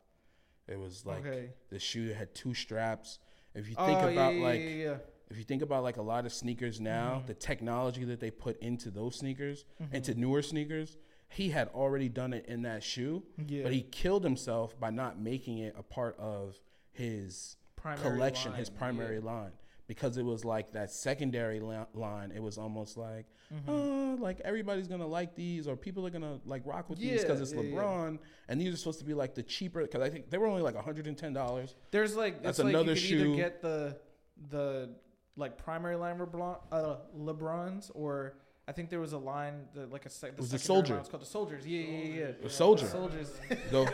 [0.67, 1.49] It was like Okay.
[1.69, 3.19] the shoe had two straps.
[3.53, 4.95] If you think Oh, about yeah, like yeah, yeah.
[5.29, 7.27] if you think about like a lot of sneakers now, Mm-hmm.
[7.27, 10.97] the technology that they put into those sneakers, into newer sneakers,
[11.33, 13.23] he had already done it in that shoe.
[13.47, 13.63] Yeah.
[13.63, 16.55] But he killed himself by not making it a part of
[16.91, 19.25] his Primary collection, his primary yeah.
[19.25, 19.51] line.
[19.87, 23.69] Because it was like that secondary li- line, it was almost like, Mm-hmm.
[23.69, 27.39] uh, like everybody's gonna like these, or people are gonna like rock with these because
[27.39, 27.75] it's yeah, yeah.
[27.75, 29.81] LeBron, and these are supposed to be like the cheaper.
[29.83, 31.75] Because I think they were only like 110 dollars.
[31.91, 33.17] There's like That's it's like another you could shoe.
[33.33, 33.97] either get the
[34.49, 34.95] the
[35.35, 38.37] like primary line LeBron uh, LeBrons or
[38.67, 40.97] I think there was a line that like a sec, the was the Soldier.
[40.97, 41.65] It's called the soldiers.
[41.67, 42.19] Yeah, yeah, yeah.
[42.27, 42.31] yeah.
[42.43, 42.85] The Soldier.
[42.85, 43.31] The soldiers.
[43.71, 43.87] Though,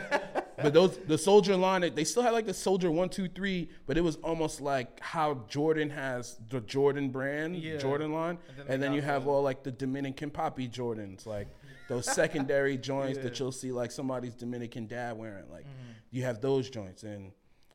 [0.61, 3.97] but those the soldier line, they still had like the soldier one two three, but
[3.97, 7.77] it was almost like how Jordan has the Jordan brand, Yeah.
[7.77, 11.25] Jordan line, And then and then, you have the- all like the Dominican Poppy Jordans,
[11.25, 11.47] like
[11.87, 13.31] those secondary joints that Yeah.
[13.31, 13.43] Mm-hmm.
[13.43, 15.49] you'll see like somebody's Dominican dad wearing.
[15.51, 15.65] Like
[16.11, 17.31] you have those joints, and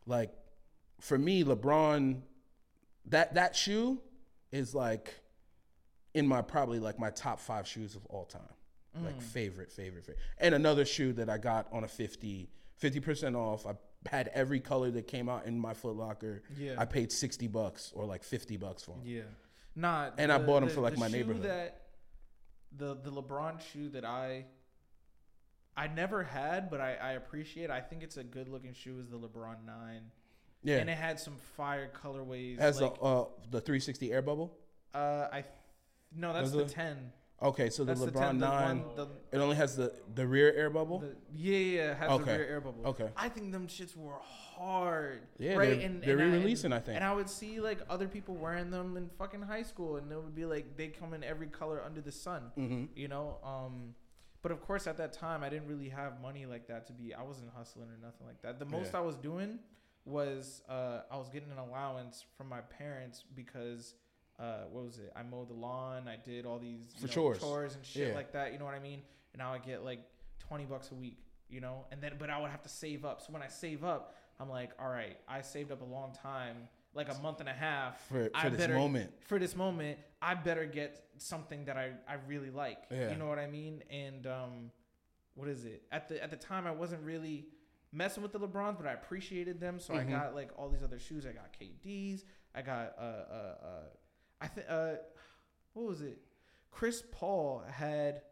[0.06, 0.30] like
[1.00, 2.20] for me, LeBron,
[3.06, 4.00] that that shoe
[4.52, 5.12] is like
[6.14, 8.42] in my probably like my top five shoes of all time.
[8.98, 9.04] Mm.
[9.04, 10.18] Like favorite, favorite, favorite.
[10.38, 12.48] And another shoe that I got on a 50,
[12.80, 13.66] 50% off.
[13.66, 13.74] I
[14.08, 16.42] had every color that came out in my Foot Locker.
[16.56, 16.74] Yeah.
[16.78, 19.00] I paid 60 bucks or like 50 bucks for them.
[19.04, 19.22] Yeah.
[19.74, 20.10] Nah.
[20.16, 21.42] And I bought them the- for, like, the my shoe neighborhood.
[21.42, 21.80] That
[22.76, 24.46] the the LeBron shoe that I
[25.76, 27.70] I never had, but I, I appreciate.
[27.70, 28.98] I think it's a good looking shoe.
[29.00, 30.02] Is the LeBron Nine,
[30.62, 30.76] Yeah.
[30.78, 32.58] and it had some fire colorways.
[32.60, 34.56] Has like, the uh, the 360 air bubble.
[34.94, 35.44] uh, I
[36.16, 37.12] no, that's the ten.
[37.42, 38.38] Okay, so the That's the LeBron 10.
[38.38, 41.00] The 9, one, the, it only has the, the rear air bubble.
[41.00, 42.32] the, yeah, yeah, it has Okay.
[42.32, 42.86] the rear air bubble.
[42.86, 43.08] Okay.
[43.16, 44.14] I think them shits were
[44.56, 45.22] hard.
[45.38, 45.78] Yeah, right?
[45.78, 46.94] they're- they're I- re-releasing, I think.
[46.96, 50.16] And I would see like other people wearing them in fucking high school, and it
[50.16, 52.52] would be like they come in every color under the sun.
[52.56, 52.84] mm-hmm.
[52.94, 53.38] You know.
[53.44, 53.94] Um,
[54.40, 57.12] but of course, at that time, I didn't really have money like that to be.
[57.14, 58.58] I wasn't hustling or nothing like that.
[58.58, 59.00] The most Yeah.
[59.00, 59.58] I was doing
[60.06, 63.94] was uh, I was getting an allowance from my parents because
[64.38, 65.12] uh, what was it?
[65.16, 66.08] I mowed the lawn.
[66.08, 67.38] I did all these know, chores.
[67.38, 68.14] chores and shit Yeah.
[68.14, 68.52] like that.
[68.52, 69.02] You know what I mean?
[69.32, 70.00] And now I get like
[70.38, 71.18] twenty bucks a week.
[71.48, 73.20] You know, and then but I would have to save up.
[73.22, 76.68] So when I save up, I'm like, all right, I saved up a long time.
[76.96, 79.12] like a month and a half For- for this better- moment.
[79.26, 82.84] For this moment, I better get something that I, I really like.
[82.88, 83.10] Yeah.
[83.10, 83.82] You know what I mean?
[83.90, 84.70] And um,
[85.34, 85.82] what is it?
[85.90, 87.46] At the at the time, I wasn't really
[87.92, 89.80] messing with the LeBrons, but I appreciated them.
[89.80, 89.98] So Mhm.
[90.00, 91.26] I got like all these other shoes.
[91.26, 92.24] I got KD's.
[92.54, 93.68] I got uh uh uh,
[94.40, 94.92] I think uh,
[95.72, 96.18] what was it?
[96.70, 98.22] Chris Paul had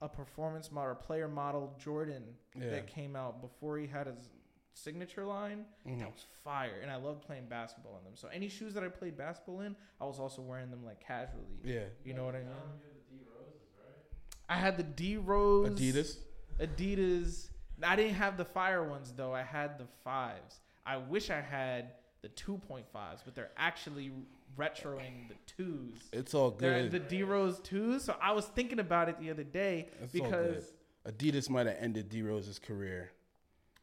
[0.00, 2.24] a performance model, player model Jordan
[2.54, 2.70] Yeah.
[2.70, 4.28] that came out before he had his
[4.74, 5.64] signature line.
[5.86, 6.00] Mhm.
[6.00, 8.16] That was fire, and I loved playing basketball in them.
[8.16, 11.58] So any shoes that I played basketball in, I was also wearing them like casually.
[11.62, 11.86] Yeah.
[12.04, 12.48] You know what I mean?
[12.48, 14.04] Now you the D Roses, right?
[14.48, 16.18] I had the D Rose Adidas.
[16.58, 17.50] Adidas.
[17.82, 19.32] I didn't have the fire ones though.
[19.32, 20.60] I had the fives.
[20.86, 21.94] I wish I had
[22.24, 24.10] the 2.5s, but they're actually
[24.58, 25.98] retroing the twos.
[26.12, 26.90] It's all They're good.
[26.92, 28.02] the D Rose twos.
[28.04, 30.72] So I was thinking about it the other day It's because.
[31.06, 33.10] Adidas might have ended D Rose's career.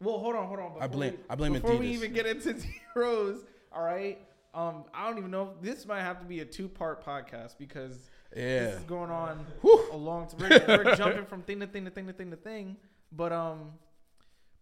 [0.01, 0.71] Well, hold on, hold on.
[0.81, 1.93] I blame- we- I blame Before we Adidas.
[1.93, 4.17] even get into D Rose, all right.
[4.55, 5.53] Um, I don't even know.
[5.61, 8.65] This might have to be a two-part podcast because Yeah.
[8.65, 9.89] this is going on Whew.
[9.91, 10.39] a long time.
[10.67, 12.77] We're, we're jumping from thing to thing to thing to thing to thing.
[13.11, 13.73] But um,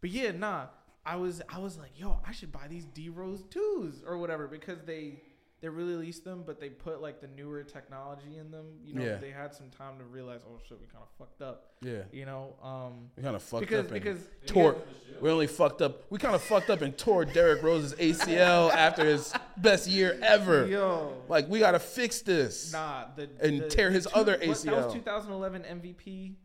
[0.01, 0.65] but yeah, nah.
[1.05, 4.47] I was I was like, yo, I should buy these D Rose twos or whatever
[4.47, 5.21] because they
[5.61, 8.65] they released them, but they put like the newer technology in them.
[8.85, 9.15] You know, Yeah.
[9.17, 11.73] they had some time to realize, oh shit, we kind of fucked up.
[11.81, 12.03] Yeah.
[12.13, 13.91] You know, um, We kind of fucked because up.
[13.91, 14.77] and because tore.
[15.19, 16.03] We only fucked up.
[16.09, 20.65] We kind of fucked up and tore Derrick Rose's ACL after his best year ever.
[20.65, 22.71] yo, Like we gotta fix this.
[22.71, 24.85] Nah, the And the- tear the his other what- That ACL.
[24.85, 26.35] was 2011 MVP.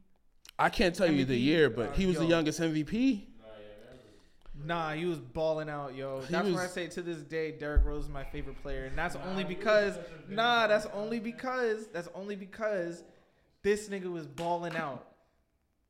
[0.58, 3.26] I can't tell you the year, but he uh, was the youngest MVP.
[4.64, 6.20] Nah, he was balling out, yo.
[6.20, 8.84] He That's was- why I say to this day, Derrick Rose is my favorite player,
[8.86, 13.04] and that's only because nah, that's only because that's only because
[13.62, 15.06] this nigga was balling out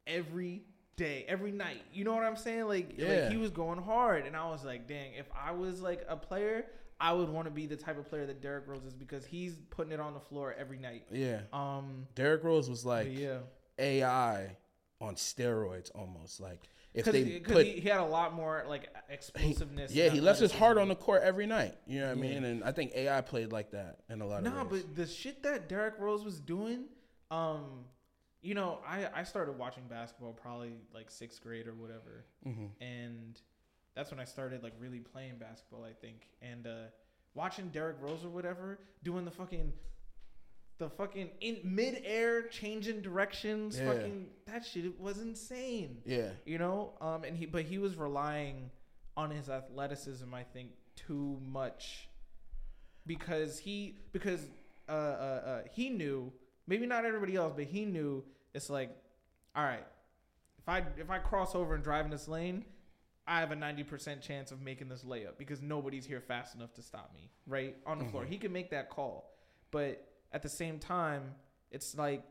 [0.07, 0.63] every
[0.97, 1.83] day, every night.
[1.93, 2.65] You know what I'm saying?
[2.67, 3.09] Like, Yeah.
[3.23, 6.17] like he was going hard, and I was like, dang, if I was like a
[6.17, 6.67] player,
[7.01, 9.57] I would want to be the type of player that Derrick Rose is because he's
[9.71, 11.07] putting it on the floor every night.
[11.11, 11.41] Yeah.
[11.53, 13.39] Um, Derrick Rose was like yeah.
[13.79, 14.57] AI
[15.01, 16.41] on steroids, almost.
[16.41, 16.61] Like
[16.95, 19.93] if Because they he, put, he, he had a lot more like explosiveness.
[19.93, 21.75] yeah, he left his heart on the court every night.
[21.87, 22.35] You know what I Yeah.
[22.35, 22.45] mean?
[22.45, 24.85] And I think AI played like that in a lot of Nah, ways.
[24.85, 26.85] but the shit that Derrick Rose was doing,
[27.31, 27.85] um,
[28.43, 33.41] you know, I I started watching basketball probably like sixth grade or whatever, hmm and
[33.95, 35.85] that's when I started like really playing basketball.
[35.85, 36.71] I think, and uh,
[37.35, 39.73] watching Derrick Rose or whatever doing the fucking.
[40.79, 43.93] The fucking in midair changing directions, Yeah.
[43.93, 46.03] fucking that shit was insane.
[46.05, 46.31] Yeah.
[46.45, 48.71] you know um and he but he was relying
[49.17, 52.09] on his athleticism i think too much
[53.07, 54.41] because he because
[54.89, 56.33] uh, uh uh he knew
[56.67, 58.25] maybe not everybody else but he knew
[58.55, 58.91] it's like
[59.55, 59.87] all right
[60.59, 62.65] if i if i cross over and drive in this lane
[63.27, 66.83] i have a 90% chance of making this layup because nobody's here fast enough to
[66.83, 68.29] stop me right on the floor Mhm.
[68.29, 69.31] he can make that call
[69.71, 71.23] but at the same time
[71.71, 72.23] it's like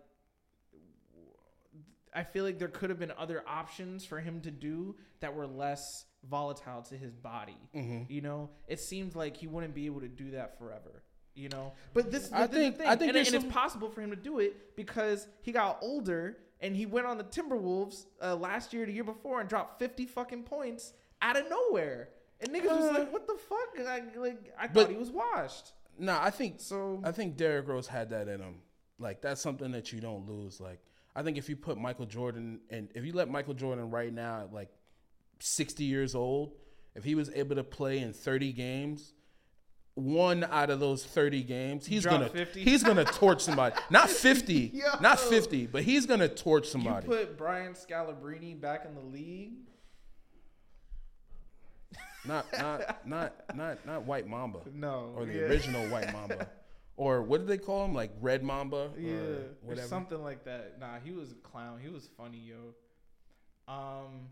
[2.15, 5.47] I feel like there could have been other options for him to do that were
[5.47, 7.57] less volatile to his body.
[7.73, 11.01] hmm You know, it seemed like he wouldn't be able to do that forever.
[11.34, 12.88] You know, but this, I this think- thing.
[12.88, 16.38] I think and, and it's possible for him to do it because he got older
[16.61, 20.05] and he went on the Timberwolves uh, last year, the year before, and dropped fifty
[20.05, 20.93] fucking points
[21.23, 22.09] out of nowhere.
[22.39, 25.09] And niggas was Uh, like, "What the fuck?" Like, like I but- thought he was
[25.09, 25.71] washed.
[25.98, 28.56] Nah, I think So I think Derrick Rose had that in him.
[28.99, 30.60] Like that's something that you don't lose.
[30.60, 30.80] Like
[31.15, 34.41] I think if you put Michael Jordan and if you let Michael Jordan right now
[34.41, 34.70] at like
[35.40, 36.53] 60 years old,
[36.95, 39.14] if he was able to play in 30 games,
[39.95, 42.64] one out of those 30 games, he's Drop gonna 50?
[42.64, 43.76] he's gonna torch somebody.
[43.90, 44.84] Not 50, Yo.
[45.02, 47.07] not 50, but he's gonna torch somebody.
[47.07, 49.53] you put Brian Scalabrine back in the league.
[52.26, 55.40] Not not not not not White Mamba No, or the yeah.
[55.41, 56.50] original White Mamba.
[56.95, 57.94] Or what did they call him?
[57.95, 59.14] Like Red Mamba Yeah,
[59.68, 60.80] or or something like that.
[60.80, 61.80] Nah, he was a clown.
[61.82, 62.76] He was funny, yo.
[63.68, 64.28] Um,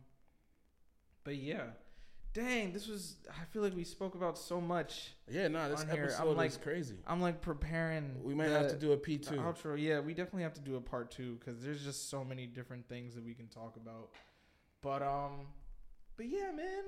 [1.23, 1.63] but yeah,
[2.33, 3.15] dang, this was.
[3.29, 5.13] I feel like we spoke about so much.
[5.29, 5.85] Yeah, nah, this.
[5.89, 6.97] Episode like- is crazy.
[7.07, 8.23] I'm like preparing.
[8.23, 9.75] We might the- have to do a P two outro.
[9.81, 12.87] Yeah, we definitely have to do a part two because there's just so many different
[12.87, 14.09] things that we can talk about.
[14.83, 15.47] But um,
[16.15, 16.83] but yeah, man.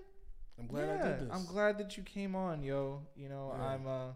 [0.60, 1.30] I'm glad yeah, I did this.
[1.32, 3.02] I'm glad that you came on, yo.
[3.16, 3.66] You know, Yeah.
[3.66, 4.08] I'm uh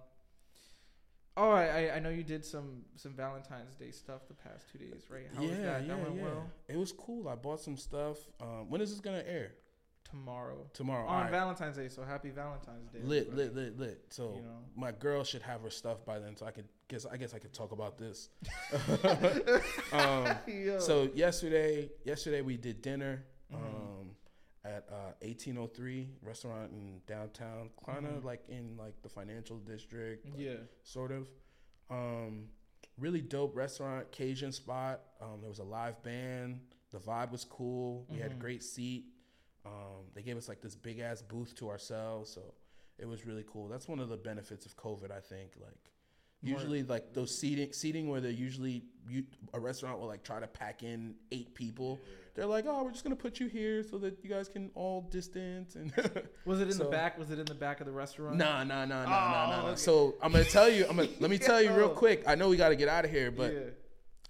[1.39, 5.03] Oh, I, I- know you did some some Valentine's Day stuff the past two days,
[5.09, 5.27] right?
[5.35, 5.81] How yeah, was that?
[5.83, 6.23] yeah, that went yeah.
[6.23, 6.49] well.
[6.67, 7.27] It was cool.
[7.29, 8.17] I bought some stuff.
[8.41, 9.51] Um, when is this gonna air?
[10.09, 11.05] Tomorrow Tomorrow.
[11.05, 11.31] on right.
[11.31, 12.99] Valentine's Day, so happy Valentine's Day.
[13.03, 14.05] Lit, lit, lit, lit.
[14.09, 14.59] So You know.
[14.73, 17.05] my girl should have her stuff by then, so I could guess.
[17.05, 18.29] I guess I could talk about this.
[19.91, 20.27] um,
[20.79, 23.57] so yesterday, yesterday we did dinner Mhm.
[23.57, 24.11] um,
[24.67, 28.25] at uh, 1803 restaurant in downtown, kind of Mhm.
[28.25, 30.57] like in like the financial district, like, Yeah.
[30.83, 31.29] sort of.
[31.89, 32.49] Um,
[32.97, 35.01] really dope restaurant, Cajun spot.
[35.21, 36.59] Um, there was a live band.
[36.91, 38.05] The vibe was cool.
[38.09, 38.39] We had a Mhm.
[38.39, 39.05] great seat.
[39.65, 42.53] Um, they gave us like this big ass booth to ourselves, so
[42.97, 43.67] it was really cool.
[43.67, 45.55] That's one of the benefits of COVID, I think.
[45.57, 45.91] Like
[46.41, 50.39] More- usually, like those seating seating where they're usually you, a restaurant will like try
[50.39, 51.99] to pack in eight people.
[52.37, 55.01] They're like, oh, we're just gonna put you here so that you guys can all
[55.09, 55.91] distance and.
[56.45, 57.17] Was it in So- the back?
[57.17, 58.37] Was it in the back of the restaurant?
[58.37, 59.67] Nah, nah, nah, nah, nah, Oh, nah, nah.
[59.69, 59.75] okay.
[59.77, 60.85] So I'm gonna tell you.
[60.87, 62.23] I'm gonna let me tell you real quick.
[62.27, 63.59] I know we got to get out of here, but yeah.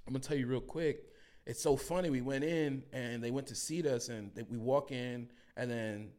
[0.08, 1.04] I'm gonna tell you real quick.
[1.46, 2.10] It's so funny.
[2.10, 5.70] We went in and they went to seat us, and they, we walk in, and
[5.70, 6.10] then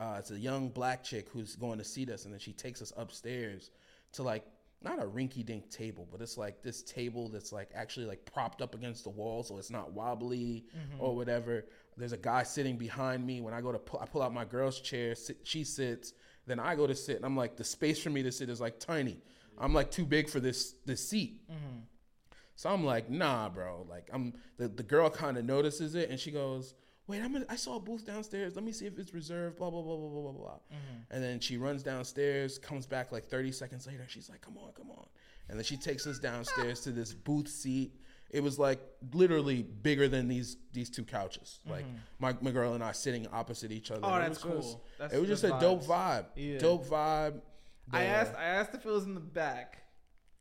[0.00, 2.82] uh, it's a young black chick who's going to seat us, and then she takes
[2.82, 3.70] us upstairs
[4.14, 4.44] to like
[4.86, 8.62] not a rinky dink table, but it's like this table that's like actually like propped
[8.62, 11.00] up against the wall, so it's not wobbly mm-hmm.
[11.02, 11.66] or whatever.
[11.98, 13.40] There's a guy sitting behind me.
[13.40, 16.12] When I go to pull, I pull out my girl's chair, sit, she sits.
[16.46, 18.60] Then I go to sit, and I'm like, the space for me to sit is
[18.60, 19.18] like tiny.
[19.58, 21.42] I'm like too big for this this seat.
[21.50, 21.80] Mm-hmm.
[22.54, 23.86] So I'm like, nah, bro.
[23.88, 26.74] Like I'm the, the girl kind of notices it and she goes,
[27.08, 28.56] Wait, I'm gonna, I saw a booth downstairs.
[28.56, 30.50] Let me see if it's reserved, blah blah blah blah blah blah blah.
[30.50, 31.14] Mm-hmm.
[31.14, 34.72] And then she runs downstairs, comes back like 30 seconds later, she's like, Come on,
[34.72, 35.06] come on.
[35.48, 37.92] And then she takes us downstairs to this booth seat.
[38.30, 38.80] It was like
[39.14, 41.60] literally bigger than these these two couches.
[41.62, 41.72] Mm-hmm.
[41.72, 41.84] Like
[42.18, 44.00] my, my girl and I sitting opposite each other.
[44.02, 44.84] Oh, It that's was just- cool.
[44.98, 46.26] That's, it was just that's a dope vibe.
[46.34, 46.58] Yeah.
[46.58, 47.40] Dope vibe.
[47.92, 48.34] I asked.
[48.36, 49.82] I asked if it was in the back.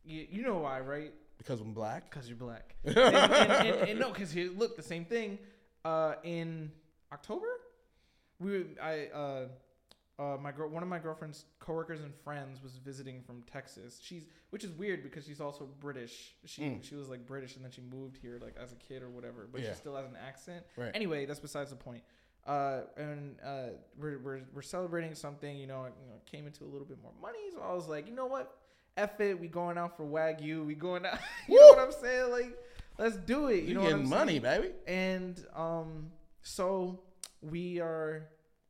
[0.04, 1.14] You, you know why, right?
[1.38, 2.10] because I'm black.
[2.10, 2.76] Because you're black.
[2.86, 5.38] and, and, and, and no, because look, the same thing.
[5.86, 6.72] Uh, in
[7.14, 7.46] October,
[8.40, 9.46] we were, I uh,
[10.18, 14.00] uh, my girl, one of my girlfriend's coworkers and friends was visiting from Texas.
[14.02, 16.36] She's which is weird because she's also British.
[16.46, 16.84] She Mm.
[16.84, 19.48] she was like British and then she moved here like as a kid or whatever,
[19.52, 19.70] but Yeah.
[19.70, 20.66] she still has an accent.
[20.76, 20.92] Right.
[20.96, 22.04] Anyway, that's besides the point.
[22.48, 25.56] Uh, and uh, we're, we're we're celebrating something.
[25.58, 27.88] You know, I, you know, came into a little bit more money, so I was
[27.88, 28.56] like, you know what,
[28.98, 29.40] F it.
[29.40, 30.66] We going out for wagyu.
[30.66, 31.20] We going out.
[31.50, 32.32] you know what I'm saying?
[32.32, 32.58] Like,
[32.98, 33.64] let's do it.
[33.64, 34.62] You, You, know what getting money, saying?
[34.62, 34.74] baby.
[34.88, 36.12] And um,
[36.42, 37.02] so
[37.42, 38.28] we are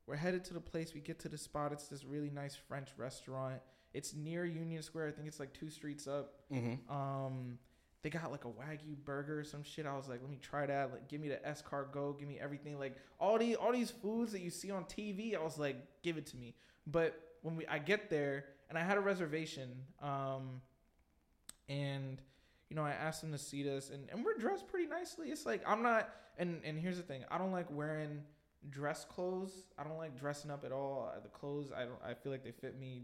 [0.08, 0.94] we're headed to the place.
[0.94, 1.72] We get to the spot.
[1.72, 3.62] It's this really nice French restaurant.
[3.94, 5.08] It's near Union Square.
[5.08, 6.34] I think it's like two streets up.
[6.54, 6.94] Mm-hmm.
[6.94, 7.58] Um,
[8.04, 9.86] they got like a wagyu burger or some shit.
[9.88, 10.92] I was like, let me try that.
[10.92, 12.20] Like, give me the s escargot.
[12.20, 12.78] Give me everything.
[12.78, 15.36] Like all these all these foods that you see on TV.
[15.36, 16.56] I was like, give it to me.
[16.86, 19.70] But when we I get there and I had a reservation.
[20.02, 20.62] Um,
[21.68, 22.22] and
[22.70, 25.30] you know I asked them to seat us and and we're dressed pretty nicely.
[25.30, 26.10] It's like I'm not.
[26.38, 27.24] And and here's the thing.
[27.32, 28.22] I don't like wearing
[28.70, 29.54] dress clothes.
[29.78, 31.12] I don't like dressing up at all.
[31.16, 32.00] Uh, The clothes I don't.
[32.06, 33.04] I feel like they fit me.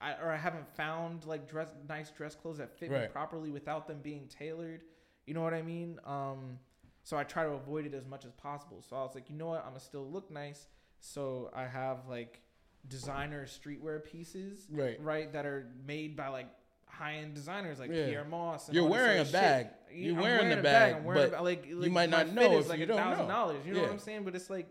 [0.00, 3.86] I or I haven't found like dress nice dress clothes that fit me properly without
[3.88, 4.82] them being tailored.
[5.26, 5.98] You know what I mean?
[6.04, 6.58] Um,
[7.02, 8.82] so I try to avoid it as much as possible.
[8.88, 9.60] So I was like, you know what?
[9.64, 10.66] I'm gonna still look nice.
[11.00, 12.40] So I have like
[12.88, 15.00] designer streetwear pieces, Right.
[15.02, 16.48] right, that are made by like
[16.94, 18.06] high end designers like Yeah.
[18.06, 18.68] Pyer Moss.
[18.68, 19.66] And You're wearing a bag.
[19.90, 19.98] shit.
[19.98, 22.58] You're I'm wearing the a bag, I'm wearing but ba- like, like might not know
[22.58, 23.02] if like you a don't know.
[23.02, 23.66] thousand dollars.
[23.66, 24.24] You know what I'm saying?
[24.24, 24.68] But it's like,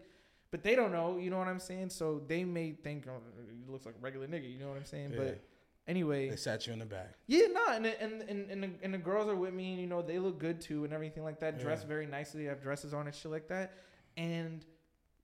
[0.52, 1.18] but they don't know.
[1.18, 1.90] You know what I'm saying?
[1.90, 3.22] So they may think oh,
[3.66, 4.52] he looks like a regular nigga.
[4.52, 5.12] You know what I'm saying?
[5.14, 5.20] Yeah.
[5.20, 5.42] But
[5.88, 7.14] anyway, They sat you in the back.
[7.28, 9.88] yeah, no, and and and and the, and the girls are with me, and you
[9.88, 11.60] know they look good too, and everything like that.
[11.60, 11.88] Dress Yeah.
[11.88, 13.74] very nicely, have dresses on and shit like that,
[14.18, 14.66] and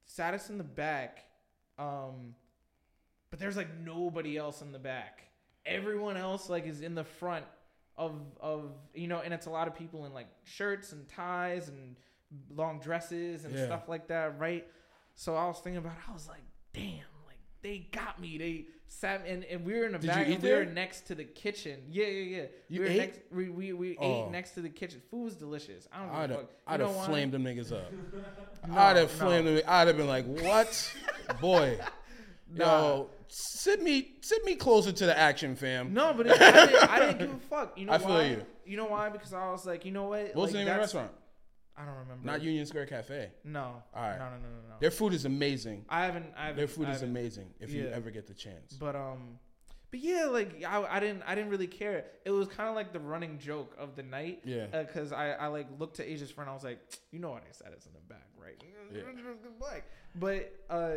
[0.06, 1.26] sat us in the back.
[1.78, 2.36] Um,
[3.30, 5.24] but there's like nobody else in the back.
[5.66, 7.46] Everyone else like is in the front
[7.98, 11.68] of of you know, and it's a lot of people in like shirts and ties
[11.70, 11.96] and
[12.56, 13.66] long dresses and Yeah.
[13.66, 14.66] stuff like that, right?
[15.16, 16.42] So I was thinking about, it, I was like,
[16.74, 16.94] damn,
[17.28, 18.38] like they got me.
[18.38, 20.28] They sat and, and we were in the back.
[20.28, 21.82] and we were next to the kitchen.
[21.90, 22.46] Yeah, yeah, yeah.
[22.70, 22.98] You we were ate?
[22.98, 23.20] next.
[23.32, 24.26] We we, we Oh.
[24.28, 25.02] ate next to the kitchen.
[25.12, 25.88] Food was delicious.
[25.92, 27.92] I don't I'd have, I'd have flamed them niggas up.
[28.68, 29.26] No, I'd have no.
[29.26, 29.62] flamed them.
[29.68, 30.94] I'd have been like, "What,
[31.42, 31.78] boy?
[32.54, 32.66] Nah.
[32.66, 36.90] Yo, sit me, sit me closer to the action, fam." No, but it, I, didn't,
[36.90, 37.78] I didn't give a fuck.
[37.78, 38.08] You know I why?
[38.08, 38.46] feel you.
[38.66, 39.10] You know why?
[39.10, 40.28] Because I was like, you know what?
[40.28, 41.12] What was like, the name of the restaurant?
[41.78, 42.26] I don't remember.
[42.26, 43.32] Not Union Square Cafe.
[43.46, 43.82] No.
[43.96, 44.18] All right.
[44.20, 44.76] No, no, no, no, no.
[44.82, 45.86] Their food is amazing.
[45.88, 46.26] I haven't.
[46.36, 46.58] I haven't.
[46.58, 47.10] Their food is haven't.
[47.10, 47.50] amazing.
[47.60, 48.74] If you ever get the chance.
[48.74, 49.40] But um,
[49.92, 52.06] but yeah, like I, I didn't I didn't really care.
[52.26, 54.42] It was kind of like the running joke of the night.
[54.44, 54.66] Yeah.
[54.66, 56.50] Because I I like looked to Asia's friend.
[56.50, 56.80] I was like,
[57.12, 58.62] you know what I said it's in the back, right?
[58.94, 59.02] Yeah.
[60.16, 60.92] But uh,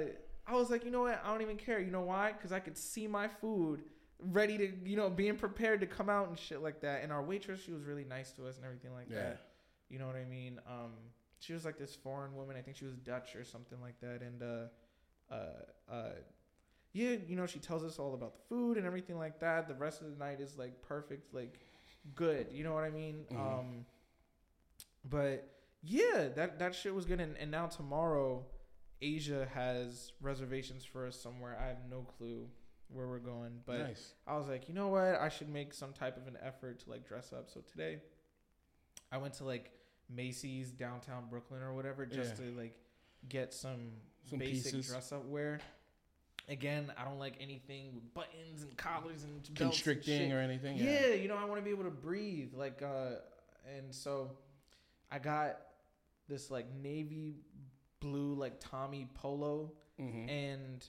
[0.47, 1.21] I was like, you know what?
[1.25, 1.79] I don't even care.
[1.81, 2.33] You know why?
[2.33, 3.85] Because I could see my food
[4.19, 7.03] ready to, you know, being prepared to come out and shit like that.
[7.03, 9.19] And our waitress, she was really nice to us and everything like Yeah.
[9.23, 9.41] that.
[9.89, 10.61] You know what I mean?
[10.67, 10.93] Um,
[11.39, 12.57] she was like this foreign woman.
[12.57, 14.23] I think she was Dutch or something like that.
[14.23, 16.11] And uh, uh, uh,
[16.93, 19.67] yeah, you know, she tells us all about the food and everything like that.
[19.69, 21.59] The rest of the night is like perfect, like
[22.15, 22.47] good.
[22.53, 23.27] You know what I mean?
[23.31, 23.37] Mhm.
[23.39, 23.87] Um,
[25.09, 25.49] but
[25.83, 27.21] yeah, that that shit was good.
[27.21, 28.45] And, and now tomorrow
[29.03, 31.59] Asia has reservations for us somewhere.
[31.61, 32.47] I have no clue
[32.89, 34.15] where we're going, but nice.
[34.27, 35.21] I was like, you know what?
[35.21, 37.51] I should make some type of an effort to like dress up.
[37.51, 37.99] So today,
[39.11, 39.73] I went to like
[40.15, 42.47] Macy's downtown Brooklyn or whatever just Yeah.
[42.47, 42.77] to like
[43.29, 43.93] get some,
[44.29, 44.89] Some basic pieces.
[44.91, 45.61] dress up wear.
[46.49, 50.33] Again, I don't like anything with buttons and collars and and Constricting shit.
[50.33, 50.77] or anything.
[50.77, 52.53] Yeah, you know, I want to be able to breathe.
[52.55, 53.17] Like, uh,
[53.77, 54.33] and so
[55.11, 55.59] I got
[56.29, 57.37] this like navy
[58.03, 60.87] blue like Tommy polo hmm and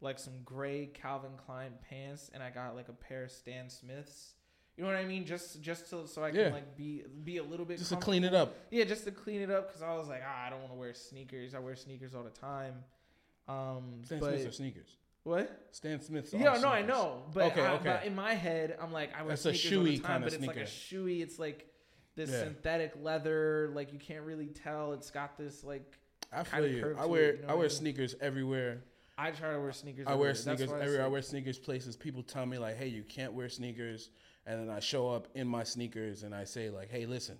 [0.00, 4.34] like some gray Calvin Klein pants, and I got like a pair of Stan Smiths.
[4.76, 5.24] You know what I mean?
[5.24, 6.48] Just just to, so I can Yeah.
[6.48, 8.56] like be be a little bit Just to clean it up.
[8.70, 10.78] Yeah, just to clean it up because I was like, ah, I don't want to
[10.78, 11.54] wear sneakers.
[11.54, 12.74] I wear sneakers all the time.
[13.48, 14.96] Um, Stan but Smiths are sneakers.
[15.24, 15.68] what?
[15.70, 16.32] Stan Smiths.
[16.32, 17.84] Yeah, no, I know, but, Okay, I, okay.
[17.84, 20.32] but in my head, I'm like, I wear That's a sneakers all the time, but
[20.32, 21.22] it's like a shoey.
[21.22, 21.66] It's like
[22.16, 22.40] this Yeah.
[22.44, 24.92] synthetic leather, like you can't really tell.
[24.94, 25.98] It's got this like.
[26.32, 26.96] I feel you.
[26.98, 27.70] I wear it, you know I wear I mean?
[27.76, 28.82] sneakers everywhere.
[29.18, 30.06] I try to wear sneakers.
[30.06, 30.32] I wear everywhere.
[30.32, 31.02] That's sneakers why I everywhere.
[31.02, 31.96] I said- wear sneakers places.
[31.96, 34.10] People tell me like, "Hey, you can't wear sneakers,"
[34.46, 37.36] and then I show up in my sneakers and I say like, "Hey, listen,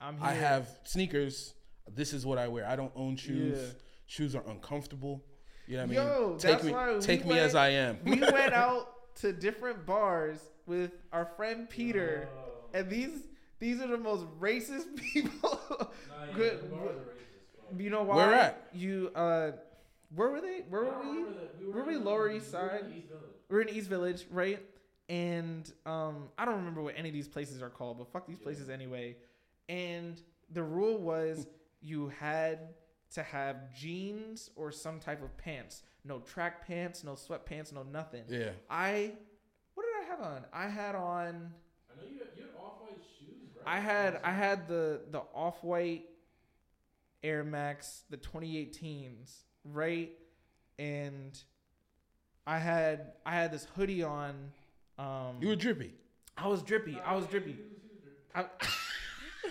[0.00, 0.26] I'm here.
[0.26, 1.54] I have sneakers.
[1.94, 2.66] This is what I wear.
[2.66, 3.58] I don't own shoes.
[3.58, 3.80] Yeah.
[4.06, 5.24] Shoes are uncomfortable.
[5.66, 6.38] You know what I Yo, mean?
[6.38, 7.98] Take me, why we take me went- as I am.
[8.04, 12.68] we went out to different bars with our friend Peter, Oh.
[12.74, 13.24] and these
[13.58, 15.60] these are the most racist people.
[15.70, 15.86] Nah,
[16.28, 16.78] yeah, Good- them
[17.70, 17.80] bars are racist, fuck.
[17.84, 18.16] you know why?
[18.16, 18.66] Where at?
[18.72, 19.50] You uh,
[20.14, 20.60] where were they?
[20.68, 21.22] Where were don't we?
[21.66, 22.84] remember were we in- Lower East we were Side?
[23.50, 24.60] We're in East Village, right?
[25.08, 28.36] And um, I don't remember what any of these places are called, but fuck these
[28.38, 28.44] Yeah.
[28.44, 29.16] places anyway.
[29.68, 30.20] And
[30.52, 31.46] the rule was
[31.80, 32.74] you had
[33.14, 35.82] to have jeans or some type of pants.
[36.04, 38.24] No track pants, no sweatpants, no nothing.
[38.28, 38.50] Yeah.
[38.68, 39.12] I
[39.74, 40.44] what did I have on?
[40.52, 41.52] I had on
[41.90, 43.76] I know you had, you had off-white shoes, right?
[43.76, 46.04] I had I had the the off white
[47.22, 49.32] Air Max, the 2018s,
[49.64, 50.10] right?
[50.78, 51.38] And
[52.46, 54.34] I had I had this hoodie on.
[54.98, 55.94] Um, You were drippy.
[56.36, 56.98] I was drippy.
[57.04, 57.56] I was drippy.
[58.34, 58.44] I,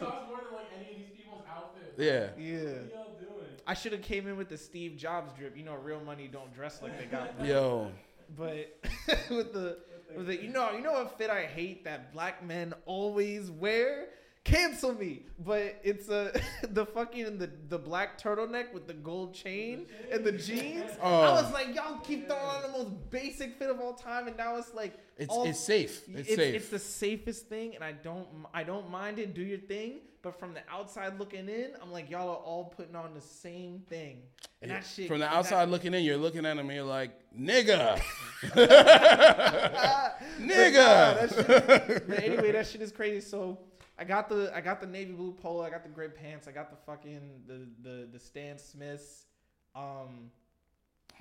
[1.95, 2.07] What Yeah.
[2.07, 3.47] are y'all doing?
[3.66, 5.57] I should have came in with the Steve Jobs drip.
[5.57, 7.45] You know, real money don't dress like they got.
[7.45, 7.91] Yo,
[8.37, 8.79] But
[9.31, 9.79] with the
[10.16, 14.09] with the you know you know what fit I hate that black men always wear.
[14.49, 16.33] Cancel me, but it's a
[16.70, 20.91] the fucking the the black turtleneck with the gold chain and the jeans.
[21.03, 21.20] Oh.
[21.20, 21.33] I Oh.
[21.43, 24.57] was like, y'all keep throwing on the most basic fit of all time, and now
[24.57, 26.03] it's like it's all- it's safe.
[26.09, 26.55] It's, it's, safe.
[26.55, 29.35] it's the safest thing, and I don't I don't mind it.
[29.35, 32.97] Do your thing, but from the outside looking in, I'm like y'all are all putting
[32.97, 34.23] on the same thing,
[34.62, 36.85] and that shit From the that- outside looking in, you're looking at him and you're
[36.85, 38.01] like, nigga,
[38.55, 38.70] But
[40.41, 42.09] nah, that shit nigga.
[42.09, 43.20] but anyway, that shit is crazy.
[43.20, 43.59] So
[43.99, 45.62] I got the I got the navy blue polo.
[45.62, 46.47] I got the gray pants.
[46.47, 49.25] I got the fucking the the the Stan Smiths.
[49.75, 50.31] Um,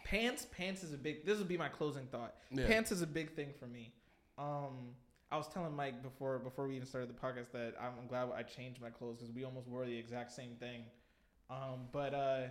[0.03, 0.47] pants.
[0.51, 1.25] Pants is a big.
[1.25, 2.35] This would be my closing thought.
[2.51, 2.67] Yeah.
[2.67, 3.93] Pants is a big thing for me.
[4.37, 4.93] Um,
[5.31, 8.43] I was telling Mike before before we even started the podcast that I'm glad I
[8.43, 10.83] changed my clothes because we almost wore the exact same thing.
[11.49, 12.41] Um, but uh,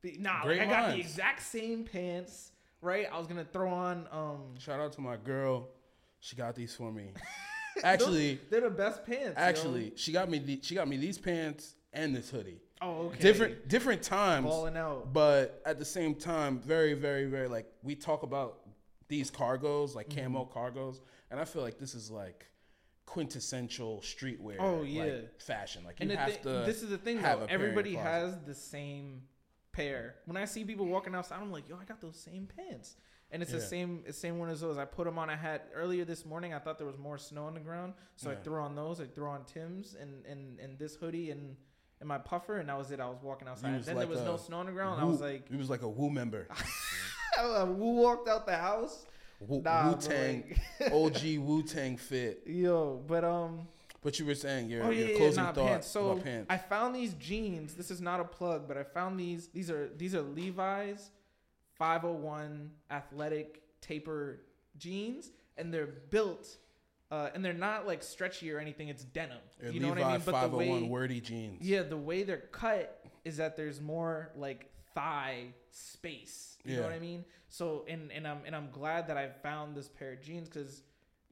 [0.00, 2.52] the, nah, Great I got the exact same pants.
[2.80, 5.68] Right, I was gonna throw on um Shout out to my girl.
[6.20, 7.12] She got these for me.
[7.84, 9.34] Actually, they're the best pants.
[9.38, 9.42] yo.
[9.42, 12.60] actually, she got me the, she got me these pants and this hoodie.
[12.80, 14.46] oh okay, Different different times.
[14.46, 15.12] balling out.
[15.12, 18.60] but at the same time, very, very, very like we talk about
[19.08, 20.24] these cargos, like Mm-hmm.
[20.34, 21.00] camo cargos,
[21.30, 22.46] and I feel like this is like
[23.06, 24.56] quintessential streetwear.
[24.58, 25.14] Oh, like, yeah.
[25.38, 25.84] fashion.
[25.84, 26.48] Like you And the have thi- to.
[26.64, 27.44] this is the thing have though.
[27.44, 29.22] a pair in your Everybody has the same
[29.72, 30.14] pair.
[30.26, 32.96] When I see people walking outside, I'm like, yo, I got those same pants.
[33.32, 34.76] And it's the same, the same one as those.
[34.76, 35.30] I put them on.
[35.30, 36.52] a hat earlier this morning.
[36.52, 38.40] I thought there was more snow on the ground, so I Yeah.
[38.40, 39.00] threw on those.
[39.00, 41.56] I threw on Tim's and and, and this hoodie and
[42.00, 43.00] and my puffer, and that was it.
[43.00, 43.76] I was walking outside.
[43.76, 45.00] was then like there was no snow on the ground.
[45.00, 46.46] I was like, he was like a Wu member,
[47.40, 49.06] who walked out the house?
[49.40, 52.42] Wu Nah, Tang, but OG Wu Tang fit.
[52.46, 53.66] Yo, but um.
[54.02, 55.86] But you were saying your, Oh yeah, your closing nah, thought pants.
[55.86, 56.46] So about pants.
[56.50, 57.74] I found these jeans.
[57.74, 59.46] This is not a plug, but I found these.
[59.48, 61.10] These are these are Levi's
[61.82, 64.38] 501 athletic taper
[64.78, 66.46] jeans, and they're built,
[67.10, 68.86] uh, and they're not like stretchy or anything.
[68.88, 69.38] It's denim.
[69.60, 70.22] You know Levi what I mean?
[70.24, 71.60] But the way, wordy jeans.
[71.60, 76.56] yeah, the way they're cut is that there's more like thigh space.
[76.64, 77.24] You know what I mean?
[77.48, 80.82] So and and I'm and I'm glad that I found this pair of jeans because,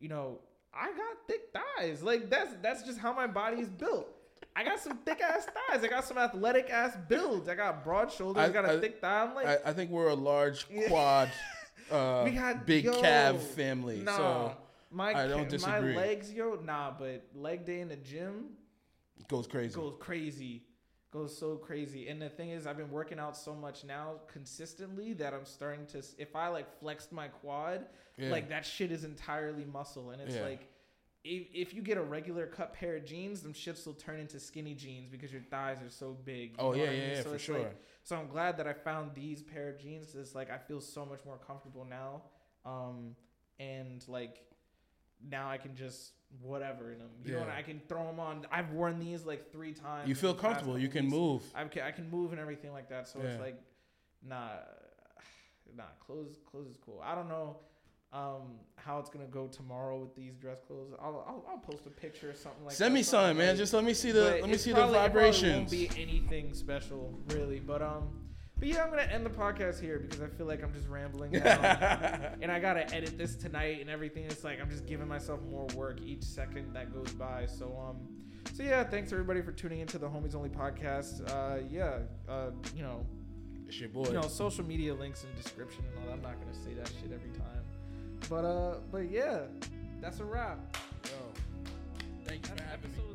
[0.01, 0.41] you know,
[0.75, 2.03] I got thick thighs.
[2.03, 4.09] Like that's that's just how my body is built.
[4.57, 5.85] I got some thick ass thighs.
[5.85, 7.49] I got some athletic ass builds.
[7.49, 8.43] I got broad shoulders.
[8.43, 9.23] I, I- got a I- thick thigh.
[9.23, 11.31] I'm like, I, I think we're a large quad,
[11.91, 14.01] uh, we got big yo, calf family.
[14.01, 14.57] Nah, So
[14.91, 15.95] my I don't disagree.
[15.95, 18.51] My legs, yo, nah, but leg day in the gym
[19.19, 19.75] it goes crazy.
[19.75, 20.63] goes crazy,
[21.13, 22.09] goes so crazy.
[22.09, 25.87] And the thing is, I've been working out so much now consistently that I'm starting
[25.89, 26.03] to.
[26.19, 27.87] If I like flexed my quad,
[28.19, 28.31] Yeah.
[28.31, 30.43] like that shit is entirely muscle, and it's Yeah.
[30.43, 30.67] like.
[31.23, 34.41] If, if you get a regular cut pair of jeans, them shits will turn into
[34.41, 36.55] skinny jeans because your thighs are so big.
[36.59, 37.11] oh know yeah, I yeah, mean?
[37.11, 37.59] yeah, So for sure.
[37.59, 40.15] like- so I'm glad that I found these pair of jeans.
[40.15, 42.23] It's like I feel so much more comfortable now,
[42.65, 43.15] um,
[43.59, 44.43] and like
[45.29, 47.11] now I can just whatever in them.
[47.25, 47.45] You know, Yeah.
[47.45, 48.47] and I can throw them on.
[48.51, 50.09] I've worn these like three times.
[50.09, 50.79] you feel comfortable.
[50.79, 51.15] You can weeks.
[51.15, 51.43] move.
[51.55, 53.07] I can I can move and everything like that.
[53.09, 53.29] So Yeah.
[53.29, 53.61] it's like,
[54.27, 54.53] nah,
[55.77, 55.85] nah.
[56.07, 57.01] Clothes clothes is cool.
[57.05, 57.59] I don't know.
[58.13, 60.93] Um, how it's gonna go tomorrow with these dress clothes?
[61.01, 62.75] I'll I'll, I'll post a picture or something like.
[62.75, 63.57] Send that, me something something, man.
[63.57, 65.57] Just let me see the but let me see probably- the it vibrations.
[65.57, 67.61] won't be anything special, really.
[67.61, 68.09] But um,
[68.59, 71.33] but yeah, I'm gonna end the podcast here because I feel like I'm just rambling
[71.33, 74.25] now, and I gotta edit this tonight and everything.
[74.25, 77.47] It's like I'm just giving myself more work each second that goes by.
[77.47, 77.97] So um,
[78.55, 81.31] so yeah, thanks everybody for tuning into the Homies Only podcast.
[81.31, 83.07] Uh, yeah, uh, you know,
[83.69, 84.07] it's your boy.
[84.07, 86.07] you know, social media links in the description and all.
[86.07, 86.13] that.
[86.17, 87.60] I'm not gonna say that shit every time,
[88.29, 89.41] but uh, but yeah,
[90.01, 90.59] that's a wrap.
[91.05, 91.11] Yo,
[92.25, 93.10] thank you for having me.